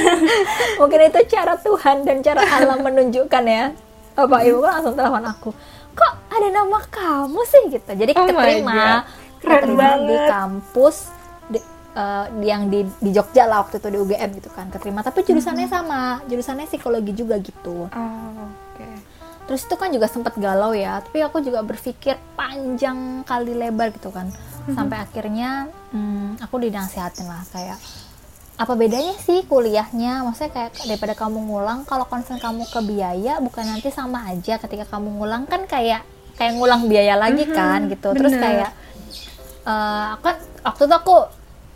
Mungkin 0.80 1.00
itu 1.06 1.20
cara 1.30 1.54
Tuhan 1.56 2.02
dan 2.02 2.18
cara 2.20 2.42
Allah 2.42 2.76
menunjukkan 2.82 3.44
ya. 3.46 3.70
Bapak 4.18 4.40
ibuku 4.42 4.66
langsung 4.66 4.94
telepon 4.98 5.24
aku. 5.24 5.50
Kok 5.94 6.12
ada 6.30 6.48
nama 6.50 6.78
kamu 6.86 7.40
sih 7.46 7.62
gitu. 7.70 7.90
Jadi 7.94 8.12
Oh 8.14 8.26
keterima, 8.26 9.06
keterima 9.38 9.86
di 10.02 10.14
banget. 10.16 10.28
kampus 10.28 10.96
di, 11.46 11.58
eh, 11.94 12.26
yang 12.42 12.66
di 12.66 12.86
di 12.98 13.10
Jogja 13.10 13.46
lah 13.46 13.62
waktu 13.62 13.78
itu 13.78 13.88
di 13.90 13.98
UGM 13.98 14.30
gitu 14.42 14.50
kan. 14.50 14.66
Keterima 14.68 15.00
tapi 15.00 15.22
jurusannya 15.22 15.66
sama, 15.66 16.20
jurusannya 16.26 16.66
psikologi 16.66 17.12
juga 17.14 17.38
gitu. 17.38 17.86
oh 17.86 18.46
oke 18.74 18.88
Terus 19.50 19.66
itu 19.66 19.74
kan 19.74 19.90
juga 19.90 20.06
sempat 20.06 20.38
galau 20.38 20.70
ya, 20.70 21.02
tapi 21.02 21.26
aku 21.26 21.42
juga 21.42 21.66
berpikir 21.66 22.14
panjang 22.38 23.26
kali 23.26 23.50
lebar 23.50 23.90
gitu 23.90 24.14
kan. 24.14 24.30
Sampai 24.70 25.02
akhirnya 25.02 25.66
hmm, 25.90 26.42
aku 26.42 26.56
dinasihatin 26.62 27.26
lah 27.26 27.42
kayak 27.50 27.78
apa 28.60 28.76
bedanya 28.76 29.16
sih 29.16 29.40
kuliahnya? 29.48 30.20
Maksudnya 30.28 30.52
kayak 30.52 30.72
daripada 30.84 31.14
kamu 31.16 31.48
ngulang, 31.48 31.88
kalau 31.88 32.04
concern 32.04 32.36
kamu 32.36 32.68
ke 32.68 32.80
biaya 32.84 33.40
bukan 33.40 33.64
nanti 33.64 33.88
sama 33.88 34.28
aja 34.28 34.60
ketika 34.60 34.84
kamu 34.84 35.16
ngulang 35.16 35.48
kan 35.48 35.64
kayak 35.64 36.04
kayak 36.36 36.60
ngulang 36.60 36.84
biaya 36.84 37.16
lagi 37.16 37.48
kan 37.48 37.88
gitu. 37.88 38.12
Terus 38.12 38.36
bener. 38.36 38.44
kayak 38.44 38.70
eh 39.60 40.06
aku 40.16 40.22
kan 40.24 40.36
waktu 40.64 40.82
itu 40.88 40.96
aku 40.96 41.16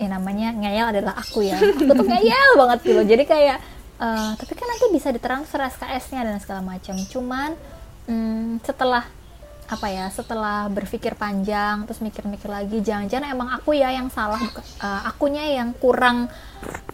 ya 0.00 0.09
namanya 0.12 0.48
ngeyel 0.53 0.87
adalah 0.92 1.14
aku 1.16 1.40
ya. 1.48 1.57
Aku 1.57 1.88
tuh 1.88 2.05
ngeyel 2.05 2.50
banget 2.61 2.79
gitu. 2.85 3.00
Jadi 3.00 3.24
kayak 3.24 3.59
eh, 4.05 4.31
tapi 4.37 4.53
kan 4.53 4.66
nanti 4.68 4.85
bisa 4.92 5.09
ditransfer 5.09 5.64
SKS-nya 5.64 6.20
dan 6.29 6.37
segala 6.37 6.61
macam. 6.61 7.00
Cuman 7.09 7.57
hmm, 8.09 8.61
setelah 8.61 9.09
apa 9.75 9.91
ya 9.91 10.07
setelah 10.09 10.71
berpikir 10.71 11.19
panjang 11.19 11.83
terus 11.85 11.99
mikir-mikir 11.99 12.47
lagi 12.47 12.79
jangan-jangan 12.81 13.27
emang 13.29 13.49
aku 13.51 13.75
ya 13.75 13.91
yang 13.91 14.09
salah 14.09 14.39
eh, 14.39 15.01
akunya 15.11 15.45
yang 15.51 15.75
kurang 15.77 16.31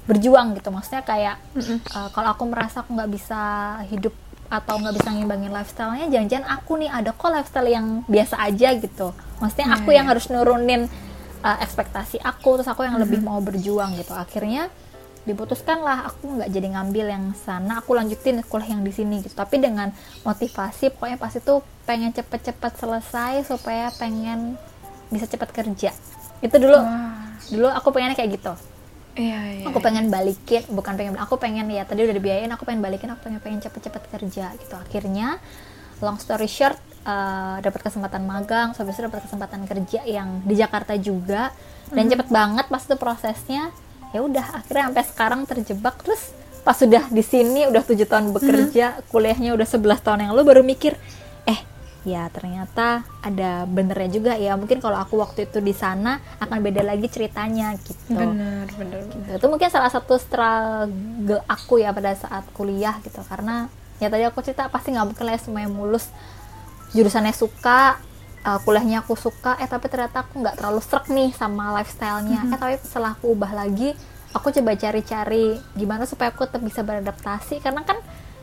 berjuang 0.09 0.59
gitu. 0.59 0.73
Maksudnya 0.73 1.05
kayak 1.05 1.37
eh, 1.61 2.09
kalau 2.11 2.35
aku 2.35 2.45
merasa 2.49 2.83
aku 2.83 2.97
nggak 2.97 3.11
bisa 3.12 3.40
hidup 3.87 4.16
atau 4.51 4.83
nggak 4.83 4.99
bisa 4.99 5.09
ngimbangin 5.14 5.55
lifestyle-nya 5.55 6.11
jangan-jangan 6.11 6.47
aku 6.59 6.73
nih 6.83 6.90
ada 6.90 7.14
kok 7.14 7.31
lifestyle 7.31 7.71
yang 7.71 7.87
biasa 8.11 8.35
aja 8.43 8.69
gitu. 8.75 9.14
Maksudnya 9.38 9.66
Iya, 9.71 9.77
aku 9.79 9.90
yang 9.95 10.07
iya. 10.09 10.11
harus 10.16 10.27
nurunin 10.27 10.83
eh, 11.40 11.59
ekspektasi 11.62 12.19
aku 12.19 12.59
terus 12.59 12.69
aku 12.69 12.83
yang 12.83 12.99
lebih 12.99 13.23
mau 13.23 13.38
berjuang 13.38 13.95
gitu. 13.95 14.11
Akhirnya 14.16 14.66
diputuskan 15.33 15.81
lah 15.81 16.11
aku 16.11 16.38
nggak 16.40 16.51
jadi 16.51 16.69
ngambil 16.75 17.07
yang 17.11 17.25
sana 17.38 17.79
aku 17.79 17.95
lanjutin 17.95 18.43
kuliah 18.47 18.75
yang 18.75 18.83
di 18.83 18.93
sini 18.93 19.23
gitu. 19.23 19.33
Tapi 19.35 19.62
dengan 19.62 19.95
motivasi 20.27 20.95
pokoknya 20.95 21.19
pasti 21.19 21.38
tuh 21.40 21.62
pengen 21.87 22.11
cepet-cepet 22.11 22.73
selesai 22.77 23.47
supaya 23.47 23.88
pengen 23.97 24.59
bisa 25.11 25.27
cepet 25.27 25.51
kerja. 25.51 25.90
Itu 26.43 26.57
dulu. 26.57 26.79
Wah. 26.79 27.29
dulu 27.51 27.66
aku 27.73 27.88
pengennya 27.90 28.14
kayak 28.14 28.31
gitu. 28.37 28.53
Iya 29.19 29.40
iya 29.59 29.64
aku 29.66 29.83
pengen 29.83 30.07
balikin 30.07 30.62
bukan 30.71 30.95
pengen 30.95 31.19
aku 31.19 31.35
pengen 31.35 31.66
ya 31.66 31.83
tadi 31.83 32.07
udah 32.07 32.14
dibiayain 32.14 32.51
aku 32.55 32.62
pengen 32.62 32.79
balikin 32.79 33.11
aku 33.11 33.27
pengen 33.27 33.43
pengen 33.43 33.61
cepet-cepet 33.62 34.03
kerja 34.07 34.55
gitu. 34.55 34.75
Akhirnya 34.79 35.43
long 35.99 36.16
story 36.16 36.47
short 36.47 36.79
eh, 37.05 37.57
dapat 37.59 37.81
kesempatan 37.83 38.23
magang 38.23 38.71
habis 38.71 38.95
itu 38.95 39.03
dapat 39.11 39.27
kesempatan 39.27 39.66
kerja 39.66 40.01
yang 40.07 40.47
di 40.47 40.55
Jakarta 40.55 40.95
juga. 40.95 41.51
Dan 41.90 42.07
cepet 42.07 42.31
banget 42.31 42.71
pas 42.71 42.83
itu 42.87 42.95
prosesnya 42.95 43.75
ya 44.11 44.20
udah 44.23 44.62
akhirnya 44.62 44.90
sampai 44.90 45.05
sekarang 45.07 45.40
terjebak. 45.46 45.96
Terus 46.03 46.35
pas 46.61 46.77
sudah 46.77 47.09
di 47.09 47.25
sini 47.25 47.64
udah 47.66 47.81
tujuh 47.81 48.05
tahun 48.05 48.37
bekerja 48.37 49.01
kuliahnya 49.09 49.57
udah 49.57 49.64
11 49.64 50.05
tahun 50.05 50.18
yang 50.29 50.31
lalu 50.37 50.44
baru 50.44 50.62
mikir 50.62 50.92
eh 51.49 51.57
ya 52.05 52.29
ternyata 52.29 53.05
ada 53.25 53.64
benernya 53.64 54.11
juga 54.12 54.33
ya. 54.37 54.61
Mungkin 54.61 54.81
kalau 54.85 55.01
aku 55.01 55.16
waktu 55.20 55.49
itu 55.49 55.64
di 55.64 55.73
sana 55.73 56.20
akan 56.37 56.59
beda 56.61 56.85
lagi 56.85 57.09
ceritanya 57.09 57.73
gitu. 57.81 58.12
Bener 58.12 58.68
bener 58.77 59.01
bener. 59.09 59.37
Itu 59.40 59.46
mungkin 59.49 59.73
salah 59.73 59.88
satu 59.88 60.20
struggle 60.20 61.40
aku 61.49 61.81
ya 61.81 61.96
pada 61.96 62.12
saat 62.12 62.44
kuliah 62.53 63.01
gitu. 63.01 63.25
Karena 63.25 63.73
ya 64.01 64.09
tadi 64.12 64.25
aku 64.29 64.40
cerita 64.44 64.68
pasti 64.68 64.92
nggak 64.92 65.07
mungkin 65.12 65.25
lah 65.29 65.35
ya 65.37 65.40
semuanya 65.40 65.70
mulus 65.73 66.09
jurusannya 66.90 67.33
suka 67.37 68.03
uh, 68.42 68.59
kuliahnya 68.61 69.03
aku 69.03 69.14
suka 69.14 69.57
eh 69.57 69.66
tapi 69.66 69.87
ternyata 69.87 70.22
aku 70.22 70.40
nggak 70.40 70.57
terlalu 70.57 70.81
serak 70.81 71.07
nih 71.09 71.31
sama 71.33 71.74
lifestyle-nya. 71.76 72.40
Eh 72.48 72.59
tapi 72.59 72.74
setelah 72.79 73.14
aku 73.14 73.33
ubah 73.33 73.53
lagi 73.53 73.92
aku 74.31 74.48
coba 74.50 74.72
cari-cari 74.74 75.59
gimana 75.74 76.07
supaya 76.07 76.31
aku 76.31 76.46
tetap 76.46 76.61
bisa 76.61 76.81
beradaptasi. 76.81 77.59
Karena 77.59 77.83
kan 77.83 77.98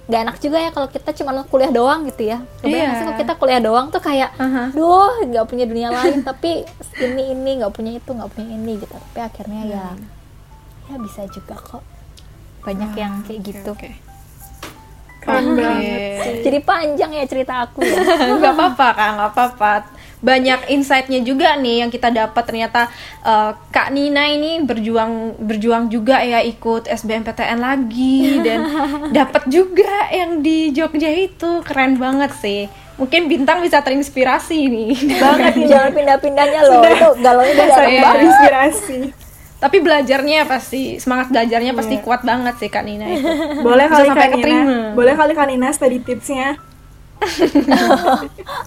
nggak 0.08 0.22
enak 0.24 0.38
juga 0.40 0.58
ya 0.64 0.72
kalau 0.72 0.88
kita 0.88 1.12
cuma 1.12 1.36
kuliah 1.44 1.68
doang 1.68 2.08
gitu 2.08 2.24
ya. 2.24 2.40
Kebayang 2.60 2.88
nggak 2.88 2.96
sih 2.96 2.96
Iya. 2.96 3.06
kalau 3.06 3.18
kita 3.20 3.34
kuliah 3.36 3.60
doang 3.60 3.88
tuh 3.92 4.00
kayak 4.00 4.30
Aha. 4.36 4.72
duh 4.72 5.20
nggak 5.28 5.46
punya 5.46 5.66
dunia 5.68 5.90
lain 5.92 6.24
tapi 6.24 6.64
ini 6.98 7.36
ini 7.36 7.52
nggak 7.60 7.74
punya 7.76 7.92
itu 7.96 8.10
nggak 8.12 8.30
punya 8.32 8.48
ini 8.50 8.72
gitu. 8.80 8.96
Tapi 8.96 9.20
akhirnya 9.20 9.62
ya 9.68 9.86
ya 10.88 10.96
bisa 10.96 11.28
juga 11.28 11.60
kok. 11.60 11.84
Banyak 12.64 12.92
yang 12.96 13.14
kayak 13.24 13.40
Oke, 13.40 13.48
gitu. 13.52 13.72
oke. 13.76 13.90
Keren 15.28 15.44
Oke. 15.52 15.60
banget 15.60 15.92
sih. 16.24 16.36
jadi 16.48 16.60
panjang 16.64 17.12
ya 17.12 17.26
cerita 17.28 17.54
aku 17.68 17.84
ya. 17.84 18.00
Nggak 18.40 18.54
apa-apa 18.56 18.88
kak 18.96 19.10
nggak 19.20 19.30
apa-apa. 19.36 19.72
Banyak 20.18 20.72
insightnya 20.72 21.20
juga 21.20 21.60
nih 21.60 21.84
yang 21.84 21.92
kita 21.92 22.08
dapat. 22.08 22.44
Ternyata 22.48 22.88
eh, 23.28 23.52
kak 23.76 23.92
Nina 23.92 24.24
ini 24.32 24.64
berjuang 24.64 25.36
berjuang 25.36 25.92
juga 25.92 26.24
ya 26.24 26.40
ikut 26.40 26.88
SBMPTN 26.88 27.60
lagi 27.60 28.20
dan 28.48 28.60
dapat 29.12 29.44
juga 29.52 30.08
yang 30.16 30.40
di 30.40 30.72
Jogja 30.72 31.12
itu. 31.12 31.60
Keren 31.68 32.00
banget 32.00 32.32
sih. 32.40 32.72
Mungkin 32.96 33.28
bintang 33.28 33.60
bisa 33.60 33.84
terinspirasi 33.84 34.58
nih. 34.72 34.92
Banget 35.20 35.54
jangan 35.76 35.92
pindah-pindahnya 35.92 36.62
loh. 36.72 36.82
Itu 36.88 37.10
galaunya 37.20 37.54
udah 37.54 37.70
saya 37.76 38.00
banget. 38.00 38.24
inspirasi 38.32 39.27
tapi 39.58 39.78
belajarnya 39.80 40.46
pasti 40.46 40.98
semangat 40.98 41.28
belajarnya 41.28 41.74
pasti 41.74 41.98
kuat 42.00 42.22
banget 42.22 42.56
sih 42.58 42.68
kak 42.68 42.84
Nina 42.84 43.06
itu 43.08 43.26
boleh 43.66 43.86
kali 43.86 44.06
sampai 44.06 44.28
kanina 44.28 44.38
keterima. 44.38 44.76
boleh 44.94 45.14
kali 45.14 45.34
kanina 45.34 45.68
study 45.72 46.00
tipsnya 46.00 46.62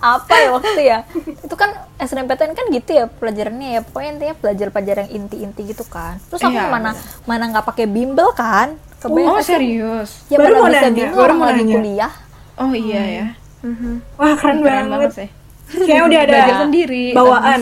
apa 0.03 0.35
ya 0.35 0.49
waktu 0.51 0.83
ya 0.83 0.99
itu 1.23 1.55
kan 1.55 1.71
SNMPTN 1.97 2.53
kan 2.53 2.67
gitu 2.69 2.91
ya 2.93 3.07
pelajarannya 3.07 3.69
ya 3.73 3.81
pokoknya 3.81 4.11
intinya 4.13 4.35
belajar-pelajar 4.37 4.97
yang 4.99 5.11
inti-inti 5.17 5.63
gitu 5.71 5.87
kan 5.87 6.19
terus 6.27 6.43
aku 6.43 6.51
Iya, 6.53 6.67
mana 6.67 6.91
mana 7.25 7.45
nggak 7.47 7.63
pakai 7.65 7.87
bimbel 7.87 8.31
kan 8.33 8.75
Kebayang 8.99 9.33
oh 9.33 9.41
serius 9.41 10.27
ya 10.27 10.37
Baru 10.37 10.61
mau 10.61 10.67
bisa 10.67 10.83
nanya, 10.83 10.93
bimbel 10.93 11.15
baru 11.15 11.25
orang 11.25 11.37
mau 11.37 11.47
lagi 11.47 11.63
nanya. 11.63 11.75
kuliah 11.75 12.13
Oh 12.59 12.73
iya 12.77 13.03
ya. 13.09 13.27
Mhm. 13.63 13.93
Wah 14.15 14.35
keren, 14.35 14.61
Keren 14.61 14.61
banget. 14.61 14.91
banget 14.91 15.11
sih. 15.15 15.29
Kayaknya 15.81 16.03
udah 16.05 16.21
ada 16.21 16.33
Belajar 16.35 16.57
sendiri. 16.61 17.05
bawaan. 17.17 17.61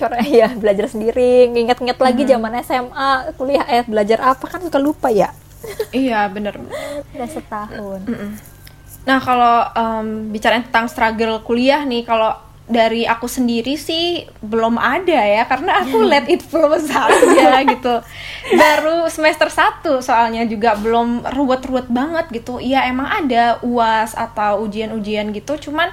Bisa. 0.00 0.16
Cor 0.16 0.32
ya 0.32 0.48
belajar 0.56 0.86
sendiri, 0.88 1.52
nginget-nginget 1.52 2.00
lagi 2.00 2.22
Mm-hmm. 2.24 2.32
zaman 2.32 2.52
SMA, 2.64 3.10
kuliah 3.36 3.64
eh 3.68 3.84
belajar 3.84 4.18
apa 4.24 4.44
kan 4.48 4.64
suka 4.64 4.80
lupa 4.80 5.12
ya. 5.12 5.28
Iya 5.92 6.24
bener. 6.32 6.56
Udah 7.12 7.28
setahun. 7.28 8.00
Nah 9.04 9.18
kalau 9.20 9.68
em, 9.76 10.32
bicara 10.32 10.64
tentang 10.64 10.88
struggle 10.88 11.44
kuliah 11.44 11.84
nih, 11.84 12.08
kalau 12.08 12.32
dari 12.70 13.02
aku 13.02 13.26
sendiri 13.26 13.74
sih 13.74 14.24
belum 14.40 14.78
ada 14.78 15.20
ya, 15.26 15.42
karena 15.42 15.82
aku 15.82 16.06
let 16.06 16.30
it 16.30 16.38
flow 16.40 16.70
saja 16.78 17.60
gitu. 17.76 17.94
Baru 18.54 19.10
semester 19.10 19.50
1 19.50 19.84
soalnya 20.00 20.46
juga 20.46 20.78
belum 20.78 21.26
ruwet-ruwet 21.34 21.90
banget 21.90 22.30
gitu. 22.30 22.62
Iya 22.62 22.86
emang 22.86 23.10
ada 23.10 23.58
uas 23.66 24.14
atau 24.14 24.62
ujian-ujian 24.64 25.34
gitu, 25.34 25.58
cuman 25.68 25.90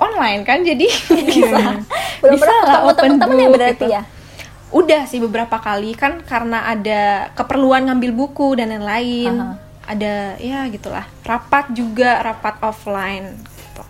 online 0.00 0.42
kan, 0.48 0.64
jadi 0.64 0.88
bisa, 1.28 1.84
Belum 2.24 2.34
bisa 2.36 2.42
pernah 2.48 2.60
ketemu 2.64 2.88
open 2.88 2.96
temen-temen 2.96 3.36
ya 3.36 3.48
berarti 3.52 3.76
gitu. 3.76 3.86
ya? 3.92 4.02
Udah 4.70 5.02
sih 5.04 5.18
beberapa 5.18 5.58
kali 5.58 5.98
kan 5.98 6.22
karena 6.24 6.64
ada 6.64 7.30
keperluan 7.34 7.90
ngambil 7.90 8.10
buku 8.14 8.56
dan 8.56 8.72
lain-lain. 8.72 9.34
Aha. 9.36 9.54
Ada 9.90 10.38
ya 10.38 10.70
gitulah. 10.70 11.02
Rapat 11.26 11.74
juga 11.74 12.22
rapat 12.22 12.62
offline 12.62 13.34
gitu. 13.34 13.82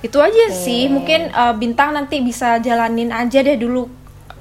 Itu 0.00 0.18
aja 0.24 0.48
sih. 0.48 0.88
Mungkin 0.88 1.36
uh, 1.36 1.52
bintang 1.52 1.92
nanti 1.92 2.24
bisa 2.24 2.56
jalanin 2.64 3.12
aja 3.12 3.44
deh 3.44 3.60
dulu 3.60 3.84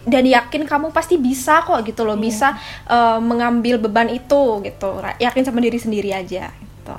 dan 0.07 0.23
yakin 0.23 0.63
kamu 0.63 0.95
pasti 0.95 1.19
bisa 1.19 1.59
kok 1.67 1.83
gitu 1.83 2.07
loh. 2.07 2.15
Bisa 2.15 2.55
uh, 2.87 3.19
mengambil 3.19 3.75
beban 3.75 4.07
itu 4.07 4.63
gitu. 4.63 5.03
Yakin 5.19 5.43
sama 5.43 5.59
diri 5.59 5.75
sendiri 5.75 6.15
aja 6.15 6.55
gitu. 6.55 6.95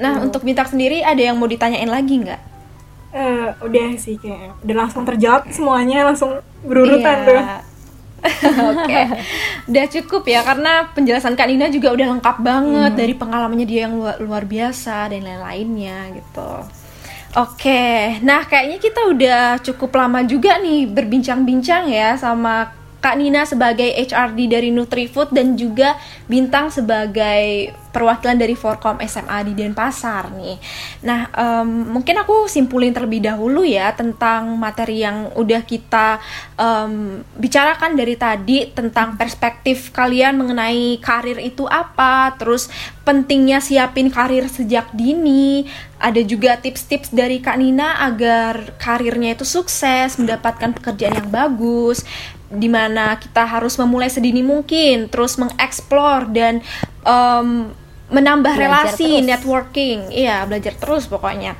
Nah, 0.00 0.24
untuk 0.24 0.48
bintang 0.48 0.64
sendiri 0.64 1.04
ada 1.04 1.20
yang 1.20 1.36
mau 1.36 1.44
ditanyain 1.44 1.84
lagi 1.84 2.24
nggak? 2.24 2.49
Eh, 3.10 3.48
udah 3.58 3.88
sih 3.98 4.14
kayak 4.14 4.62
udah 4.62 4.76
langsung 4.86 5.02
terjawab 5.02 5.50
semuanya 5.50 6.06
langsung 6.06 6.38
berurutan 6.62 7.18
Iya. 7.18 7.26
tuh. 7.26 7.42
Oke, 8.76 9.00
udah 9.64 9.84
cukup 9.88 10.22
ya 10.28 10.44
karena 10.44 10.92
penjelasan 10.92 11.32
Kak 11.32 11.48
Nina 11.48 11.72
juga 11.72 11.88
udah 11.96 12.06
lengkap 12.16 12.36
banget 12.38 12.92
dari 12.92 13.16
pengalamannya 13.16 13.64
dia 13.64 13.88
yang 13.88 13.96
luar, 13.96 14.20
luar 14.20 14.44
biasa 14.44 15.08
dan 15.08 15.24
lain-lainnya 15.24 16.20
gitu. 16.20 16.50
Oke, 17.32 18.20
nah 18.20 18.44
kayaknya 18.44 18.76
kita 18.76 19.00
udah 19.08 19.40
cukup 19.64 19.94
lama 19.96 20.20
juga 20.20 20.60
nih 20.60 20.84
berbincang-bincang 20.84 21.88
ya 21.88 22.18
sama 22.18 22.74
Kak 23.00 23.16
Nina 23.16 23.48
sebagai 23.48 23.88
HRD 23.88 24.52
dari 24.52 24.68
Nutrifood 24.68 25.32
dan 25.32 25.56
juga 25.56 25.96
Bintang 26.28 26.68
sebagai 26.68 27.72
perwakilan 27.90 28.38
dari 28.38 28.54
Forkom 28.54 29.02
SMA 29.04 29.50
di 29.50 29.52
Denpasar 29.58 30.30
nih. 30.34 30.56
Nah, 31.04 31.30
em, 31.34 31.90
mungkin 31.90 32.16
aku 32.22 32.46
simpulin 32.46 32.94
terlebih 32.94 33.22
dahulu 33.22 33.66
ya 33.66 33.92
tentang 33.92 34.54
materi 34.56 35.02
yang 35.02 35.34
udah 35.34 35.62
kita 35.66 36.22
em, 36.56 37.22
bicarakan 37.36 37.98
dari 37.98 38.14
tadi 38.14 38.70
tentang 38.70 39.18
perspektif 39.18 39.90
kalian 39.90 40.38
mengenai 40.38 41.02
karir 41.02 41.42
itu 41.42 41.66
apa, 41.66 42.34
terus 42.38 42.70
pentingnya 43.02 43.58
siapin 43.58 44.06
karir 44.08 44.46
sejak 44.46 44.94
dini, 44.94 45.66
ada 46.00 46.22
juga 46.24 46.56
tips-tips 46.56 47.12
dari 47.12 47.42
Kak 47.42 47.58
Nina 47.60 48.00
agar 48.06 48.78
karirnya 48.80 49.34
itu 49.34 49.44
sukses, 49.44 50.16
mendapatkan 50.16 50.72
pekerjaan 50.72 51.20
yang 51.20 51.30
bagus, 51.30 52.06
di 52.50 52.66
mana 52.66 53.14
kita 53.16 53.46
harus 53.46 53.78
memulai 53.78 54.10
sedini 54.10 54.42
mungkin, 54.42 55.06
terus 55.06 55.38
mengeksplor 55.38 56.28
dan 56.34 56.58
em, 57.06 57.70
menambah 58.10 58.58
Belajar 58.58 58.90
relasi, 58.90 59.22
terus. 59.22 59.28
networking, 59.30 59.98
iya 60.10 60.42
belajar 60.44 60.74
terus 60.74 61.06
pokoknya. 61.06 61.54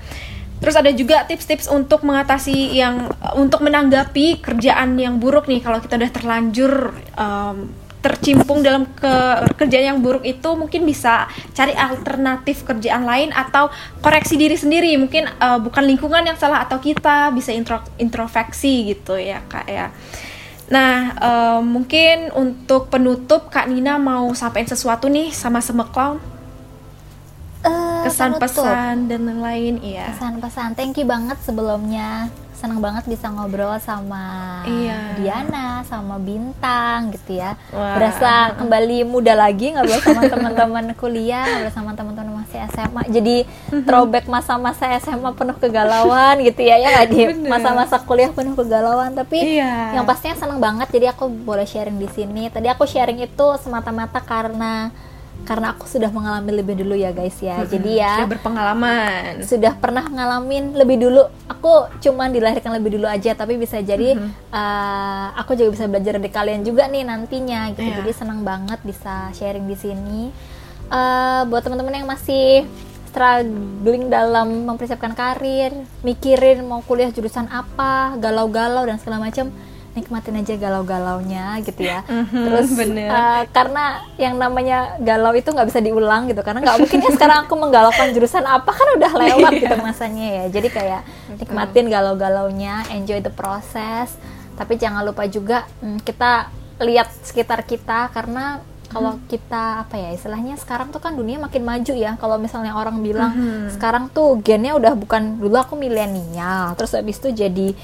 Terus 0.61 0.76
ada 0.76 0.93
juga 0.93 1.24
tips-tips 1.24 1.72
untuk 1.72 2.05
mengatasi 2.05 2.76
yang 2.76 3.09
untuk 3.32 3.64
menanggapi 3.64 4.45
kerjaan 4.45 4.99
yang 5.01 5.16
buruk 5.16 5.49
nih 5.49 5.64
kalau 5.64 5.80
kita 5.80 5.97
udah 5.97 6.11
terlanjur 6.12 6.72
em, 7.16 7.57
tercimpung 8.01 8.64
dalam 8.64 8.88
ke 8.97 9.12
kerjaan 9.61 9.97
yang 9.97 10.01
buruk 10.01 10.24
itu 10.24 10.49
mungkin 10.57 10.88
bisa 10.88 11.28
cari 11.53 11.76
alternatif 11.76 12.64
kerjaan 12.64 13.05
lain 13.05 13.28
atau 13.30 13.68
koreksi 14.01 14.41
diri 14.41 14.57
sendiri 14.57 14.97
mungkin 14.97 15.28
eh, 15.28 15.59
bukan 15.61 15.84
lingkungan 15.84 16.24
yang 16.24 16.36
salah 16.41 16.64
atau 16.64 16.80
kita 16.80 17.28
bisa 17.36 17.53
intro, 17.53 17.84
introspeksi 18.01 18.97
gitu 18.97 19.20
ya 19.20 19.45
kak 19.45 19.68
ya 19.68 19.93
nah 20.71 20.95
eh, 21.18 21.61
mungkin 21.61 22.31
untuk 22.33 22.89
penutup 22.89 23.51
kak 23.51 23.66
Nina 23.66 23.99
mau 23.99 24.31
sampaikan 24.33 24.71
sesuatu 24.71 25.11
nih 25.11 25.35
sama 25.35 25.59
sama 25.61 25.85
clown 25.85 26.18
Eh, 27.61 28.01
kesan 28.01 28.41
penutup. 28.41 28.64
pesan 28.64 28.97
dan 29.05 29.21
lain-lain 29.29 29.77
iya 29.85 30.09
Pesan-pesan, 30.09 30.73
thank 30.73 30.97
you 30.97 31.05
banget 31.05 31.37
sebelumnya. 31.45 32.33
Senang 32.61 32.78
banget 32.78 33.08
bisa 33.08 33.26
ngobrol 33.26 33.72
sama 33.80 34.61
Iya. 34.62 35.16
Diana, 35.16 35.80
sama 35.82 36.20
Bintang 36.20 37.08
gitu 37.11 37.40
ya. 37.40 37.56
Wah. 37.72 37.96
Berasa 37.96 38.52
kembali 38.54 39.02
muda 39.02 39.32
lagi 39.32 39.72
ngobrol 39.72 39.96
sama 39.98 40.28
teman-teman 40.32 40.92
kuliah, 40.92 41.48
ngobrol 41.48 41.72
sama 41.72 41.96
teman-teman 41.96 42.44
masih 42.44 42.61
SMA. 42.68 43.02
Jadi 43.08 43.36
throwback 43.82 44.28
masa-masa 44.28 44.92
SMA 45.00 45.32
penuh 45.32 45.56
kegalauan 45.56 46.44
gitu 46.44 46.61
ya, 46.61 46.76
ya 46.76 47.00
di 47.08 47.48
masa-masa 47.48 47.96
kuliah 47.98 48.28
penuh 48.28 48.52
kegalauan. 48.52 49.16
Tapi 49.16 49.56
Iya. 49.56 49.96
yang 49.96 50.04
pastinya 50.04 50.36
senang 50.36 50.61
banget. 50.61 50.92
Jadi 50.92 51.08
aku 51.08 51.32
boleh 51.32 51.64
sharing 51.64 51.96
di 51.96 52.12
sini. 52.12 52.52
Tadi 52.52 52.68
aku 52.68 52.84
sharing 52.84 53.18
itu 53.18 53.46
semata-mata 53.56 54.20
karena 54.20 54.92
karena 55.45 55.74
aku 55.74 55.84
sudah 55.88 56.11
mengalami 56.14 56.62
lebih 56.62 56.74
dulu 56.78 56.95
ya 56.95 57.11
guys 57.11 57.36
ya. 57.43 57.62
Jadi 57.66 57.99
ya 57.99 58.22
sudah 58.22 58.30
berpengalaman. 58.38 59.43
sudah 59.43 59.72
pernah 59.76 60.05
ngalamin 60.07 60.76
lebih 60.78 60.97
dulu. 61.03 61.26
Aku 61.51 61.91
cuman 61.99 62.30
dilahirkan 62.30 62.70
lebih 62.76 63.01
dulu 63.01 63.07
aja 63.11 63.34
tapi 63.34 63.59
bisa 63.59 63.82
jadi 63.82 64.16
uh, 64.53 65.26
aku 65.41 65.59
juga 65.59 65.74
bisa 65.74 65.84
belajar 65.91 66.16
dari 66.20 66.30
kalian 66.30 66.62
juga 66.62 66.86
nih 66.86 67.03
nantinya 67.03 67.72
gitu. 67.74 67.82
Iya. 67.82 68.05
jadi 68.05 68.12
senang 68.14 68.41
banget 68.47 68.78
bisa 68.84 69.32
sharing 69.34 69.66
di 69.66 69.76
sini. 69.76 70.22
Uh, 70.91 71.47
buat 71.47 71.62
teman-teman 71.62 72.03
yang 72.03 72.09
masih 72.11 72.66
struggling 73.11 74.07
dalam 74.07 74.70
mempersiapkan 74.70 75.18
karir 75.18 75.74
mikirin 76.07 76.62
mau 76.62 76.78
kuliah 76.86 77.11
jurusan 77.11 77.51
apa 77.51 78.14
galau-galau 78.22 78.86
dan 78.86 79.03
segala 79.03 79.18
macam 79.26 79.51
nikmatin 79.91 80.38
aja 80.38 80.55
galau-galaunya 80.55 81.59
gitu 81.66 81.82
ya. 81.82 82.07
Mhm, 82.11 82.45
terus 82.47 82.68
bener. 82.74 83.11
uh, 83.11 83.43
karena 83.51 83.84
yang 84.14 84.38
namanya 84.38 84.99
galau 85.03 85.34
itu 85.34 85.51
nggak 85.51 85.66
bisa 85.66 85.80
diulang 85.82 86.30
gitu. 86.30 86.43
Karena 86.43 86.62
nggak 86.62 86.78
mungkin 86.78 86.99
ya 87.03 87.11
sekarang 87.11 87.38
aku 87.47 87.55
menggalaukan 87.59 88.14
jurusan 88.14 88.45
apa 88.47 88.70
kan 88.70 88.88
udah 88.99 89.12
lewat 89.18 89.53
gitu 89.59 89.76
masanya 89.82 90.26
ya. 90.26 90.45
Jadi 90.51 90.68
kayak 90.70 91.03
nikmatin 91.36 91.91
galau-galaunya 91.91 92.86
enjoy 92.95 93.18
the 93.18 93.32
process. 93.32 94.14
Tapi 94.55 94.76
jangan 94.76 95.03
lupa 95.03 95.24
juga 95.26 95.66
mm, 95.80 96.05
kita 96.05 96.53
lihat 96.82 97.09
sekitar 97.26 97.66
kita. 97.66 98.12
Karena 98.14 98.61
kalau 98.91 99.22
kita 99.30 99.86
apa 99.86 99.95
ya 99.95 100.11
istilahnya 100.11 100.59
sekarang 100.59 100.91
tuh 100.91 100.99
kan 100.99 101.14
dunia 101.14 101.38
makin 101.38 101.62
maju 101.62 101.95
ya. 101.95 102.14
Kalau 102.18 102.36
misalnya 102.38 102.74
orang 102.74 102.99
bilang 103.03 103.30
sekarang 103.70 104.11
tuh 104.11 104.38
gennya 104.43 104.74
udah 104.74 104.95
bukan 104.95 105.38
dulu 105.38 105.57
aku 105.57 105.74
milenial. 105.74 106.74
Terus 106.74 106.99
habis 106.99 107.18
itu 107.18 107.30
jadi 107.30 107.74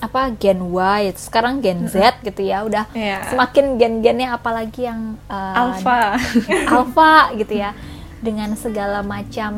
apa 0.00 0.32
gen 0.32 0.64
Y 0.66 1.12
sekarang 1.14 1.60
gen 1.60 1.84
Z 1.84 1.94
gitu 2.20 2.40
ya 2.40 2.64
udah 2.64 2.88
Iya. 2.90 3.28
semakin 3.28 3.76
gen-gennya 3.76 4.32
apalagi 4.32 4.84
yang 4.84 5.20
uh, 5.26 5.54
alpha. 5.54 6.16
Alpha 6.72 7.14
gitu 7.34 7.54
ya. 7.54 7.76
Dengan 8.18 8.52
segala 8.52 9.00
macam 9.00 9.52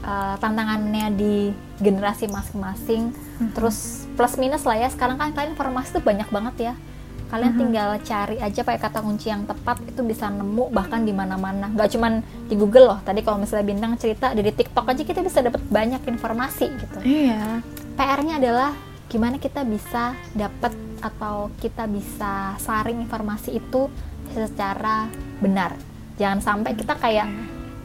uh, 0.00 0.34
tantangannya 0.36 1.12
di 1.12 1.34
generasi 1.76 2.24
masing-masing. 2.26 3.12
Terus 3.52 4.08
plus 4.12 4.36
minus 4.36 4.64
lah 4.64 4.76
ya 4.76 4.88
sekarang 4.88 5.16
kan 5.16 5.32
kalian 5.32 5.52
informasi 5.52 5.92
tuh 5.92 6.02
banyak 6.02 6.28
banget 6.28 6.56
ya. 6.62 6.74
Kalian 7.26 7.58
tinggal 7.58 7.98
cari 8.00 8.38
aja 8.38 8.62
pakai 8.62 8.78
kata 8.78 9.02
kunci 9.02 9.26
yang 9.26 9.42
tepat 9.44 9.82
itu 9.82 9.98
bisa 10.00 10.30
nemu 10.30 10.70
bahkan 10.70 11.02
di 11.02 11.10
mana-mana. 11.10 11.68
Nggak 11.68 11.90
cuman 11.92 12.12
di 12.46 12.54
Google 12.54 12.86
loh 12.86 13.00
tadi 13.02 13.20
kalau 13.20 13.36
misalnya 13.36 13.66
bintang 13.66 13.92
cerita 13.96 14.30
dari 14.30 14.48
TikTok 14.48 14.86
aja 14.86 15.02
kita 15.02 15.20
bisa 15.20 15.42
dapat 15.42 15.58
banyak 15.66 16.00
informasi 16.06 16.70
gitu. 16.70 16.98
Iya. 17.02 17.60
PR-nya 17.92 18.38
adalah 18.38 18.70
gimana 19.06 19.36
kita 19.36 19.62
bisa 19.62 20.02
dapat 20.32 20.72
atau 20.98 21.52
kita 21.56 21.86
bisa 21.86 22.56
saring 22.56 23.00
informasi 23.00 23.54
itu 23.54 23.86
secara 24.28 25.06
benar. 25.38 25.78
Jangan 26.16 26.40
sampai 26.40 26.72
kita 26.72 26.94
kayak 26.94 27.28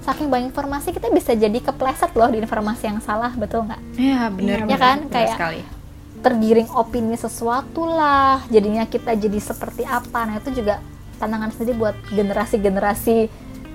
saking 0.01 0.27
banyak 0.27 0.49
informasi 0.49 0.89
kita 0.89 1.07
bisa 1.07 1.31
jadi 1.31 1.53
kepleset 1.55 2.09
loh 2.11 2.25
di 2.25 2.41
informasi 2.41 2.89
yang 2.89 2.99
salah, 2.99 3.29
betul 3.31 3.61
nggak? 3.63 3.81
iya 3.95 4.27
benar 4.27 4.65
Ya 4.65 4.77
kan? 4.77 4.97
benar 5.03 5.13
Kayak- 5.13 5.37
sekali 5.37 5.61
Tergiring 6.21 6.69
opini 6.71 7.17
sesuatu 7.17 7.81
lah, 7.83 8.45
jadinya 8.47 8.85
kita 8.85 9.13
jadi 9.13 9.37
seperti 9.37 9.81
apa. 9.81 10.21
Nah 10.23 10.37
itu 10.37 10.53
juga 10.53 10.77
tantangan 11.17 11.49
sendiri 11.49 11.73
buat 11.75 11.97
generasi-generasi 12.07 13.25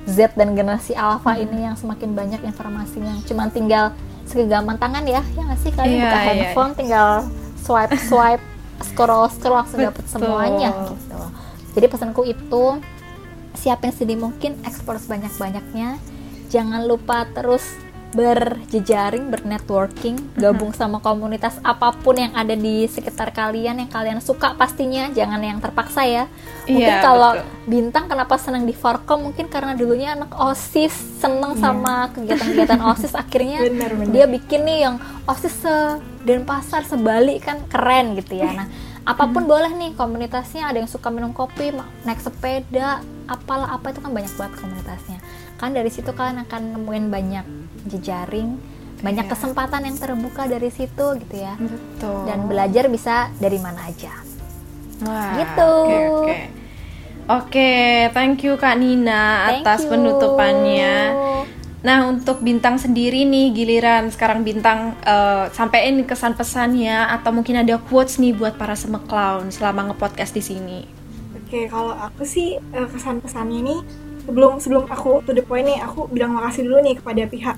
Z 0.06 0.18
dan 0.32 0.54
generasi 0.54 0.94
Alpha 0.94 1.34
ini 1.34 1.62
yang 1.62 1.74
semakin 1.74 2.14
banyak 2.14 2.38
informasinya. 2.40 3.18
Cuman 3.26 3.50
tinggal 3.50 3.90
segegaman 4.26 4.76
tangan 4.76 5.06
ya, 5.06 5.22
ya 5.34 5.42
nggak 5.46 5.60
sih 5.62 5.70
kalian 5.72 5.96
Iya, 5.96 6.04
buka 6.04 6.18
iya, 6.18 6.26
handphone 6.26 6.72
tinggal 6.74 7.10
swipe 7.62 7.94
swipe 8.10 8.44
scroll 8.82 9.26
scroll 9.32 9.56
langsung 9.62 9.80
dapat 9.80 10.04
semuanya 10.10 10.68
gitu. 10.74 10.94
Jadi 11.76 11.86
pesanku 11.92 12.22
itu 12.24 12.64
siapin 13.56 13.92
sedih 13.92 14.20
mungkin, 14.20 14.60
ekspor 14.64 15.00
sebanyak 15.00 15.32
banyaknya. 15.36 16.00
Jangan 16.52 16.84
lupa 16.84 17.24
terus 17.32 17.64
berjejaring, 18.14 19.28
bernetworking, 19.28 20.16
gabung 20.38 20.70
sama 20.72 21.02
komunitas 21.02 21.58
apa 21.60 21.90
pun 21.90 22.16
yang 22.16 22.32
ada 22.32 22.54
di 22.54 22.86
sekitar 22.86 23.34
kalian 23.34 23.82
yang 23.82 23.90
kalian 23.90 24.18
suka 24.22 24.54
pastinya, 24.54 25.10
jangan 25.10 25.42
yang 25.42 25.58
terpaksa 25.58 26.06
ya. 26.06 26.24
Mungkin 26.66 26.86
Iya, 26.86 27.02
kalau 27.02 27.32
betul. 27.38 27.54
Bintang 27.66 28.06
kenapa 28.06 28.38
senang 28.38 28.62
di 28.62 28.70
Forkom 28.70 29.26
mungkin 29.26 29.50
karena 29.50 29.74
dulunya 29.74 30.14
anak 30.14 30.30
OSIS, 30.38 31.18
seneng 31.18 31.58
sama 31.58 32.14
kegiatan-kegiatan 32.14 32.78
OSIS 32.94 33.10
akhirnya 33.18 33.58
Benar, 33.66 33.90
benar. 33.98 34.12
dia 34.14 34.24
bikin 34.30 34.62
nih 34.62 34.78
yang 34.86 34.96
OSIS 35.26 35.66
se 35.66 35.74
Denpasar 36.26 36.82
sebalik 36.82 37.46
kan 37.46 37.62
keren 37.70 38.18
gitu 38.18 38.38
ya. 38.38 38.50
Nah, 38.50 38.66
apa 39.10 39.30
pun 39.30 39.46
boleh 39.46 39.70
nih 39.78 39.94
komunitasnya 39.94 40.66
ada 40.66 40.82
yang 40.82 40.90
suka 40.90 41.06
minum 41.10 41.30
kopi, 41.30 41.70
naik 42.02 42.18
sepeda, 42.18 42.98
apalah 43.30 43.70
apa 43.78 43.94
itu 43.94 44.02
kan 44.02 44.10
banyak 44.10 44.34
banget 44.34 44.54
komunitasnya. 44.58 45.18
Kan 45.56 45.72
dari 45.72 45.88
situ 45.88 46.10
kalian 46.10 46.44
akan 46.44 46.62
nemuin 46.74 47.06
banyak 47.08 47.46
jejaring, 47.86 48.60
banyak 48.98 49.24
Iya. 49.24 49.32
kesempatan 49.32 49.82
yang 49.84 49.96
terbuka 49.96 50.44
dari 50.44 50.68
situ 50.68 51.06
gitu 51.16 51.36
ya. 51.36 51.56
Betul. 51.56 52.24
Dan 52.24 52.44
belajar 52.44 52.84
bisa 52.86 53.28
dari 53.36 53.56
mana 53.56 53.84
aja. 53.84 54.12
Wah, 55.02 55.36
Gitu. 55.36 55.72
Oke, 55.84 55.96
oke. 56.08 56.36
Oke, 57.26 57.72
thank 58.12 58.38
you 58.40 58.54
Kak 58.54 58.78
Nina 58.78 59.50
Thank 59.50 59.66
atas 59.66 59.80
you. 59.82 59.90
penutupannya. 59.90 60.94
Nah, 61.82 62.06
untuk 62.06 62.38
Bintang 62.38 62.78
sendiri 62.78 63.22
nih, 63.22 63.50
giliran 63.50 64.10
sekarang 64.10 64.42
Bintang 64.42 64.94
eh, 65.02 65.50
sampein 65.50 65.98
kesan 66.02 66.34
pesannya 66.34 66.94
atau 67.10 67.30
mungkin 67.30 67.58
ada 67.58 67.78
quotes 67.78 68.18
nih 68.18 68.30
buat 68.30 68.54
para 68.54 68.74
semeklown 68.74 69.50
selama 69.50 69.90
nge-podcast 69.90 70.32
di 70.32 70.42
sini. 70.44 70.78
Oke, 71.36 71.66
kalau 71.66 71.94
aku 71.94 72.22
sih 72.22 72.58
eh, 72.58 72.86
kesan 72.86 73.18
pesannya 73.18 73.58
ini 73.60 73.76
sebelum 74.26 74.58
sebelum 74.58 74.84
aku 74.90 75.22
to 75.24 75.32
the 75.32 75.42
point 75.42 75.64
nih, 75.64 75.78
aku 75.80 76.10
bilang 76.10 76.34
makasih 76.34 76.66
dulu 76.66 76.82
nih 76.82 76.94
kepada 76.98 77.22
pihak 77.30 77.56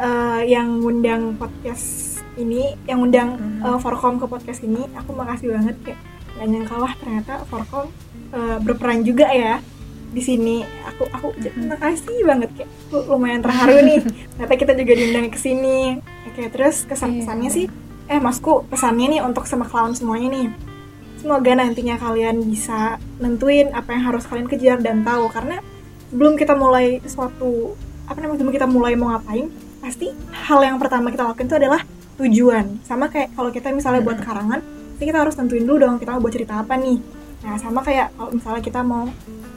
eh, 0.00 0.42
yang 0.48 0.80
ngundang 0.80 1.36
podcast 1.36 2.18
ini, 2.40 2.74
yang 2.88 3.04
ngundang 3.04 3.36
eh, 3.62 3.78
Forkom 3.78 4.18
ke 4.18 4.26
podcast 4.26 4.64
ini. 4.64 4.88
Aku 4.96 5.12
makasih 5.12 5.54
banget 5.54 5.76
kayak 5.84 6.00
gak 6.38 6.46
nyangka 6.48 6.76
ternyata 6.98 7.32
Forkom 7.46 7.86
eh, 8.32 8.58
berperan 8.64 9.04
juga 9.04 9.28
ya 9.30 9.60
di 10.10 10.22
sini. 10.24 10.64
Aku 10.88 11.04
aku 11.12 11.36
makasih 11.68 12.24
banget 12.24 12.50
kayak 12.56 12.70
lumayan 13.06 13.44
terharu 13.44 13.84
nih. 13.84 14.00
Ternyata 14.34 14.54
kita 14.56 14.72
juga 14.72 14.92
diundang 14.96 15.28
ke 15.28 15.38
sini. 15.38 16.00
Oke, 16.24 16.48
terus 16.48 16.88
kesan 16.88 17.20
pesannya 17.20 17.52
sih 17.52 17.68
eh 18.08 18.16
masku 18.16 18.64
pesannya 18.72 19.06
nih 19.12 19.20
untuk 19.20 19.44
sama 19.44 19.68
clown 19.68 19.92
semuanya 19.92 20.32
nih 20.32 20.48
semoga 21.20 21.52
nantinya 21.52 22.00
kalian 22.00 22.40
bisa 22.48 22.96
nentuin 23.20 23.68
apa 23.76 23.92
yang 23.92 24.08
harus 24.08 24.24
kalian 24.24 24.48
kejar 24.48 24.80
dan 24.80 25.04
tahu 25.04 25.28
karena 25.28 25.60
sebelum 26.08 26.34
kita 26.40 26.56
mulai 26.56 27.00
suatu 27.04 27.76
apa 28.08 28.18
namanya 28.24 28.40
sebelum 28.40 28.54
kita 28.56 28.66
mulai 28.68 28.96
mau 28.96 29.12
ngapain 29.12 29.52
pasti 29.84 30.10
hal 30.32 30.60
yang 30.64 30.80
pertama 30.80 31.12
kita 31.12 31.28
lakukan 31.28 31.46
itu 31.46 31.56
adalah 31.60 31.80
tujuan. 32.18 32.82
Sama 32.82 33.06
kayak 33.06 33.36
kalau 33.36 33.50
kita 33.54 33.70
misalnya 33.70 34.02
buat 34.02 34.18
karangan 34.18 34.60
pasti 34.96 35.04
kita 35.06 35.18
harus 35.22 35.34
tentuin 35.38 35.62
dulu 35.62 35.78
dong 35.86 35.96
kita 36.02 36.16
mau 36.16 36.20
buat 36.24 36.34
cerita 36.34 36.64
apa 36.64 36.74
nih. 36.74 36.98
Nah 37.46 37.54
sama 37.60 37.80
kayak 37.84 38.10
kalau 38.18 38.30
misalnya 38.34 38.62
kita 38.64 38.80
mau 38.82 39.06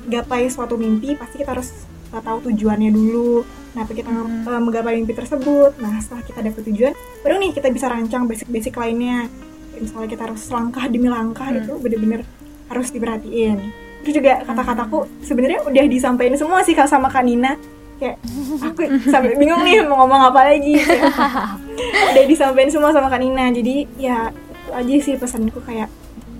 gapai 0.05 0.51
suatu 0.51 0.77
mimpi 0.77 1.17
pasti 1.17 1.41
kita 1.41 1.57
harus 1.57 1.73
uh, 2.13 2.21
tahu 2.21 2.51
tujuannya 2.51 2.91
dulu. 2.93 3.41
Kenapa 3.71 3.91
kita 3.95 4.11
uh, 4.11 4.61
menggapai 4.61 4.99
mimpi 4.99 5.15
tersebut. 5.15 5.79
Nah 5.81 5.97
setelah 6.03 6.21
kita 6.27 6.39
dapet 6.43 6.61
tujuan 6.69 6.93
baru 7.25 7.35
nih 7.41 7.51
kita 7.55 7.71
bisa 7.73 7.89
rancang 7.89 8.29
basic-basic 8.29 8.75
lainnya. 8.77 9.25
Kayak 9.73 9.81
misalnya 9.87 10.09
kita 10.11 10.23
harus 10.29 10.43
langkah 10.51 10.85
demi 10.91 11.07
langkah 11.09 11.47
itu 11.49 11.73
bener-bener 11.79 12.21
harus 12.69 12.87
diperhatiin 12.91 13.80
terus 14.01 14.15
juga 14.17 14.41
kata-kataku 14.45 15.05
sebenarnya 15.21 15.61
udah 15.65 15.85
disampaikan 15.85 16.35
semua 16.37 16.65
sih 16.65 16.73
Kak, 16.73 16.89
sama 16.89 17.07
Kak 17.07 17.23
Nina. 17.25 17.55
Kayak 18.01 18.17
aku 18.65 18.81
sampai 19.13 19.37
bingung 19.37 19.61
nih 19.61 19.85
mau 19.85 20.05
ngomong 20.05 20.33
apa 20.33 20.49
lagi. 20.49 20.73
Kayak, 20.81 21.13
udah 22.13 22.23
disampaikan 22.25 22.71
semua 22.73 22.89
sama 22.89 23.13
Kak 23.13 23.21
Nina. 23.21 23.45
Jadi 23.53 23.85
ya 24.01 24.33
itu 24.33 24.69
aja 24.73 24.95
sih 25.05 25.13
pesanku. 25.21 25.61
Kayak 25.61 25.93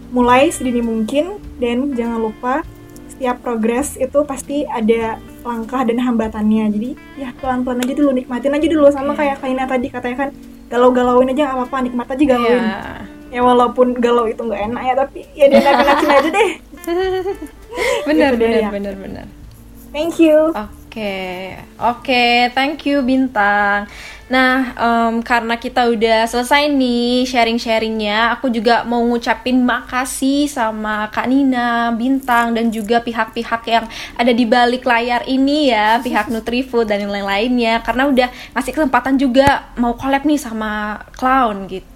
mulai 0.10 0.50
sedini 0.50 0.82
mungkin 0.82 1.38
dan 1.62 1.94
jangan 1.94 2.20
lupa 2.20 2.66
setiap 3.14 3.38
progres 3.46 3.96
itu 4.02 4.26
pasti 4.26 4.66
ada 4.66 5.22
langkah 5.46 5.86
dan 5.86 6.02
hambatannya. 6.02 6.66
Jadi 6.74 6.90
ya 7.22 7.30
pelan-pelan 7.38 7.86
aja 7.86 7.94
dulu 7.94 8.10
nikmatin 8.10 8.58
aja 8.58 8.68
dulu. 8.68 8.90
Sama 8.90 9.14
kayak 9.14 9.38
Kak 9.38 9.48
Nina 9.54 9.70
tadi 9.70 9.88
katanya 9.94 10.18
kan 10.18 10.30
galau-galauin 10.66 11.30
aja 11.30 11.54
nggak 11.54 11.58
apa-apa 11.62 11.78
nikmat 11.86 12.08
aja 12.10 12.24
galauin. 12.26 12.66
Ya, 12.66 13.06
ya 13.32 13.42
walaupun 13.46 13.96
galau 13.96 14.28
itu 14.28 14.44
nggak 14.44 14.62
enak 14.74 14.82
ya 14.84 14.94
tapi 14.98 15.20
ya 15.32 15.46
dia 15.48 15.60
enak-enakin 15.64 16.10
aja 16.10 16.30
deh 16.36 16.52
benar 18.08 18.32
Gitu 18.34 18.42
deh, 18.42 18.48
benar 18.48 18.64
ya. 18.68 18.70
benar 18.74 18.96
benar. 18.98 19.28
thank 19.92 20.20
you 20.20 20.56
Oke, 20.92 21.56
oke, 21.80 22.52
thank 22.52 22.84
you 22.84 23.00
Bintang. 23.00 23.88
Nah, 24.28 24.76
em, 24.76 25.24
karena 25.24 25.56
kita 25.56 25.88
udah 25.88 26.28
selesai 26.28 26.68
nih 26.68 27.24
sharing-sharingnya, 27.24 28.36
aku 28.36 28.52
juga 28.52 28.84
mau 28.84 29.00
ngucapin 29.08 29.60
makasih 29.64 30.52
sama 30.52 31.08
Kak 31.12 31.32
Nina, 31.32 31.96
Bintang, 31.96 32.52
dan 32.56 32.72
juga 32.72 33.00
pihak-pihak 33.00 33.62
yang 33.68 33.86
ada 34.20 34.32
di 34.36 34.44
balik 34.44 34.84
layar 34.84 35.24
ini 35.28 35.72
ya, 35.72 36.00
pihak 36.04 36.28
Nutrifood 36.34 36.88
dan 36.92 37.04
yang 37.04 37.12
lain-lainnya, 37.12 37.80
karena 37.84 38.04
udah 38.12 38.28
ngasih 38.56 38.72
kesempatan 38.76 39.16
juga 39.16 39.72
mau 39.80 39.96
collab 39.96 40.24
nih 40.28 40.40
sama 40.40 41.00
Clown 41.16 41.72
gitu. 41.72 41.91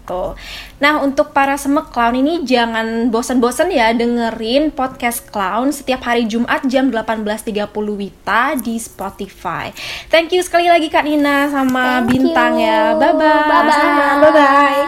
Nah, 0.78 1.02
untuk 1.02 1.34
para 1.34 1.58
semek 1.58 1.90
Clown 1.90 2.22
ini 2.22 2.46
jangan 2.46 3.10
bosan-bosan 3.10 3.74
ya 3.74 3.92
dengerin 3.96 4.70
podcast 4.70 5.26
Clown 5.32 5.74
setiap 5.74 6.06
hari 6.06 6.30
Jumat 6.30 6.64
jam 6.70 6.94
18.30 6.94 7.66
Wita 7.74 8.54
di 8.62 8.78
Spotify. 8.78 9.74
Thank 10.14 10.38
you 10.38 10.46
sekali 10.46 10.70
lagi 10.70 10.88
Kak 10.94 11.04
Nina 11.08 11.50
sama 11.50 12.06
Thank 12.06 12.14
Bintang 12.14 12.62
you. 12.62 12.68
ya. 12.70 12.94
Bye 12.96 13.14
bye. 13.18 13.50
Bye-bye. 13.50 14.18
Bye-bye. 14.22 14.84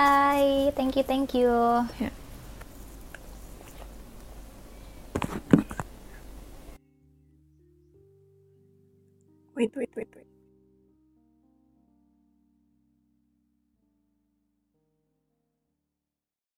Thank 0.78 0.94
you, 1.00 1.04
thank 1.04 1.34
you. 1.34 1.50
wait 9.58 9.76
wait 9.76 9.90
wait 9.96 10.08
wait 10.16 10.17